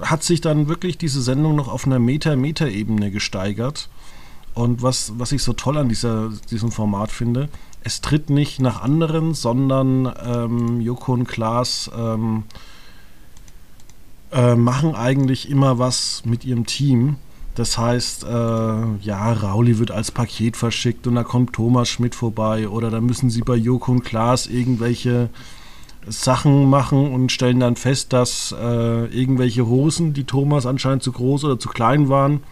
hat 0.00 0.22
sich 0.22 0.40
dann 0.40 0.68
wirklich 0.68 0.98
diese 0.98 1.22
Sendung 1.22 1.54
noch 1.54 1.68
auf 1.68 1.86
einer 1.86 1.98
Meta-Meta-Ebene 1.98 3.10
gesteigert. 3.10 3.88
Und 4.54 4.82
was, 4.82 5.12
was 5.18 5.32
ich 5.32 5.42
so 5.42 5.52
toll 5.52 5.78
an 5.78 5.88
dieser, 5.88 6.30
diesem 6.50 6.72
Format 6.72 7.10
finde, 7.10 7.48
es 7.84 8.00
tritt 8.00 8.30
nicht 8.30 8.60
nach 8.60 8.82
anderen, 8.82 9.34
sondern 9.34 10.12
ähm, 10.24 10.80
Joko 10.80 11.12
und 11.12 11.26
Klaas 11.26 11.90
ähm, 11.96 12.44
äh, 14.30 14.54
machen 14.54 14.94
eigentlich 14.94 15.48
immer 15.50 15.78
was 15.78 16.22
mit 16.24 16.44
ihrem 16.44 16.66
Team. 16.66 17.16
Das 17.54 17.76
heißt, 17.76 18.24
äh, 18.24 18.26
ja, 18.26 19.32
Rauli 19.32 19.78
wird 19.78 19.90
als 19.90 20.10
Paket 20.10 20.56
verschickt 20.56 21.06
und 21.06 21.16
da 21.16 21.22
kommt 21.24 21.52
Thomas 21.52 21.88
Schmidt 21.88 22.14
vorbei 22.14 22.68
oder 22.68 22.90
da 22.90 23.00
müssen 23.00 23.28
sie 23.28 23.42
bei 23.42 23.56
Joko 23.56 23.92
und 23.92 24.04
Klaas 24.04 24.46
irgendwelche 24.46 25.28
Sachen 26.08 26.68
machen 26.68 27.12
und 27.12 27.30
stellen 27.30 27.60
dann 27.60 27.76
fest, 27.76 28.12
dass 28.12 28.52
äh, 28.58 29.04
irgendwelche 29.06 29.66
Hosen, 29.66 30.14
die 30.14 30.24
Thomas 30.24 30.66
anscheinend 30.66 31.02
zu 31.02 31.12
groß 31.12 31.44
oder 31.44 31.58
zu 31.58 31.68
klein 31.68 32.08
waren, 32.08 32.42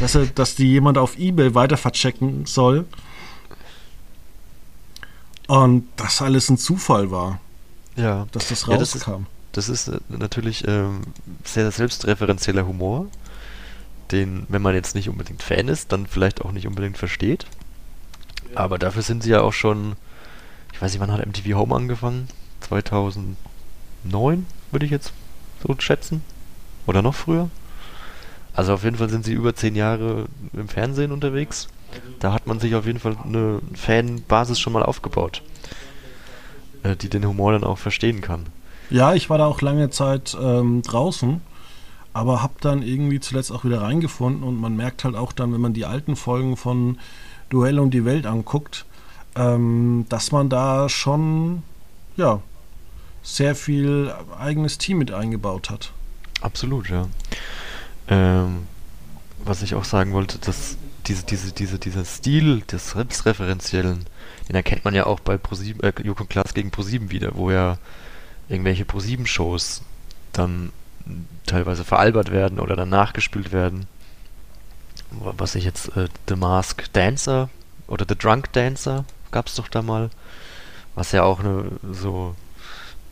dass, 0.00 0.14
er, 0.14 0.26
dass 0.26 0.54
die 0.54 0.68
jemand 0.68 0.98
auf 0.98 1.18
Ebay 1.18 1.54
weiter 1.54 1.76
verchecken 1.76 2.46
soll. 2.46 2.86
Und 5.48 5.86
das 5.96 6.22
alles 6.22 6.48
ein 6.48 6.56
Zufall 6.56 7.10
war. 7.10 7.40
Ja. 7.96 8.26
Dass 8.32 8.48
das 8.48 8.66
Ja, 8.66 8.78
das 8.78 8.94
rauskam. 8.94 9.26
Das 9.52 9.68
ist 9.68 9.88
äh, 9.88 9.98
natürlich 10.08 10.66
ähm, 10.66 11.00
sehr 11.44 11.70
selbstreferenzieller 11.70 12.66
Humor, 12.66 13.06
den, 14.12 14.46
wenn 14.48 14.62
man 14.62 14.74
jetzt 14.74 14.94
nicht 14.94 15.08
unbedingt 15.08 15.42
Fan 15.42 15.68
ist, 15.68 15.92
dann 15.92 16.06
vielleicht 16.06 16.42
auch 16.42 16.52
nicht 16.52 16.66
unbedingt 16.66 16.98
versteht. 16.98 17.46
Aber 18.54 18.78
dafür 18.78 19.02
sind 19.02 19.22
sie 19.22 19.30
ja 19.30 19.40
auch 19.40 19.52
schon, 19.52 19.96
ich 20.72 20.80
weiß 20.80 20.92
nicht, 20.92 21.00
wann 21.00 21.12
hat 21.12 21.24
MTV 21.24 21.56
Home 21.56 21.74
angefangen? 21.74 22.28
2009, 22.60 24.46
würde 24.70 24.86
ich 24.86 24.92
jetzt 24.92 25.12
so 25.66 25.74
schätzen. 25.78 26.22
Oder 26.86 27.02
noch 27.02 27.14
früher. 27.14 27.48
Also 28.54 28.74
auf 28.74 28.84
jeden 28.84 28.96
Fall 28.96 29.08
sind 29.08 29.24
sie 29.24 29.32
über 29.32 29.54
zehn 29.54 29.74
Jahre 29.74 30.26
im 30.52 30.68
Fernsehen 30.68 31.12
unterwegs. 31.12 31.68
Da 32.20 32.32
hat 32.32 32.46
man 32.46 32.60
sich 32.60 32.74
auf 32.74 32.86
jeden 32.86 33.00
Fall 33.00 33.16
eine 33.24 33.60
Fanbasis 33.74 34.58
schon 34.60 34.72
mal 34.72 34.82
aufgebaut, 34.82 35.42
äh, 36.82 36.96
die 36.96 37.08
den 37.08 37.26
Humor 37.26 37.52
dann 37.52 37.64
auch 37.64 37.78
verstehen 37.78 38.20
kann. 38.20 38.46
Ja, 38.90 39.14
ich 39.14 39.30
war 39.30 39.38
da 39.38 39.46
auch 39.46 39.60
lange 39.60 39.90
Zeit 39.90 40.36
ähm, 40.40 40.82
draußen, 40.82 41.40
aber 42.14 42.42
habe 42.42 42.54
dann 42.60 42.82
irgendwie 42.82 43.20
zuletzt 43.20 43.52
auch 43.52 43.64
wieder 43.64 43.82
reingefunden 43.82 44.44
und 44.44 44.58
man 44.58 44.76
merkt 44.76 45.04
halt 45.04 45.16
auch 45.16 45.32
dann, 45.32 45.52
wenn 45.52 45.60
man 45.60 45.74
die 45.74 45.84
alten 45.84 46.16
Folgen 46.16 46.56
von 46.56 46.98
Duell 47.50 47.78
um 47.78 47.90
die 47.90 48.04
Welt 48.04 48.24
anguckt, 48.24 48.86
ähm, 49.34 50.06
dass 50.08 50.32
man 50.32 50.48
da 50.48 50.88
schon, 50.88 51.62
ja, 52.16 52.40
sehr 53.22 53.54
viel 53.54 54.14
eigenes 54.38 54.78
Team 54.78 54.98
mit 54.98 55.12
eingebaut 55.12 55.70
hat. 55.70 55.92
Absolut, 56.40 56.88
ja. 56.88 57.08
Ähm, 58.06 58.66
was 59.44 59.62
ich 59.62 59.74
auch 59.74 59.84
sagen 59.84 60.12
wollte, 60.12 60.38
dass 60.38 60.76
diese, 61.06 61.24
diese, 61.24 61.52
diese, 61.52 61.78
dieser 61.78 62.04
Stil 62.04 62.60
des 62.62 62.90
Selbstreferenziellen, 62.90 64.04
den 64.48 64.54
erkennt 64.54 64.84
man 64.84 64.94
ja 64.94 65.06
auch 65.06 65.20
bei 65.20 65.36
ProSieben, 65.36 65.82
äh, 65.82 65.92
Joko 66.02 66.22
und 66.22 66.30
Klaas 66.30 66.54
gegen 66.54 66.70
ProSieben 66.70 67.10
wieder, 67.10 67.34
wo 67.34 67.50
ja 67.50 67.78
irgendwelche 68.48 68.84
ProSieben-Shows 68.84 69.82
dann 70.32 70.70
teilweise 71.46 71.84
veralbert 71.84 72.30
werden 72.30 72.58
oder 72.58 72.76
dann 72.76 72.88
nachgespielt 72.88 73.52
werden. 73.52 73.86
Wa- 75.10 75.34
Was 75.36 75.54
ich 75.54 75.64
jetzt, 75.64 75.96
äh, 75.96 76.08
The 76.28 76.36
Mask 76.36 76.84
Dancer 76.92 77.48
oder 77.86 78.06
The 78.08 78.16
Drunk 78.16 78.52
Dancer 78.52 79.04
gab 79.30 79.46
es 79.48 79.54
doch 79.54 79.68
da 79.68 79.82
mal, 79.82 80.10
was 80.94 81.12
ja 81.12 81.22
auch 81.24 81.40
eine 81.40 81.66
so, 81.92 82.34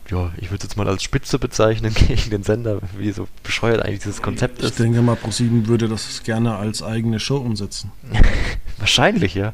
ja, 0.09 0.31
ich 0.37 0.45
würde 0.51 0.57
es 0.59 0.63
jetzt 0.65 0.77
mal 0.77 0.89
als 0.89 1.03
Spitze 1.03 1.39
bezeichnen 1.39 1.93
gegen 2.09 2.31
den 2.31 2.43
Sender, 2.43 2.79
wie 2.97 3.13
so 3.13 3.29
bescheuert 3.43 3.83
eigentlich 3.85 4.01
dieses 4.01 4.23
Konzept 4.23 4.61
Ich 4.61 4.67
ist. 4.67 4.79
denke 4.79 5.03
mal, 5.03 5.17
ProSieben 5.17 5.67
würde 5.67 5.89
das 5.89 6.23
gerne 6.23 6.57
als 6.57 6.83
eigene 6.83 7.21
Show 7.21 7.37
umsetzen. 7.39 7.93
Wahrscheinlich, 8.79 9.35
ja. 9.35 9.53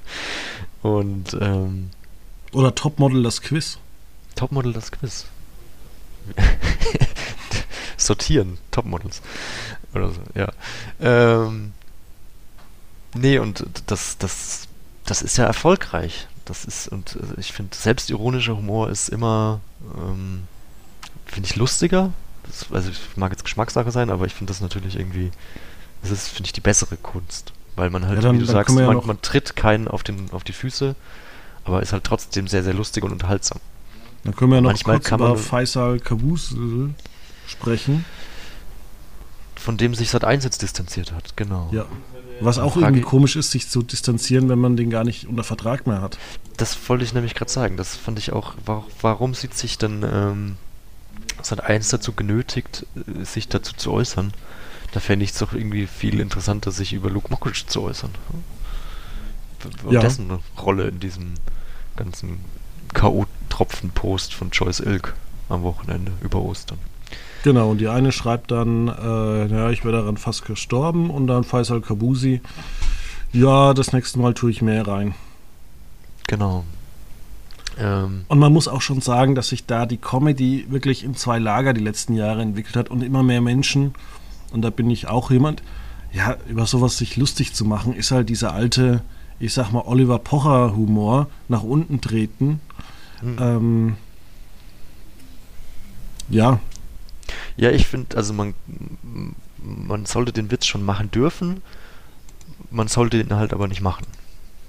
Und 0.82 1.36
ähm, 1.40 1.90
Oder 2.52 2.74
Topmodel 2.74 3.22
das 3.24 3.42
Quiz. 3.42 3.78
Topmodel 4.36 4.72
das 4.72 4.92
Quiz. 4.92 5.26
Sortieren, 7.96 8.58
Topmodels. 8.70 9.22
Oder 9.94 10.10
so, 10.10 10.20
ja. 10.34 10.48
Ähm, 11.00 11.72
nee, 13.14 13.38
und 13.38 13.64
das, 13.86 14.18
das, 14.18 14.68
das 15.06 15.22
ist 15.22 15.36
ja 15.38 15.44
erfolgreich. 15.44 16.26
Das 16.44 16.64
ist, 16.64 16.88
und 16.88 17.16
äh, 17.16 17.40
ich 17.40 17.52
finde, 17.52 17.76
selbstironischer 17.76 18.56
Humor 18.56 18.90
ist 18.90 19.08
immer, 19.08 19.60
ähm, 19.96 20.44
finde 21.26 21.48
ich 21.48 21.56
lustiger. 21.56 22.12
Das, 22.44 22.66
also, 22.72 22.90
ich 22.90 22.98
mag 23.16 23.30
jetzt 23.32 23.44
Geschmackssache 23.44 23.90
sein, 23.90 24.10
aber 24.10 24.24
ich 24.26 24.34
finde 24.34 24.50
das 24.52 24.60
natürlich 24.60 24.96
irgendwie, 24.96 25.30
das 26.02 26.10
ist, 26.10 26.28
finde 26.28 26.46
ich, 26.46 26.52
die 26.52 26.60
bessere 26.62 26.96
Kunst. 26.96 27.52
Weil 27.76 27.90
man 27.90 28.06
halt, 28.06 28.16
Ja, 28.16 28.22
dann- 28.22 28.36
wie 28.36 28.40
du 28.40 28.46
sagst, 28.46 28.76
ja 28.78 28.86
man, 28.86 29.06
man 29.06 29.22
tritt 29.22 29.54
keinen 29.56 29.88
auf, 29.88 30.02
den, 30.02 30.30
auf 30.32 30.42
die 30.44 30.52
Füße, 30.52 30.94
aber 31.64 31.82
ist 31.82 31.92
halt 31.92 32.04
trotzdem 32.04 32.48
sehr, 32.48 32.62
sehr 32.64 32.74
lustig 32.74 33.04
und 33.04 33.12
unterhaltsam. 33.12 33.60
Dann 34.24 34.34
können 34.34 34.50
wir 34.50 34.56
ja 34.56 34.60
noch 34.62 34.70
Manchmal 34.70 34.96
kurz 34.96 35.06
kann 35.08 35.20
über 35.20 35.28
man- 35.30 35.38
Faisal 35.38 36.00
Kabusel 36.00 36.94
sprechen. 37.48 38.04
Von 39.56 39.76
dem 39.76 39.94
sich 39.94 40.10
seit 40.10 40.24
1 40.24 40.44
jetzt 40.44 40.62
distanziert 40.62 41.12
hat, 41.12 41.36
genau. 41.36 41.68
Ja. 41.72 41.86
Was 42.40 42.58
auch 42.58 42.74
Frage- 42.74 42.86
irgendwie 42.86 43.00
komisch 43.02 43.34
ist, 43.34 43.50
sich 43.50 43.68
zu 43.68 43.82
distanzieren, 43.82 44.48
wenn 44.48 44.60
man 44.60 44.76
den 44.76 44.90
gar 44.90 45.02
nicht 45.02 45.26
unter 45.26 45.42
Vertrag 45.42 45.86
mehr 45.88 46.00
hat. 46.00 46.16
Das 46.56 46.76
wollte 46.88 47.02
ich 47.04 47.12
nämlich 47.12 47.34
gerade 47.34 47.50
sagen. 47.50 47.76
Das 47.76 47.96
fand 47.96 48.18
ich 48.20 48.32
auch. 48.32 48.54
Wa 48.64 48.84
warum 49.00 49.34
sieht 49.34 49.54
sich 49.54 49.76
dann 49.76 50.04
ähm, 50.04 50.56
seit 51.42 51.60
1 51.64 51.88
dazu 51.88 52.12
genötigt, 52.12 52.86
äh, 52.94 53.24
sich 53.24 53.48
dazu 53.48 53.74
zu 53.74 53.92
äußern? 53.92 54.32
Da 54.92 55.00
fände 55.00 55.24
ich 55.24 55.32
es 55.32 55.38
doch 55.38 55.52
irgendwie 55.52 55.86
viel 55.88 56.20
interessanter, 56.20 56.70
sich 56.70 56.92
über 56.92 57.10
Luke 57.10 57.28
Mockridge 57.30 57.64
zu 57.66 57.82
äußern. 57.82 58.12
Und 59.84 59.92
Ja. 59.92 60.00
dessen 60.00 60.30
Rolle 60.62 60.86
in 60.88 61.00
diesem 61.00 61.34
ganzen 61.96 62.38
K.O.-Tropfen-Post 62.94 64.32
von 64.32 64.50
Joyce 64.50 64.80
Ilk 64.80 65.14
am 65.48 65.62
Wochenende 65.62 66.12
über 66.22 66.38
Ostern. 66.40 66.78
Genau, 67.44 67.70
und 67.70 67.78
die 67.78 67.88
eine 67.88 68.12
schreibt 68.12 68.50
dann, 68.50 68.88
äh, 68.88 69.46
ja, 69.46 69.70
ich 69.70 69.84
wäre 69.84 69.96
daran 69.98 70.16
fast 70.16 70.44
gestorben 70.44 71.10
und 71.10 71.26
dann 71.28 71.44
Faisal 71.44 71.80
Kabusi, 71.80 72.40
ja, 73.32 73.74
das 73.74 73.92
nächste 73.92 74.18
Mal 74.18 74.34
tue 74.34 74.50
ich 74.50 74.62
mehr 74.62 74.86
rein. 74.86 75.14
Genau. 76.26 76.64
Ähm, 77.78 78.24
Und 78.28 78.38
man 78.38 78.52
muss 78.52 78.66
auch 78.66 78.80
schon 78.80 79.00
sagen, 79.00 79.34
dass 79.34 79.48
sich 79.48 79.66
da 79.66 79.86
die 79.86 79.98
Comedy 79.98 80.66
wirklich 80.68 81.04
in 81.04 81.14
zwei 81.14 81.38
Lager 81.38 81.74
die 81.74 81.82
letzten 81.82 82.14
Jahre 82.14 82.42
entwickelt 82.42 82.76
hat 82.76 82.90
und 82.90 83.02
immer 83.02 83.22
mehr 83.22 83.40
Menschen, 83.40 83.94
und 84.52 84.62
da 84.62 84.70
bin 84.70 84.90
ich 84.90 85.08
auch 85.08 85.30
jemand, 85.30 85.62
ja, 86.12 86.36
über 86.48 86.66
sowas 86.66 86.98
sich 86.98 87.16
lustig 87.16 87.54
zu 87.54 87.64
machen, 87.64 87.94
ist 87.94 88.10
halt 88.10 88.30
dieser 88.30 88.52
alte, 88.52 89.02
ich 89.38 89.52
sag 89.52 89.70
mal, 89.70 89.84
Oliver 89.86 90.18
Pocher-Humor, 90.18 91.28
nach 91.48 91.62
unten 91.62 92.00
treten. 92.00 92.60
hm. 93.20 93.36
Ähm, 93.40 93.96
ja, 96.30 96.60
Ja, 97.56 97.70
ich 97.70 97.86
finde, 97.86 98.16
also 98.16 98.32
man, 98.32 98.54
man 99.62 100.06
sollte 100.06 100.32
den 100.32 100.50
Witz 100.50 100.66
schon 100.66 100.84
machen 100.84 101.10
dürfen, 101.10 101.62
man 102.70 102.88
sollte 102.88 103.18
ihn 103.18 103.34
halt 103.34 103.52
aber 103.52 103.68
nicht 103.68 103.80
machen. 103.80 104.06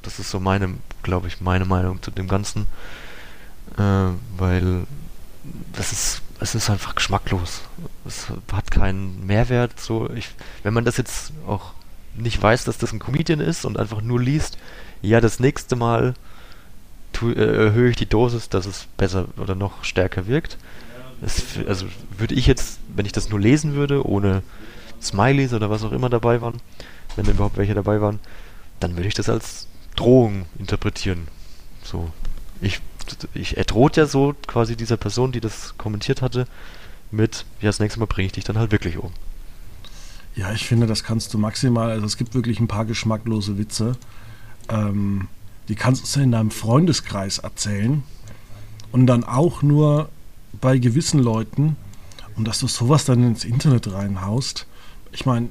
Das 0.02 0.20
ist 0.20 0.30
so 0.30 0.40
meine, 0.40 0.76
glaube 1.04 1.28
ich, 1.28 1.42
meine 1.42 1.66
Meinung 1.66 2.02
zu 2.02 2.12
dem 2.12 2.28
Ganzen. 2.28 2.68
Äh, 3.78 4.12
weil 4.38 4.86
das 5.74 5.92
ist, 5.92 6.22
es 6.40 6.56
ist 6.56 6.70
einfach 6.70 6.96
geschmacklos. 6.96 7.62
Es 8.06 8.28
hat 8.52 8.72
keinen 8.72 9.26
Mehrwert. 9.26 9.80
So, 9.80 10.10
ich, 10.10 10.30
wenn 10.64 10.74
man 10.74 10.86
das 10.86 10.98
jetzt 10.98 11.34
auch 11.48 11.74
nicht 12.16 12.42
weiß, 12.42 12.66
dass 12.66 12.78
das 12.78 12.92
ein 12.92 13.00
Comedian 13.00 13.40
ist 13.40 13.66
und 13.66 13.78
einfach 13.78 14.02
nur 14.02 14.22
liest, 14.22 14.58
ja, 15.02 15.22
das 15.22 15.40
nächste 15.40 15.76
Mal 15.76 16.14
tu, 17.14 17.32
äh, 17.32 17.66
erhöhe 17.66 17.90
ich 17.90 17.96
die 17.96 18.10
Dosis, 18.10 18.50
dass 18.50 18.66
es 18.66 18.88
besser 18.98 19.26
oder 19.38 19.56
noch 19.56 19.84
stärker 19.84 20.28
wirkt. 20.28 20.58
F- 21.22 21.66
also 21.68 21.86
würde 22.18 22.36
ich 22.36 22.48
jetzt, 22.48 22.80
wenn 22.96 23.06
ich 23.06 23.12
das 23.12 23.30
nur 23.30 23.40
lesen 23.40 23.74
würde, 23.74 24.06
ohne 24.06 24.44
Smileys 25.02 25.54
oder 25.54 25.70
was 25.70 25.84
auch 25.84 25.92
immer 25.92 26.10
dabei 26.10 26.42
waren, 26.42 26.62
wenn 27.16 27.26
überhaupt 27.26 27.58
welche 27.58 27.74
dabei 27.74 28.02
waren, 28.02 28.20
dann 28.80 28.96
würde 28.96 29.08
ich 29.08 29.14
das 29.14 29.30
als 29.30 29.68
Drohung 29.96 30.46
interpretieren. 30.58 31.28
So, 31.84 32.12
ich, 32.62 32.80
ich, 33.34 33.58
er 33.58 33.66
droht 33.66 33.98
ja 33.98 34.06
so 34.06 34.36
quasi 34.48 34.76
dieser 34.76 34.98
Person, 34.98 35.32
die 35.32 35.42
das 35.42 35.76
kommentiert 35.78 36.22
hatte, 36.22 36.48
mit, 37.12 37.46
ja, 37.60 37.68
das 37.68 37.80
nächste 37.80 38.00
Mal 38.00 38.06
bringe 38.06 38.28
ich 38.28 38.34
dich 38.34 38.44
dann 38.44 38.58
halt 38.58 38.72
wirklich 38.72 38.98
um. 38.98 39.12
Ja, 40.36 40.54
ich 40.54 40.68
finde, 40.68 40.88
das 40.88 41.04
kannst 41.04 41.34
du 41.34 41.38
maximal, 41.38 41.90
also 41.90 42.06
es 42.06 42.16
gibt 42.16 42.36
wirklich 42.36 42.60
ein 42.60 42.68
paar 42.68 42.86
geschmacklose 42.86 43.58
Witze. 43.58 43.98
Ähm, 44.70 45.28
die 45.68 45.76
kannst 45.76 46.16
du 46.16 46.22
in 46.22 46.32
deinem 46.32 46.52
Freundeskreis 46.52 47.40
erzählen 47.40 48.04
und 48.92 49.08
dann 49.08 49.24
auch 49.24 49.62
nur 49.62 50.10
bei 50.62 50.78
gewissen 50.78 51.20
Leuten 51.20 51.76
und 52.36 52.48
dass 52.48 52.60
du 52.60 52.68
sowas 52.68 53.06
dann 53.06 53.24
ins 53.24 53.44
Internet 53.44 53.92
reinhaust. 53.92 54.66
Ich 55.12 55.26
meine, 55.26 55.50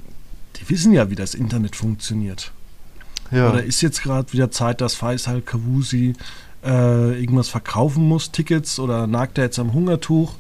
die 0.56 0.68
wissen 0.68 0.92
ja, 0.92 1.10
wie 1.10 1.14
das 1.14 1.34
Internet 1.34 1.76
funktioniert. 1.76 2.52
Ja. 3.30 3.50
Oder 3.50 3.62
ist 3.62 3.80
jetzt 3.82 4.02
gerade 4.02 4.32
wieder 4.32 4.50
Zeit, 4.50 4.80
dass 4.80 4.94
Faisal 4.94 5.42
Kavusi 5.42 6.14
äh, 6.64 7.20
irgendwas 7.20 7.48
verkaufen 7.48 8.06
muss, 8.08 8.32
Tickets 8.32 8.78
oder 8.78 9.06
nagt 9.06 9.38
er 9.38 9.44
jetzt 9.44 9.58
am 9.58 9.72
Hungertuch? 9.72 10.34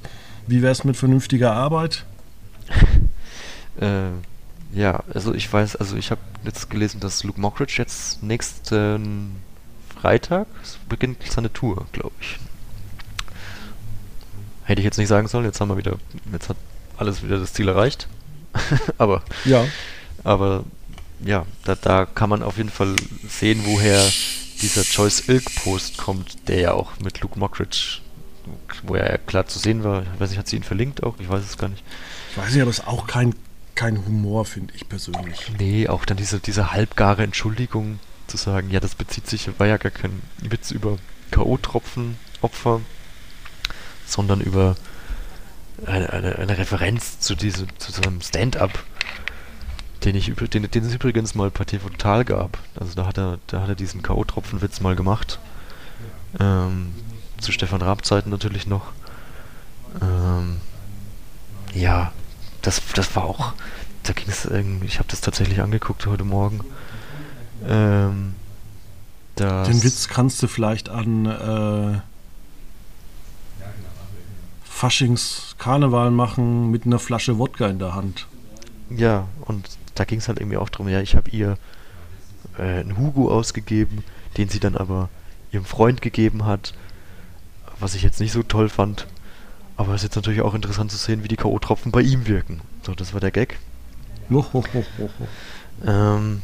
Wie 0.46 0.62
wäre 0.62 0.72
es 0.72 0.84
mit 0.84 0.96
vernünftiger 0.96 1.52
Arbeit? 1.52 2.06
äh, 3.80 4.08
ja, 4.72 5.02
also 5.12 5.34
ich 5.34 5.52
weiß, 5.52 5.76
also 5.76 5.96
ich 5.96 6.10
habe 6.10 6.20
jetzt 6.44 6.70
gelesen, 6.70 7.00
dass 7.00 7.24
Luke 7.24 7.40
Mockridge 7.40 7.74
jetzt 7.78 8.22
nächsten 8.22 9.36
Freitag 10.00 10.46
beginnt 10.88 11.18
seine 11.28 11.52
Tour, 11.52 11.86
glaube 11.92 12.14
ich. 12.20 12.38
Hätte 14.68 14.82
ich 14.82 14.84
jetzt 14.84 14.98
nicht 14.98 15.08
sagen 15.08 15.28
sollen, 15.28 15.46
jetzt 15.46 15.62
haben 15.62 15.70
wir 15.70 15.78
wieder, 15.78 15.96
jetzt 16.30 16.50
hat 16.50 16.58
alles 16.98 17.22
wieder 17.22 17.38
das 17.38 17.54
Ziel 17.54 17.68
erreicht. 17.68 18.06
aber 18.98 19.22
ja. 19.46 19.64
Aber 20.24 20.64
ja, 21.24 21.46
da, 21.64 21.74
da 21.74 22.04
kann 22.04 22.28
man 22.28 22.42
auf 22.42 22.58
jeden 22.58 22.68
Fall 22.68 22.94
sehen, 23.26 23.62
woher 23.64 24.04
dieser 24.60 24.82
Joyce 24.82 25.26
Ilk 25.26 25.54
Post 25.54 25.96
kommt, 25.96 26.48
der 26.48 26.60
ja 26.60 26.72
auch 26.72 27.00
mit 27.02 27.22
Luke 27.22 27.38
Mockridge, 27.38 28.00
wo 28.82 28.94
er 28.94 29.10
ja 29.10 29.16
klar 29.16 29.46
zu 29.46 29.58
sehen 29.58 29.84
war. 29.84 30.02
Ich 30.02 30.20
weiß 30.20 30.28
nicht, 30.28 30.38
hat 30.38 30.48
sie 30.48 30.56
ihn 30.56 30.62
verlinkt 30.62 31.02
auch? 31.02 31.14
Ich 31.18 31.30
weiß 31.30 31.44
es 31.44 31.56
gar 31.56 31.68
nicht. 31.68 31.82
Ich 32.32 32.36
weiß 32.36 32.52
nicht, 32.52 32.60
aber 32.60 32.70
es 32.70 32.80
ist 32.80 32.86
auch 32.88 33.06
kein, 33.06 33.34
kein 33.74 34.04
Humor, 34.04 34.44
finde 34.44 34.74
ich 34.76 34.86
persönlich. 34.86 35.50
Nee, 35.58 35.88
auch 35.88 36.04
dann 36.04 36.18
diese, 36.18 36.40
diese 36.40 36.72
halbgare 36.72 37.22
Entschuldigung 37.22 38.00
zu 38.26 38.36
sagen, 38.36 38.68
ja, 38.70 38.80
das 38.80 38.96
bezieht 38.96 39.28
sich, 39.28 39.48
war 39.58 39.66
ja 39.66 39.78
gar 39.78 39.92
kein 39.92 40.20
Witz 40.42 40.72
über 40.72 40.98
K.O.-Tropfen-Opfer, 41.30 42.82
sondern 44.12 44.40
über 44.40 44.76
eine, 45.86 46.12
eine, 46.12 46.36
eine 46.36 46.58
Referenz 46.58 47.20
zu 47.20 47.34
diesem, 47.34 47.68
zu 47.78 47.92
so 47.92 48.02
einem 48.02 48.20
Stand-up 48.20 48.84
den, 50.04 50.14
ich, 50.14 50.32
den, 50.34 50.70
den 50.70 50.84
es 50.84 50.94
übrigens 50.94 51.34
mal 51.34 51.50
bei 51.50 51.64
TV 51.64 51.88
Total 51.88 52.24
gab. 52.24 52.58
Also 52.78 52.94
da 52.94 53.06
hat 53.06 53.18
er, 53.18 53.38
da 53.48 53.62
hat 53.62 53.68
er 53.68 53.74
diesen 53.74 54.02
K.O.-Tropfenwitz 54.02 54.82
mal 54.82 54.96
gemacht. 54.96 55.38
Ähm, 56.38 56.94
zu 57.40 57.52
Stefan 57.52 57.82
Raab 57.82 58.04
Zeiten 58.04 58.30
natürlich 58.30 58.66
noch. 58.66 58.92
Ähm, 60.00 60.60
ja, 61.74 62.12
das, 62.62 62.82
das 62.94 63.14
war 63.16 63.24
auch, 63.24 63.52
da 64.02 64.12
ging 64.12 64.28
es 64.28 64.44
irgendwie, 64.44 64.86
ich 64.86 64.98
habe 64.98 65.08
das 65.08 65.20
tatsächlich 65.20 65.60
angeguckt 65.60 66.06
heute 66.06 66.24
Morgen. 66.24 66.60
Ähm, 67.66 68.34
Den 69.36 69.82
Witz 69.82 70.08
kannst 70.08 70.42
du 70.42 70.48
vielleicht 70.48 70.88
an 70.88 72.02
äh, 74.78 74.80
Faschings 74.80 75.56
Karneval 75.58 76.10
machen 76.10 76.70
mit 76.70 76.86
einer 76.86 76.98
Flasche 76.98 77.38
Wodka 77.38 77.66
in 77.68 77.78
der 77.78 77.94
Hand. 77.94 78.26
Ja, 78.90 79.28
und 79.42 79.68
da 79.94 80.04
ging 80.04 80.18
es 80.18 80.28
halt 80.28 80.38
irgendwie 80.38 80.56
auch 80.56 80.68
darum, 80.68 80.88
ja, 80.88 81.00
ich 81.00 81.16
habe 81.16 81.30
ihr 81.30 81.58
äh, 82.58 82.62
einen 82.62 82.96
Hugo 82.96 83.30
ausgegeben, 83.30 84.04
den 84.36 84.48
sie 84.48 84.60
dann 84.60 84.76
aber 84.76 85.08
ihrem 85.52 85.64
Freund 85.64 86.02
gegeben 86.02 86.44
hat, 86.44 86.74
was 87.80 87.94
ich 87.94 88.02
jetzt 88.02 88.20
nicht 88.20 88.32
so 88.32 88.42
toll 88.42 88.68
fand. 88.68 89.06
Aber 89.76 89.94
es 89.94 89.96
ist 89.96 90.04
jetzt 90.04 90.16
natürlich 90.16 90.40
auch 90.40 90.54
interessant 90.54 90.90
zu 90.90 90.96
sehen, 90.96 91.22
wie 91.22 91.28
die 91.28 91.36
K.O.-Tropfen 91.36 91.90
bei 91.90 92.00
ihm 92.00 92.26
wirken. 92.26 92.60
So, 92.82 92.94
das 92.94 93.12
war 93.12 93.20
der 93.20 93.30
Gag. 93.30 93.58
ähm, 95.86 96.42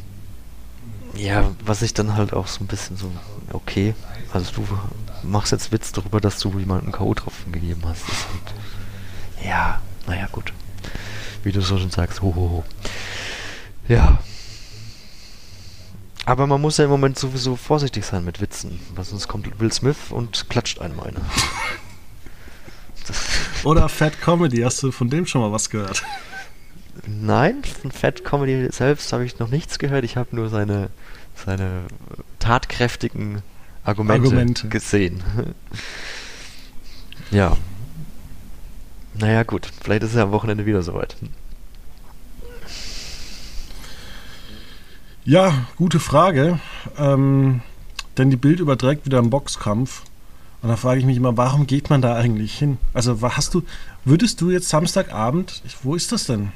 ja, 1.15 1.51
was 1.65 1.81
ich 1.81 1.93
dann 1.93 2.15
halt 2.15 2.33
auch 2.33 2.47
so 2.47 2.63
ein 2.63 2.67
bisschen 2.67 2.97
so, 2.97 3.11
okay, 3.51 3.93
also 4.35 4.51
du 4.51 4.67
machst 5.23 5.53
jetzt 5.53 5.71
Witz 5.71 5.93
darüber, 5.93 6.19
dass 6.19 6.39
du 6.39 6.59
jemandem 6.59 6.91
K.O.-Tropfen 6.91 7.51
gegeben 7.51 7.81
hast. 7.85 8.05
Halt, 8.07 9.45
ja, 9.45 9.81
naja, 10.07 10.27
gut. 10.31 10.51
Wie 11.43 11.51
du 11.51 11.61
so 11.61 11.77
schon 11.77 11.89
sagst, 11.89 12.21
hohoho. 12.21 12.35
Ho, 12.35 12.49
ho. 12.49 12.63
Ja. 13.87 14.19
Aber 16.25 16.47
man 16.47 16.59
muss 16.59 16.77
ja 16.77 16.85
im 16.85 16.89
Moment 16.89 17.19
sowieso 17.19 17.55
vorsichtig 17.55 18.05
sein 18.05 18.25
mit 18.25 18.41
Witzen, 18.41 18.79
weil 18.95 19.05
sonst 19.05 19.27
kommt 19.27 19.59
Will 19.59 19.71
Smith 19.71 19.97
und 20.09 20.49
klatscht 20.49 20.79
einem 20.79 20.99
eine. 20.99 21.21
Oder 23.63 23.87
Fat 23.87 24.19
Comedy, 24.19 24.61
hast 24.61 24.81
du 24.81 24.91
von 24.91 25.09
dem 25.09 25.27
schon 25.27 25.41
mal 25.41 25.51
was 25.51 25.69
gehört? 25.69 26.03
Nein, 27.05 27.63
von 27.63 27.91
Fat 27.91 28.25
Comedy 28.25 28.69
selbst 28.71 29.13
habe 29.13 29.23
ich 29.23 29.37
noch 29.37 29.49
nichts 29.49 29.77
gehört. 29.77 30.03
Ich 30.03 30.17
habe 30.17 30.35
nur 30.35 30.49
seine, 30.49 30.89
seine 31.35 31.83
tatkräftigen 32.39 33.43
Argumente, 33.85 34.27
Argumente. 34.27 34.67
gesehen. 34.67 35.23
ja. 37.31 37.55
Naja, 39.13 39.43
gut, 39.43 39.69
vielleicht 39.81 40.03
ist 40.03 40.15
er 40.15 40.23
am 40.23 40.31
Wochenende 40.31 40.65
wieder 40.65 40.81
soweit. 40.81 41.15
Ja, 45.23 45.65
gute 45.77 45.99
Frage. 45.99 46.59
Ähm, 46.97 47.61
denn 48.17 48.29
die 48.29 48.37
Bild 48.37 48.59
überträgt 48.59 49.05
wieder 49.05 49.19
einen 49.19 49.29
Boxkampf. 49.29 50.03
Und 50.61 50.69
da 50.69 50.77
frage 50.77 50.99
ich 50.99 51.05
mich 51.05 51.17
immer, 51.17 51.37
warum 51.37 51.67
geht 51.67 51.89
man 51.89 52.01
da 52.01 52.15
eigentlich 52.15 52.57
hin? 52.57 52.77
Also 52.93 53.21
hast 53.21 53.53
du, 53.53 53.63
würdest 54.03 54.41
du 54.41 54.49
jetzt 54.49 54.69
Samstagabend, 54.69 55.61
wo 55.83 55.95
ist 55.95 56.11
das 56.11 56.25
denn? 56.25 56.51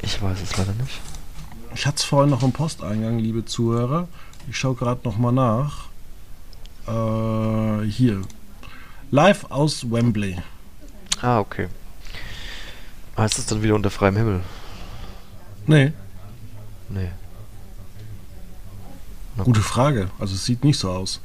Ich 0.00 0.22
weiß 0.22 0.40
es 0.42 0.56
leider 0.56 0.72
nicht. 0.74 1.00
Ich 1.74 1.86
hatte 1.86 1.96
es 1.96 2.04
vorhin 2.04 2.30
noch 2.30 2.42
im 2.42 2.52
Posteingang, 2.52 3.18
liebe 3.18 3.44
Zuhörer. 3.44 4.08
Ich 4.48 4.58
schaue 4.58 4.74
gerade 4.74 5.00
nochmal 5.04 5.32
nach. 5.32 5.88
Äh, 6.86 7.86
hier. 7.86 8.22
Live 9.10 9.50
aus 9.50 9.90
Wembley. 9.90 10.38
Ah, 11.20 11.38
okay. 11.38 11.68
Heißt 13.16 13.38
es 13.38 13.46
dann 13.46 13.62
wieder 13.62 13.74
unter 13.74 13.90
freiem 13.90 14.16
Himmel? 14.16 14.40
Nee. 15.66 15.92
Nee. 16.88 17.10
Gute 19.38 19.60
Frage. 19.60 20.10
Also 20.18 20.34
es 20.34 20.44
sieht 20.44 20.64
nicht 20.64 20.78
so 20.78 20.90
aus. 20.90 21.20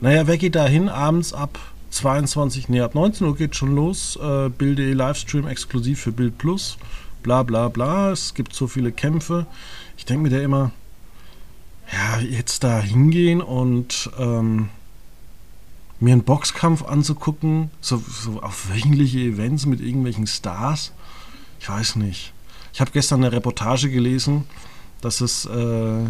Naja, 0.00 0.26
wer 0.26 0.36
geht 0.38 0.54
da 0.54 0.66
hin? 0.66 0.88
Abends 0.88 1.32
ab 1.32 1.58
22, 1.90 2.68
nee, 2.68 2.80
ab 2.80 2.94
19 2.94 3.26
Uhr 3.26 3.36
geht 3.36 3.56
schon 3.56 3.74
los. 3.74 4.16
Äh, 4.16 4.50
Bild.de 4.50 4.92
Livestream 4.92 5.46
exklusiv 5.46 6.00
für 6.00 6.12
Bild 6.12 6.36
Plus. 6.38 6.78
Bla 7.22 7.42
bla 7.42 7.68
bla. 7.68 8.10
Es 8.10 8.34
gibt 8.34 8.54
so 8.54 8.66
viele 8.66 8.92
Kämpfe. 8.92 9.46
Ich 9.96 10.04
denke 10.04 10.24
mir 10.24 10.30
da 10.30 10.42
immer, 10.42 10.72
ja, 11.92 12.20
jetzt 12.20 12.64
da 12.64 12.80
hingehen 12.80 13.40
und 13.40 14.10
ähm, 14.18 14.70
mir 16.00 16.12
einen 16.12 16.24
Boxkampf 16.24 16.84
anzugucken, 16.84 17.70
so, 17.80 17.98
so 17.98 18.42
auf 18.42 18.68
wöchentliche 18.70 19.20
Events 19.20 19.66
mit 19.66 19.80
irgendwelchen 19.80 20.26
Stars. 20.26 20.92
Ich 21.60 21.68
weiß 21.68 21.96
nicht. 21.96 22.32
Ich 22.72 22.80
habe 22.80 22.90
gestern 22.90 23.24
eine 23.24 23.32
Reportage 23.32 23.90
gelesen, 23.90 24.44
dass 25.00 25.20
es 25.20 25.46
äh, 25.46 26.04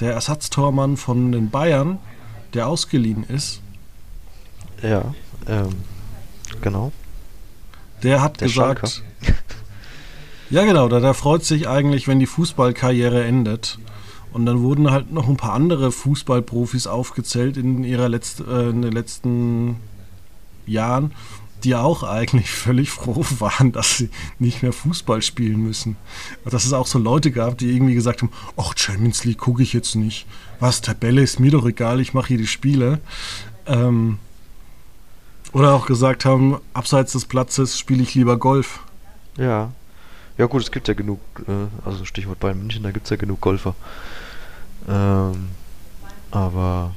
der 0.00 0.12
Ersatztormann 0.12 0.96
von 0.96 1.30
den 1.30 1.50
Bayern, 1.50 1.98
der 2.54 2.66
ausgeliehen 2.66 3.24
ist. 3.24 3.60
Ja, 4.82 5.14
ähm, 5.46 5.68
genau. 6.62 6.90
Der 8.02 8.22
hat 8.22 8.40
der 8.40 8.48
gesagt. 8.48 9.02
ja, 10.50 10.64
genau, 10.64 10.88
der, 10.88 11.00
der 11.00 11.14
freut 11.14 11.44
sich 11.44 11.68
eigentlich, 11.68 12.08
wenn 12.08 12.18
die 12.18 12.26
Fußballkarriere 12.26 13.24
endet. 13.24 13.78
Und 14.32 14.46
dann 14.46 14.62
wurden 14.62 14.90
halt 14.90 15.12
noch 15.12 15.28
ein 15.28 15.36
paar 15.36 15.54
andere 15.54 15.90
Fußballprofis 15.90 16.86
aufgezählt 16.86 17.56
in 17.56 17.84
ihrer 17.84 18.08
Letzt, 18.08 18.40
äh, 18.40 18.70
in 18.70 18.82
den 18.82 18.92
letzten 18.92 19.76
Jahren 20.66 21.12
die 21.64 21.74
auch 21.74 22.02
eigentlich 22.02 22.50
völlig 22.50 22.90
froh 22.90 23.24
waren, 23.38 23.72
dass 23.72 23.98
sie 23.98 24.10
nicht 24.38 24.62
mehr 24.62 24.72
Fußball 24.72 25.22
spielen 25.22 25.62
müssen. 25.62 25.96
Dass 26.44 26.64
es 26.64 26.72
auch 26.72 26.86
so 26.86 26.98
Leute 26.98 27.30
gab, 27.30 27.58
die 27.58 27.74
irgendwie 27.74 27.94
gesagt 27.94 28.22
haben, 28.22 28.32
ach, 28.56 28.72
Champions 28.76 29.24
League 29.24 29.38
gucke 29.38 29.62
ich 29.62 29.72
jetzt 29.72 29.94
nicht. 29.94 30.26
Was, 30.58 30.80
Tabelle 30.80 31.22
ist 31.22 31.40
mir 31.40 31.50
doch 31.50 31.66
egal, 31.66 32.00
ich 32.00 32.14
mache 32.14 32.28
hier 32.28 32.38
die 32.38 32.46
Spiele. 32.46 33.00
Ähm, 33.66 34.18
oder 35.52 35.74
auch 35.74 35.86
gesagt 35.86 36.24
haben, 36.24 36.58
abseits 36.74 37.12
des 37.12 37.24
Platzes 37.24 37.78
spiele 37.78 38.02
ich 38.02 38.14
lieber 38.14 38.36
Golf. 38.38 38.80
Ja. 39.36 39.72
Ja 40.38 40.46
gut, 40.46 40.62
es 40.62 40.70
gibt 40.70 40.88
ja 40.88 40.94
genug, 40.94 41.20
äh, 41.46 41.86
also 41.86 42.04
Stichwort 42.04 42.40
Bayern 42.40 42.58
München, 42.58 42.82
da 42.82 42.92
gibt 42.92 43.06
es 43.06 43.10
ja 43.10 43.16
genug 43.16 43.40
Golfer. 43.40 43.74
Ähm, 44.90 45.48
aber 46.30 46.94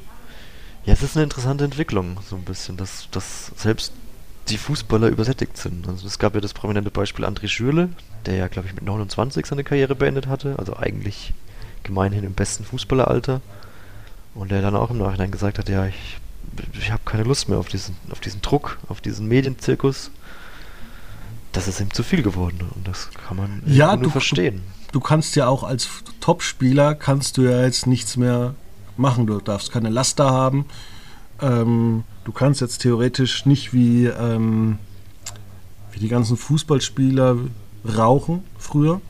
ja, 0.86 0.94
es 0.94 1.02
ist 1.04 1.16
eine 1.16 1.24
interessante 1.24 1.64
Entwicklung, 1.64 2.18
so 2.28 2.36
ein 2.36 2.44
bisschen, 2.44 2.76
dass, 2.78 3.08
dass 3.12 3.52
selbst 3.56 3.94
die 4.50 4.58
Fußballer 4.58 5.08
übersättigt 5.08 5.56
sind. 5.58 5.88
Also 5.88 6.06
es 6.08 6.20
gab 6.20 6.36
ja 6.36 6.42
das 6.42 6.54
prominente 6.54 6.92
Beispiel 6.92 7.24
André 7.26 7.48
Schürle, 7.48 7.90
der 8.26 8.36
ja, 8.36 8.48
glaube 8.48 8.68
ich, 8.68 8.74
mit 8.74 8.84
29 8.84 9.46
seine 9.46 9.64
Karriere 9.64 9.96
beendet 9.96 10.28
hatte, 10.28 10.56
also 10.60 10.76
eigentlich 10.76 11.34
gemeinhin 11.84 12.24
im 12.26 12.34
besten 12.34 12.66
Fußballeralter. 12.66 13.42
Und 14.36 14.52
der 14.52 14.62
dann 14.62 14.76
auch 14.76 14.90
im 14.90 14.98
Nachhinein 14.98 15.32
gesagt 15.32 15.60
hat, 15.60 15.70
ja, 15.70 15.86
ich, 15.86 16.18
ich 16.78 16.92
habe 16.92 17.04
keine 17.06 17.24
Lust 17.24 17.48
mehr 17.50 17.60
auf 17.60 17.68
diesen, 17.68 17.96
auf 18.10 18.20
diesen 18.20 18.42
Druck, 18.42 18.80
auf 18.90 19.00
diesen 19.00 19.28
Medienzirkus. 19.28 20.10
das 21.52 21.68
ist 21.68 21.80
ihm 21.80 21.94
zu 21.94 22.02
viel 22.04 22.24
geworden 22.24 22.60
und 22.76 22.88
das 22.88 23.10
kann 23.28 23.38
man 23.38 23.62
Ja, 23.66 23.94
nur 23.96 24.06
du- 24.06 24.10
verstehen. 24.10 24.64
Du 24.94 25.00
kannst 25.00 25.36
ja 25.36 25.48
auch 25.48 25.64
als 25.64 25.90
Topspieler 26.22 26.94
kannst 26.94 27.38
du 27.38 27.42
ja 27.42 27.64
jetzt 27.64 27.88
nichts 27.88 28.16
mehr 28.16 28.54
machen. 28.96 29.28
Du 29.28 29.40
darfst 29.40 29.72
keine 29.72 29.90
Laster 29.90 30.30
haben. 30.30 30.66
Ähm, 31.42 32.04
du 32.24 32.32
kannst 32.32 32.62
jetzt 32.62 32.78
theoretisch 32.84 33.46
nicht 33.48 33.74
wie, 33.74 34.06
ähm, 34.06 34.78
wie 35.92 36.00
die 36.00 36.08
ganzen 36.08 36.38
Fußballspieler 36.38 37.38
rauchen 37.98 38.44
früher. 38.58 39.02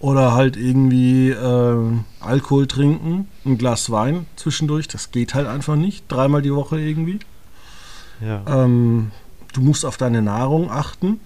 Oder 0.00 0.32
halt 0.32 0.56
irgendwie 0.56 1.30
ähm, 1.30 2.04
Alkohol 2.20 2.66
trinken, 2.66 3.28
ein 3.44 3.58
Glas 3.58 3.90
Wein 3.90 4.26
zwischendurch. 4.36 4.88
Das 4.88 5.10
geht 5.10 5.34
halt 5.34 5.46
einfach 5.46 5.76
nicht. 5.76 6.10
Dreimal 6.10 6.40
die 6.40 6.54
Woche 6.54 6.80
irgendwie. 6.80 7.20
Ja. 8.20 8.42
Ähm, 8.46 9.10
du 9.52 9.60
musst 9.60 9.84
auf 9.84 9.98
deine 9.98 10.22
Nahrung 10.22 10.70
achten. 10.70 11.20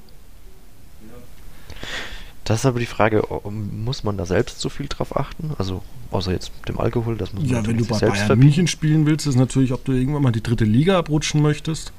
Das 2.48 2.60
ist 2.60 2.66
aber 2.66 2.80
die 2.80 2.86
Frage, 2.86 3.22
muss 3.52 4.04
man 4.04 4.16
da 4.16 4.24
selbst 4.24 4.58
so 4.58 4.70
viel 4.70 4.86
drauf 4.88 5.14
achten? 5.14 5.50
Also, 5.58 5.82
außer 6.10 6.32
jetzt 6.32 6.50
dem 6.66 6.80
Alkohol, 6.80 7.16
das 7.18 7.34
muss 7.34 7.42
man 7.44 7.52
Ja, 7.52 7.66
wenn 7.66 7.76
du 7.76 7.84
bei 7.84 7.98
Bayern 7.98 8.14
verbieten. 8.14 8.38
München 8.38 8.66
spielen 8.68 9.04
willst, 9.04 9.26
ist 9.26 9.36
natürlich, 9.36 9.72
ob 9.74 9.84
du 9.84 9.92
irgendwann 9.92 10.22
mal 10.22 10.32
die 10.32 10.42
dritte 10.42 10.64
Liga 10.64 10.98
abrutschen 10.98 11.42
möchtest. 11.42 11.92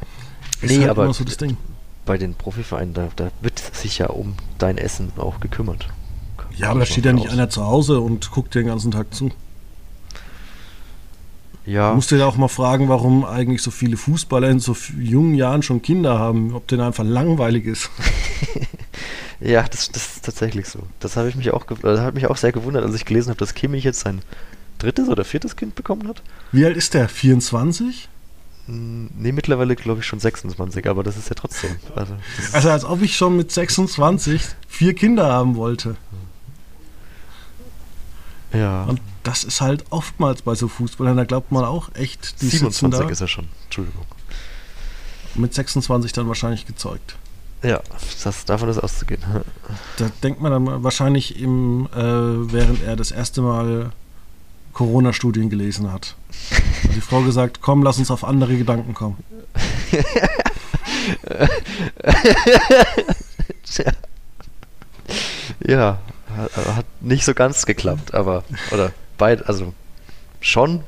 Ist 0.62 0.72
Nee, 0.72 0.80
halt 0.80 0.90
aber- 0.90 1.14
so 1.14 1.24
das 1.24 1.38
Ding. 1.38 1.56
Bei 2.06 2.18
den 2.18 2.34
Profivereinen, 2.34 2.96
da, 2.96 3.10
da 3.16 3.30
wird 3.42 3.60
sich 3.60 4.00
ja 4.00 4.08
um 4.08 4.34
dein 4.58 4.80
Essen 4.80 5.12
auch 5.18 5.40
gekümmert. 5.40 5.88
Ja, 6.58 6.72
aber 6.72 6.80
da 6.80 6.86
steht 6.88 7.06
ja 7.06 7.14
nicht 7.14 7.28
aus- 7.28 7.34
einer 7.34 7.52
zu 7.52 7.64
Hause 7.64 8.00
und 8.00 8.32
guckt 8.32 8.56
dir 8.56 8.62
den 8.64 8.70
ganzen 8.70 8.90
Tag 8.90 9.14
zu. 9.14 9.30
Ja, 11.68 11.90
Du 11.92 11.96
musst 11.98 12.10
dir 12.10 12.18
ja 12.18 12.26
auch 12.26 12.38
mal 12.38 12.48
fragen, 12.48 12.90
warum 12.90 13.24
eigentlich 13.24 13.62
so 13.62 13.70
viele 13.70 13.96
Fußballer 13.98 14.50
in 14.50 14.60
so 14.60 14.76
jungen 15.00 15.36
Jahren 15.36 15.62
schon 15.62 15.84
Kinder 15.84 16.18
haben. 16.18 16.56
Ob 16.56 16.68
denen 16.68 16.82
einfach 16.82 17.04
langweilig 17.04 17.66
ist. 17.66 17.92
ja 19.40 19.64
das, 19.64 19.90
das 19.92 20.16
ist 20.18 20.26
tatsächlich 20.26 20.68
so. 20.68 20.80
Das 21.00 21.16
habe 21.18 21.30
ich 21.30 21.36
mich 21.36 21.52
auch, 21.52 21.66
das 21.66 22.00
hat 22.00 22.14
mich 22.16 22.28
auch 22.28 22.38
sehr 22.38 22.52
gewundert, 22.52 22.84
als 22.86 22.96
ich 22.96 23.06
gelesen 23.06 23.30
habe, 23.30 23.40
dass 23.40 23.54
Kimmich 23.54 23.84
jetzt 23.84 24.02
sein 24.02 24.22
drittes 24.78 25.10
oder 25.10 25.24
viertes 25.26 25.56
Kind 25.56 25.76
bekommen 25.76 26.08
hat. 26.08 26.22
Wie 26.52 26.66
alt 26.66 26.78
ist 26.78 26.94
der? 26.94 27.10
24? 27.10 28.08
Hm, 28.68 29.10
Nee, 29.18 29.32
mittlerweile 29.32 29.76
glaube 29.76 30.02
ich 30.02 30.06
schon 30.08 30.20
26, 30.20 30.88
aber 30.88 31.04
das 31.04 31.18
ist 31.18 31.30
ja 31.30 31.36
trotzdem. 31.36 31.76
Also, 31.96 32.14
Also 32.54 32.70
als 32.70 32.86
ob 32.86 33.02
ich 33.02 33.16
schon 33.18 33.36
mit 33.36 33.52
26 33.52 34.42
vier 34.68 34.94
Kinder 34.96 35.26
haben 35.32 35.56
wollte. 35.56 35.96
ja. 38.54 38.84
Und 38.84 39.02
das 39.24 39.44
ist 39.44 39.62
halt 39.62 39.86
oftmals 39.90 40.42
bei 40.42 40.56
so 40.56 40.68
Fußballern, 40.68 41.18
da 41.18 41.24
glaubt 41.26 41.52
man 41.52 41.66
auch 41.66 41.90
echt, 41.94 42.42
die 42.42 42.46
sitzen 42.48 42.72
27 42.72 43.00
da 43.06 43.10
ist 43.12 43.22
er 43.22 43.28
schon. 43.28 43.48
Entschuldigung. 43.66 44.06
mit 45.36 45.54
26 45.54 46.14
dann 46.14 46.28
wahrscheinlich 46.28 46.66
gezeugt. 46.66 47.16
Ja, 47.62 47.82
das, 48.24 48.46
davon 48.46 48.70
ist 48.70 48.80
auszugehen. 48.80 49.22
Da 49.98 50.10
denkt 50.24 50.42
man 50.42 50.52
dann 50.52 50.84
wahrscheinlich 50.84 51.40
im, 51.40 51.88
äh, 51.94 51.98
während 51.98 52.82
er 52.84 52.96
das 52.96 53.12
erste 53.12 53.42
Mal 53.42 53.92
Corona-Studien 54.74 55.50
gelesen 55.50 55.92
hat. 55.92 56.16
Hat 56.84 56.96
die 56.96 57.02
Frau 57.02 57.22
gesagt, 57.22 57.60
komm, 57.62 57.84
lass 57.84 57.98
uns 57.98 58.12
auf 58.12 58.24
andere 58.24 58.58
Gedanken 58.58 58.94
kommen. 58.94 59.18
Ja, 65.68 66.00
hat, 66.36 66.86
nicht 67.02 67.26
so 67.26 67.34
ganz 67.34 67.66
geklappt, 67.66 68.14
aber, 68.14 68.44
oder 68.72 68.92
beid, 69.18 69.48
also 69.48 69.74
schon, 70.40 70.84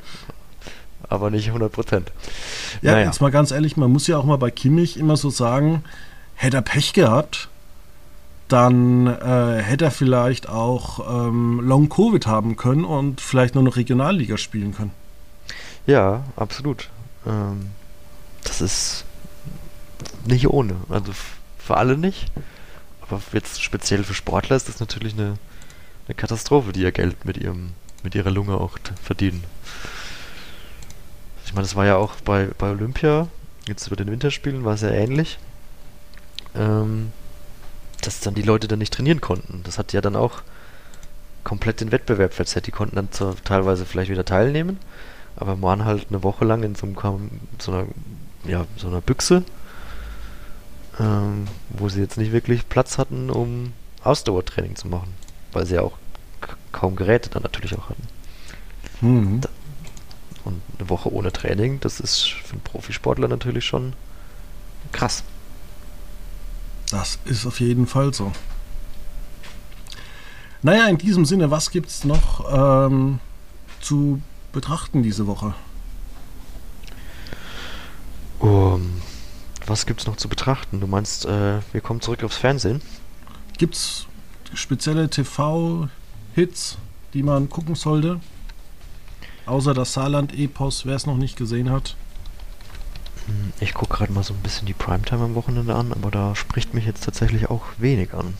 aber 1.07 1.29
nicht 1.29 1.47
100 1.47 1.71
Prozent. 1.71 2.11
Ja, 2.81 2.93
Naja. 2.93 3.05
jetzt 3.05 3.21
mal 3.21 3.31
ganz 3.31 3.51
ehrlich, 3.51 3.77
man 3.77 3.91
muss 3.91 4.07
ja 4.07 4.17
auch 4.17 4.23
mal 4.23 4.37
bei 4.37 4.49
Kimmich 4.49 4.97
immer 4.97 5.17
so 5.17 5.29
sagen, 5.29 5.83
hätte 6.41 6.57
er 6.57 6.61
Pech 6.61 6.93
gehabt, 6.93 7.49
dann 8.47 9.07
äh, 9.07 9.61
hätte 9.61 9.85
er 9.85 9.91
vielleicht 9.91 10.49
auch 10.49 11.27
ähm, 11.27 11.59
Long-Covid 11.61 12.25
haben 12.27 12.57
können 12.57 12.83
und 12.83 13.21
vielleicht 13.21 13.55
nur 13.55 13.63
noch 13.63 13.77
Regionalliga 13.77 14.37
spielen 14.37 14.73
können. 14.73 14.91
Ja, 15.85 16.23
absolut. 16.35 16.89
Ähm, 17.25 17.71
das 18.43 18.61
ist 18.61 19.05
nicht 20.25 20.47
ohne. 20.47 20.75
Also 20.89 21.13
für 21.57 21.77
alle 21.77 21.97
nicht. 21.97 22.31
Aber 23.01 23.21
jetzt 23.33 23.61
speziell 23.61 24.03
für 24.03 24.13
Sportler 24.13 24.55
ist 24.55 24.67
das 24.67 24.79
natürlich 24.79 25.13
eine, 25.13 25.37
eine 26.07 26.15
Katastrophe, 26.15 26.73
die 26.73 26.81
ihr 26.81 26.91
Geld 26.91 27.25
mit 27.25 27.37
ihrem 27.37 27.73
mit 28.03 28.15
ihrer 28.15 28.31
Lunge 28.31 28.55
auch 28.55 28.77
verdienen. 29.03 29.43
Ich 31.45 31.53
meine, 31.53 31.63
das 31.63 31.75
war 31.75 31.85
ja 31.85 31.97
auch 31.97 32.15
bei, 32.25 32.49
bei 32.57 32.71
Olympia, 32.71 33.27
jetzt 33.67 33.89
bei 33.89 33.95
den 33.95 34.09
Winterspielen 34.09 34.63
war 34.63 34.73
es 34.73 34.81
ja 34.81 34.89
ähnlich. 34.89 35.37
Ähm, 36.55 37.11
dass 38.01 38.19
dann 38.19 38.33
die 38.33 38.41
Leute 38.41 38.67
dann 38.67 38.79
nicht 38.79 38.93
trainieren 38.93 39.21
konnten. 39.21 39.61
Das 39.63 39.77
hat 39.77 39.93
ja 39.93 40.01
dann 40.01 40.15
auch 40.15 40.41
komplett 41.43 41.81
den 41.81 41.91
Wettbewerb 41.91 42.33
verzerrt. 42.33 42.67
Die 42.67 42.71
konnten 42.71 42.95
dann 42.95 43.11
zwar 43.11 43.35
teilweise 43.43 43.85
vielleicht 43.85 44.11
wieder 44.11 44.25
teilnehmen, 44.25 44.79
aber 45.35 45.61
waren 45.61 45.85
halt 45.85 46.07
eine 46.09 46.23
Woche 46.23 46.45
lang 46.45 46.63
in 46.63 46.75
so, 46.75 46.87
einem, 46.87 47.29
so 47.59 47.71
einer, 47.71 47.85
ja, 48.45 48.65
so 48.77 48.87
einer 48.87 49.01
Büchse, 49.01 49.43
ähm, 50.99 51.47
wo 51.69 51.89
sie 51.89 52.01
jetzt 52.01 52.17
nicht 52.17 52.31
wirklich 52.31 52.67
Platz 52.69 52.97
hatten, 52.97 53.29
um 53.29 53.73
Ausdauertraining 54.03 54.75
zu 54.75 54.87
machen, 54.87 55.13
weil 55.51 55.65
sie 55.65 55.75
ja 55.75 55.81
auch 55.81 55.97
kaum 56.71 56.95
Geräte 56.95 57.29
dann 57.29 57.43
natürlich 57.43 57.77
auch 57.77 57.89
hatten. 57.89 58.07
Mhm. 59.01 59.41
Und 60.43 60.61
eine 60.79 60.89
Woche 60.89 61.13
ohne 61.13 61.31
Training, 61.31 61.79
das 61.81 61.99
ist 61.99 62.31
für 62.31 62.53
einen 62.53 62.61
Profisportler 62.61 63.27
natürlich 63.27 63.65
schon 63.65 63.93
krass. 64.91 65.23
Das 66.91 67.19
ist 67.23 67.45
auf 67.45 67.61
jeden 67.61 67.87
Fall 67.87 68.13
so. 68.13 68.31
Naja, 70.61 70.87
in 70.87 70.97
diesem 70.97 71.25
Sinne, 71.25 71.49
was 71.49 71.71
gibt 71.71 71.89
es 71.89 72.03
noch 72.03 72.45
ähm, 72.51 73.19
zu 73.79 74.21
betrachten 74.51 75.01
diese 75.01 75.25
Woche? 75.25 75.55
Um, 78.39 79.01
was 79.65 79.85
gibt's 79.85 80.05
noch 80.05 80.17
zu 80.17 80.27
betrachten? 80.27 80.81
Du 80.81 80.87
meinst, 80.87 81.25
äh, 81.25 81.59
wir 81.71 81.81
kommen 81.81 82.01
zurück 82.01 82.23
aufs 82.23 82.37
Fernsehen? 82.37 82.81
Gibt 83.57 83.75
es 83.75 84.05
spezielle 84.53 85.09
TV-Hits, 85.09 86.77
die 87.13 87.23
man 87.23 87.49
gucken 87.49 87.75
sollte? 87.75 88.19
Außer 89.45 89.73
das 89.73 89.93
Saarland-Epos, 89.93 90.85
wer 90.85 90.95
es 90.95 91.05
noch 91.05 91.17
nicht 91.17 91.37
gesehen 91.37 91.71
hat. 91.71 91.95
Ich 93.59 93.73
gucke 93.73 93.97
gerade 93.97 94.11
mal 94.13 94.23
so 94.23 94.33
ein 94.33 94.39
bisschen 94.41 94.65
die 94.65 94.73
Primetime 94.73 95.23
am 95.23 95.35
Wochenende 95.35 95.75
an, 95.75 95.91
aber 95.91 96.11
da 96.11 96.35
spricht 96.35 96.73
mich 96.73 96.85
jetzt 96.85 97.03
tatsächlich 97.03 97.49
auch 97.49 97.61
wenig 97.77 98.13
an. 98.13 98.33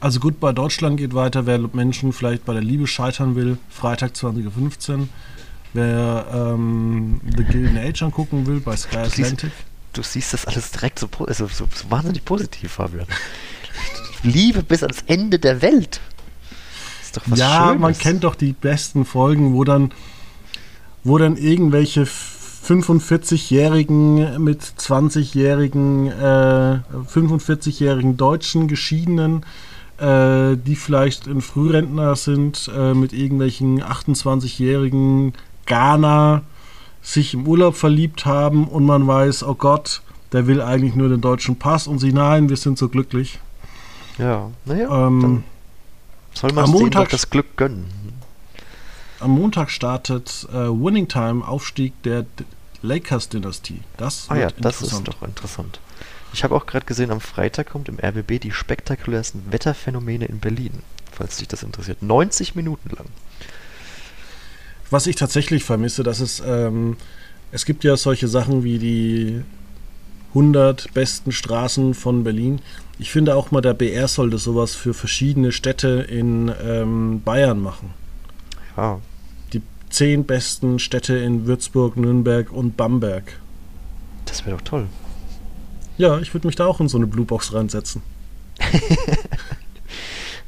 Also 0.00 0.20
gut, 0.20 0.38
bei 0.40 0.52
Deutschland 0.52 0.96
geht 0.96 1.14
weiter, 1.14 1.44
wer 1.46 1.58
Menschen 1.58 2.12
vielleicht 2.12 2.44
bei 2.44 2.52
der 2.52 2.62
Liebe 2.62 2.86
scheitern 2.86 3.34
will, 3.34 3.58
Freitag 3.68 4.12
20.15 4.12 4.98
Uhr. 4.98 5.08
Wer 5.74 6.26
ähm, 6.32 7.20
The 7.36 7.44
Gilded 7.44 7.76
Age 7.76 8.02
angucken 8.02 8.46
will, 8.46 8.60
bei 8.60 8.76
Sky 8.76 8.96
Du 8.96 9.04
siehst- 9.04 9.18
Atlantic. 9.20 9.50
Du 9.92 10.02
siehst 10.02 10.32
das 10.32 10.46
alles 10.46 10.70
direkt 10.70 10.98
so, 10.98 11.08
po- 11.08 11.24
also 11.24 11.46
so, 11.48 11.66
so 11.74 11.90
wahnsinnig 11.90 12.24
positiv, 12.24 12.72
Fabian. 12.72 13.06
Liebe 14.22 14.62
bis 14.62 14.82
ans 14.82 15.02
Ende 15.06 15.38
der 15.38 15.60
Welt. 15.62 16.00
Ist 17.02 17.16
doch 17.16 17.22
was 17.26 17.38
ja, 17.38 17.66
Schönes. 17.68 17.80
man 17.80 17.98
kennt 17.98 18.24
doch 18.24 18.34
die 18.34 18.52
besten 18.52 19.04
Folgen, 19.04 19.54
wo 19.54 19.64
dann, 19.64 19.92
wo 21.04 21.18
dann 21.18 21.36
irgendwelche 21.36 22.06
45-jährigen 22.68 24.42
mit 24.42 24.62
20-jährigen, 24.62 26.06
äh, 26.08 26.80
45-jährigen 27.12 28.16
Deutschen 28.16 28.68
Geschiedenen, 28.68 29.44
äh, 29.98 30.56
die 30.56 30.76
vielleicht 30.76 31.26
ein 31.26 31.40
Frührentner 31.40 32.14
sind, 32.16 32.70
äh, 32.76 32.94
mit 32.94 33.12
irgendwelchen 33.12 33.82
28-jährigen 33.82 35.32
Ghana 35.66 36.42
sich 37.02 37.34
im 37.34 37.46
Urlaub 37.46 37.74
verliebt 37.76 38.26
haben 38.26 38.68
und 38.68 38.84
man 38.84 39.06
weiß, 39.06 39.44
oh 39.44 39.54
Gott, 39.54 40.02
der 40.32 40.46
will 40.46 40.60
eigentlich 40.60 40.94
nur 40.94 41.08
den 41.08 41.20
deutschen 41.22 41.56
Pass 41.56 41.86
und 41.86 41.98
sie, 42.00 42.12
nein, 42.12 42.48
wir 42.50 42.56
sind 42.56 42.76
so 42.78 42.88
glücklich. 42.88 43.38
Ja, 44.18 44.50
naja, 44.66 45.06
Ähm, 45.06 45.42
soll 46.34 46.52
man 46.52 46.70
Montag- 46.70 47.08
das 47.10 47.30
Glück 47.30 47.56
gönnen. 47.56 47.86
Am 49.20 49.30
Montag 49.32 49.70
startet 49.70 50.46
äh, 50.52 50.68
Winning 50.68 51.08
Time, 51.08 51.46
Aufstieg 51.46 51.92
der 52.02 52.26
Lakers-Dynastie. 52.82 53.80
Das 53.96 54.26
Ah 54.28 54.36
ja, 54.36 54.48
das 54.58 54.82
ist 54.82 55.06
doch 55.06 55.22
interessant. 55.22 55.80
Ich 56.32 56.44
habe 56.44 56.54
auch 56.54 56.66
gerade 56.66 56.84
gesehen, 56.84 57.10
am 57.10 57.20
Freitag 57.20 57.70
kommt 57.70 57.88
im 57.88 57.98
RBB 57.98 58.40
die 58.40 58.52
spektakulärsten 58.52 59.50
Wetterphänomene 59.50 60.26
in 60.26 60.40
Berlin, 60.40 60.82
falls 61.10 61.38
dich 61.38 61.48
das 61.48 61.62
interessiert. 61.62 62.02
90 62.02 62.54
Minuten 62.54 62.90
lang. 62.94 63.06
Was 64.90 65.06
ich 65.06 65.16
tatsächlich 65.16 65.64
vermisse, 65.64 66.02
dass 66.02 66.20
es, 66.20 66.42
ähm, 66.46 66.96
es 67.50 67.64
gibt 67.64 67.84
ja 67.84 67.96
solche 67.96 68.28
Sachen 68.28 68.62
wie 68.62 68.78
die 68.78 69.42
100 70.30 70.92
besten 70.94 71.32
Straßen 71.32 71.94
von 71.94 72.24
Berlin. 72.24 72.60
Ich 72.98 73.10
finde 73.10 73.34
auch 73.34 73.50
mal, 73.50 73.60
der 73.60 73.74
BR 73.74 74.08
sollte 74.08 74.38
sowas 74.38 74.74
für 74.74 74.92
verschiedene 74.92 75.52
Städte 75.52 76.06
in 76.08 76.52
ähm, 76.62 77.22
Bayern 77.24 77.60
machen. 77.60 77.94
Ja, 78.76 79.00
10 79.90 80.24
besten 80.24 80.78
Städte 80.78 81.16
in 81.16 81.46
Würzburg, 81.46 81.96
Nürnberg 81.96 82.52
und 82.52 82.76
Bamberg. 82.76 83.38
das 84.24 84.44
wäre 84.44 84.56
doch 84.56 84.64
toll. 84.64 84.86
Ja, 85.96 86.18
ich 86.18 86.32
würde 86.32 86.46
mich 86.46 86.56
da 86.56 86.66
auch 86.66 86.80
in 86.80 86.88
so 86.88 86.96
eine 86.96 87.06
Bluebox 87.06 87.52
reinsetzen. 87.52 88.02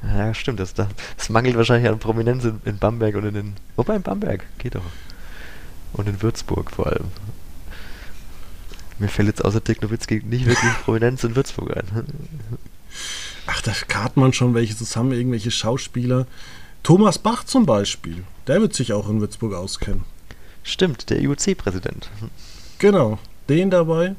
Ja, 0.03 0.33
stimmt. 0.35 0.61
Das, 0.61 0.75
das 0.75 1.29
mangelt 1.29 1.57
wahrscheinlich 1.57 1.91
an 1.91 1.99
Prominenz 1.99 2.45
in, 2.45 2.61
in 2.65 2.79
Bamberg 2.79 3.15
und 3.17 3.27
in 3.27 3.35
den. 3.35 3.55
Wobei 3.77 3.97
in 3.97 4.03
Bamberg, 4.03 4.47
geht 4.59 4.75
doch. 4.75 4.85
Und 5.93 6.09
in 6.09 6.23
Würzburg 6.23 6.71
vor 6.71 6.87
allem. 6.87 7.07
Mir 8.99 9.09
fällt 9.09 9.29
jetzt 9.29 9.45
außer 9.45 9.61
Dirk 9.61 9.83
Nowitzki 9.83 10.23
nicht 10.25 10.47
wirklich 10.47 10.73
Prominenz 10.85 11.25
in 11.25 11.37
Würzburg 11.37 11.77
ein. 11.77 12.07
Ach, 13.47 13.61
da 13.63 13.73
kartet 13.89 14.17
man 14.17 14.33
schon 14.33 14.55
welche 14.55 14.77
zusammen, 14.77 15.13
irgendwelche 15.13 15.51
Schauspieler. 15.51 16.27
Thomas 16.83 17.19
Bach 17.19 17.45
zum 17.45 17.67
Beispiel, 17.67 18.25
der 18.47 18.61
wird 18.61 18.75
sich 18.75 18.93
auch 18.93 19.09
in 19.09 19.21
Würzburg 19.21 19.55
auskennen. 19.55 20.05
Stimmt, 20.63 21.11
der 21.11 21.21
IOC-Präsident. 21.21 22.11
Genau, 22.79 23.19
den 23.49 23.71
dabei. 23.71 24.15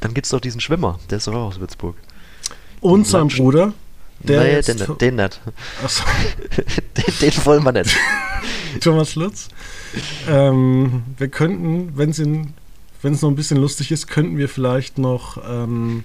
Dann 0.00 0.14
gibt 0.14 0.26
es 0.26 0.30
doch 0.30 0.40
diesen 0.40 0.60
Schwimmer, 0.60 0.98
der 1.10 1.18
ist 1.18 1.26
doch 1.26 1.34
auch 1.34 1.48
aus 1.48 1.60
Würzburg. 1.60 1.96
Und 2.80 3.06
sein 3.06 3.28
Bruder. 3.28 3.72
Der 4.20 4.58
ist 4.58 4.68
den, 4.68 4.76
nicht, 4.76 5.00
den 5.00 5.16
nicht. 5.16 5.40
Achso, 5.82 6.04
den, 6.96 7.14
den 7.20 7.44
wollen 7.44 7.64
wir 7.64 7.72
nicht. 7.72 7.96
Thomas 8.80 9.14
Lutz. 9.14 9.48
Ähm, 10.28 11.02
wir 11.16 11.28
könnten, 11.28 11.96
wenn 11.96 12.10
es 12.10 13.22
noch 13.22 13.28
ein 13.28 13.36
bisschen 13.36 13.58
lustig 13.58 13.90
ist, 13.90 14.06
könnten 14.06 14.38
wir 14.38 14.48
vielleicht 14.48 14.98
noch, 14.98 15.38
ähm, 15.48 16.04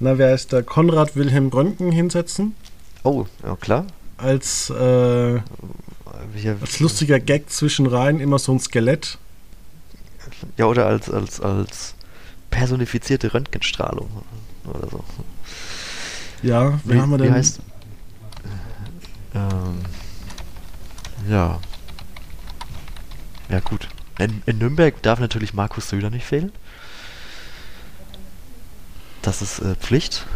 na, 0.00 0.18
wer 0.18 0.34
ist 0.34 0.52
der? 0.52 0.62
Konrad 0.62 1.16
Wilhelm 1.16 1.48
Röntgen 1.48 1.92
hinsetzen. 1.92 2.54
Oh, 3.02 3.26
ja 3.44 3.56
klar. 3.56 3.86
Als, 4.16 4.70
äh, 4.70 5.40
als 6.60 6.80
lustiger 6.80 7.20
Gag 7.20 7.50
zwischenrein 7.50 8.20
immer 8.20 8.38
so 8.38 8.52
ein 8.52 8.60
Skelett. 8.60 9.18
ja, 10.56 10.66
oder 10.66 10.86
als, 10.86 11.08
als, 11.10 11.40
als 11.40 11.94
personifizierte 12.50 13.32
Röntgenstrahlung 13.32 14.08
oder 14.64 14.88
so. 14.90 15.04
Ja, 16.42 16.80
wer 16.84 16.96
Wie, 16.96 17.00
haben 17.00 17.10
wir 17.10 17.18
wie 17.18 17.22
denn? 17.24 17.34
heißt. 17.34 17.60
Ähm, 19.34 19.80
ja. 21.28 21.60
Ja, 23.48 23.60
gut. 23.60 23.88
In, 24.18 24.42
in 24.46 24.58
Nürnberg 24.58 25.00
darf 25.02 25.20
natürlich 25.20 25.54
Markus 25.54 25.88
Söder 25.88 26.10
nicht 26.10 26.26
fehlen. 26.26 26.52
Das 29.22 29.42
ist 29.42 29.60
äh, 29.60 29.74
Pflicht. 29.76 30.26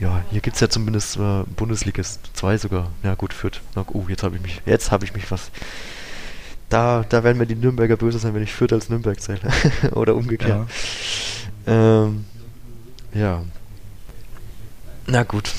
Ja, 0.00 0.22
hier 0.30 0.40
gibt 0.40 0.54
es 0.54 0.60
ja 0.60 0.68
zumindest 0.68 1.16
äh, 1.16 1.42
Bundesligist 1.56 2.30
2 2.34 2.58
sogar. 2.58 2.90
Ja 3.02 3.14
gut, 3.14 3.32
Fürth. 3.32 3.60
Na, 3.74 3.84
uh, 3.92 4.08
jetzt 4.08 4.22
habe 4.22 4.36
ich 4.36 4.42
mich, 4.42 4.62
jetzt 4.64 4.90
habe 4.92 5.04
ich 5.04 5.12
mich 5.12 5.30
was. 5.30 5.50
Da, 6.68 7.04
da 7.08 7.24
werden 7.24 7.38
mir 7.38 7.46
die 7.46 7.56
Nürnberger 7.56 7.96
böse 7.96 8.18
sein, 8.18 8.34
wenn 8.34 8.42
ich 8.42 8.52
Fürth 8.52 8.72
als 8.72 8.88
Nürnberg 8.88 9.20
zähle. 9.20 9.40
Oder 9.92 10.14
umgekehrt. 10.14 10.68
Ja. 11.66 12.04
Ähm, 12.04 12.26
ja. 13.14 13.42
Na 15.06 15.22
gut. 15.24 15.52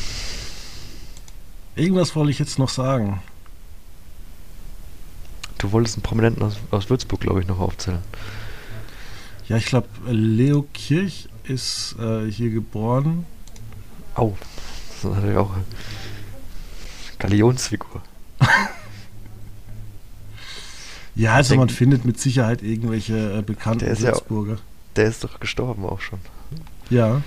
Irgendwas 1.75 2.15
wollte 2.15 2.31
ich 2.31 2.39
jetzt 2.39 2.59
noch 2.59 2.69
sagen. 2.69 3.21
Du 5.57 5.71
wolltest 5.71 5.97
einen 5.97 6.03
Prominenten 6.03 6.43
aus, 6.43 6.57
aus 6.71 6.89
Würzburg, 6.89 7.19
glaube 7.19 7.41
ich, 7.41 7.47
noch 7.47 7.59
aufzählen. 7.59 7.99
Ja, 9.47 9.57
ich 9.57 9.65
glaube, 9.65 9.87
Leo 10.07 10.65
Kirch 10.73 11.27
ist 11.43 11.95
äh, 11.99 12.29
hier 12.29 12.51
geboren. 12.51 13.25
Au. 14.19 14.37
Das 14.87 14.97
ist 14.97 15.03
natürlich 15.15 15.37
auch 15.37 15.53
eine 15.53 15.63
Galionsfigur. 17.19 18.01
Ja, 21.15 21.33
also 21.33 21.55
man 21.57 21.67
findet 21.67 22.05
mit 22.05 22.17
Sicherheit 22.19 22.61
irgendwelche 22.63 23.39
äh, 23.39 23.41
bekannten 23.41 23.79
Der 23.79 23.89
ist 23.91 24.01
ja- 24.01 24.11
Würzburger. 24.11 24.57
Der 24.95 25.05
ist 25.07 25.21
doch 25.23 25.39
gestorben 25.41 25.85
auch 25.85 25.99
schon. 25.99 26.19
Ja, 26.89 27.21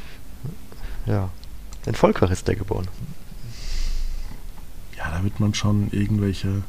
Ja. 1.05 1.28
In 1.84 1.95
Volkach 1.95 2.30
ist 2.30 2.49
der 2.49 2.55
geboren. 2.57 2.88
ja, 4.97 5.11
da 5.11 5.22
wird 5.24 5.40
man 5.40 5.53
schon 5.53 5.90
irgendwelche 5.90 6.62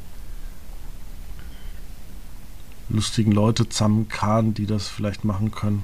lustigen 2.88 3.32
Leute 3.32 3.68
zusammenkarren, 3.68 4.52
die 4.54 4.66
das 4.66 4.88
vielleicht 4.88 5.24
machen 5.24 5.50
können. 5.50 5.82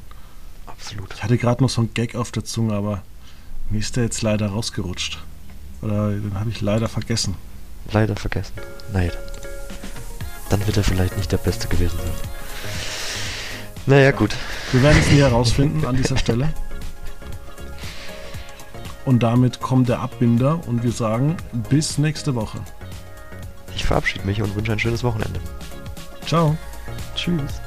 Absolut. 0.67 1.15
Ich 1.15 1.23
hatte 1.23 1.39
gerade 1.39 1.63
noch 1.63 1.71
so 1.71 1.81
einen 1.81 1.95
Gag 1.95 2.15
auf 2.17 2.33
der 2.33 2.45
Zunge, 2.45 2.75
aber 2.75 3.03
mir 3.71 3.79
ist 3.79 3.97
der 3.97 4.05
jetzt 4.05 4.23
leider 4.23 4.49
rausgerutscht. 4.49 5.19
Oder 5.83 6.11
den 6.11 6.39
habe 6.39 6.51
ich 6.51 6.61
leider 6.61 6.89
vergessen. 6.89 7.37
Leider 7.93 8.17
vergessen. 8.17 8.55
Naja, 8.93 9.11
dann. 9.11 9.31
Dann 10.51 10.67
wird 10.67 10.77
er 10.77 10.85
vielleicht 10.85 11.17
nicht 11.17 11.31
der 11.31 11.39
Beste 11.39 11.69
gewesen 11.69 11.97
sein. 11.97 12.29
Naja, 13.87 14.11
gut. 14.11 14.35
Wir 14.73 14.83
werden 14.83 14.99
es 15.01 15.11
nie 15.11 15.21
herausfinden 15.21 15.87
an 15.87 15.97
dieser 15.97 16.17
Stelle. 16.17 16.53
Und 19.05 19.23
damit 19.23 19.61
kommt 19.61 19.89
der 19.89 20.01
Abbinder 20.01 20.61
und 20.67 20.83
wir 20.83 20.93
sagen 20.93 21.37
bis 21.71 21.99
nächste 21.99 22.35
Woche. 22.35 22.59
Ich 23.75 23.85
verabschiede 23.85 24.27
mich 24.27 24.43
und 24.43 24.55
wünsche 24.55 24.73
ein 24.73 24.79
schönes 24.79 25.03
Wochenende. 25.03 25.41
Ciao. 26.27 26.57
Tschüss. 27.15 27.61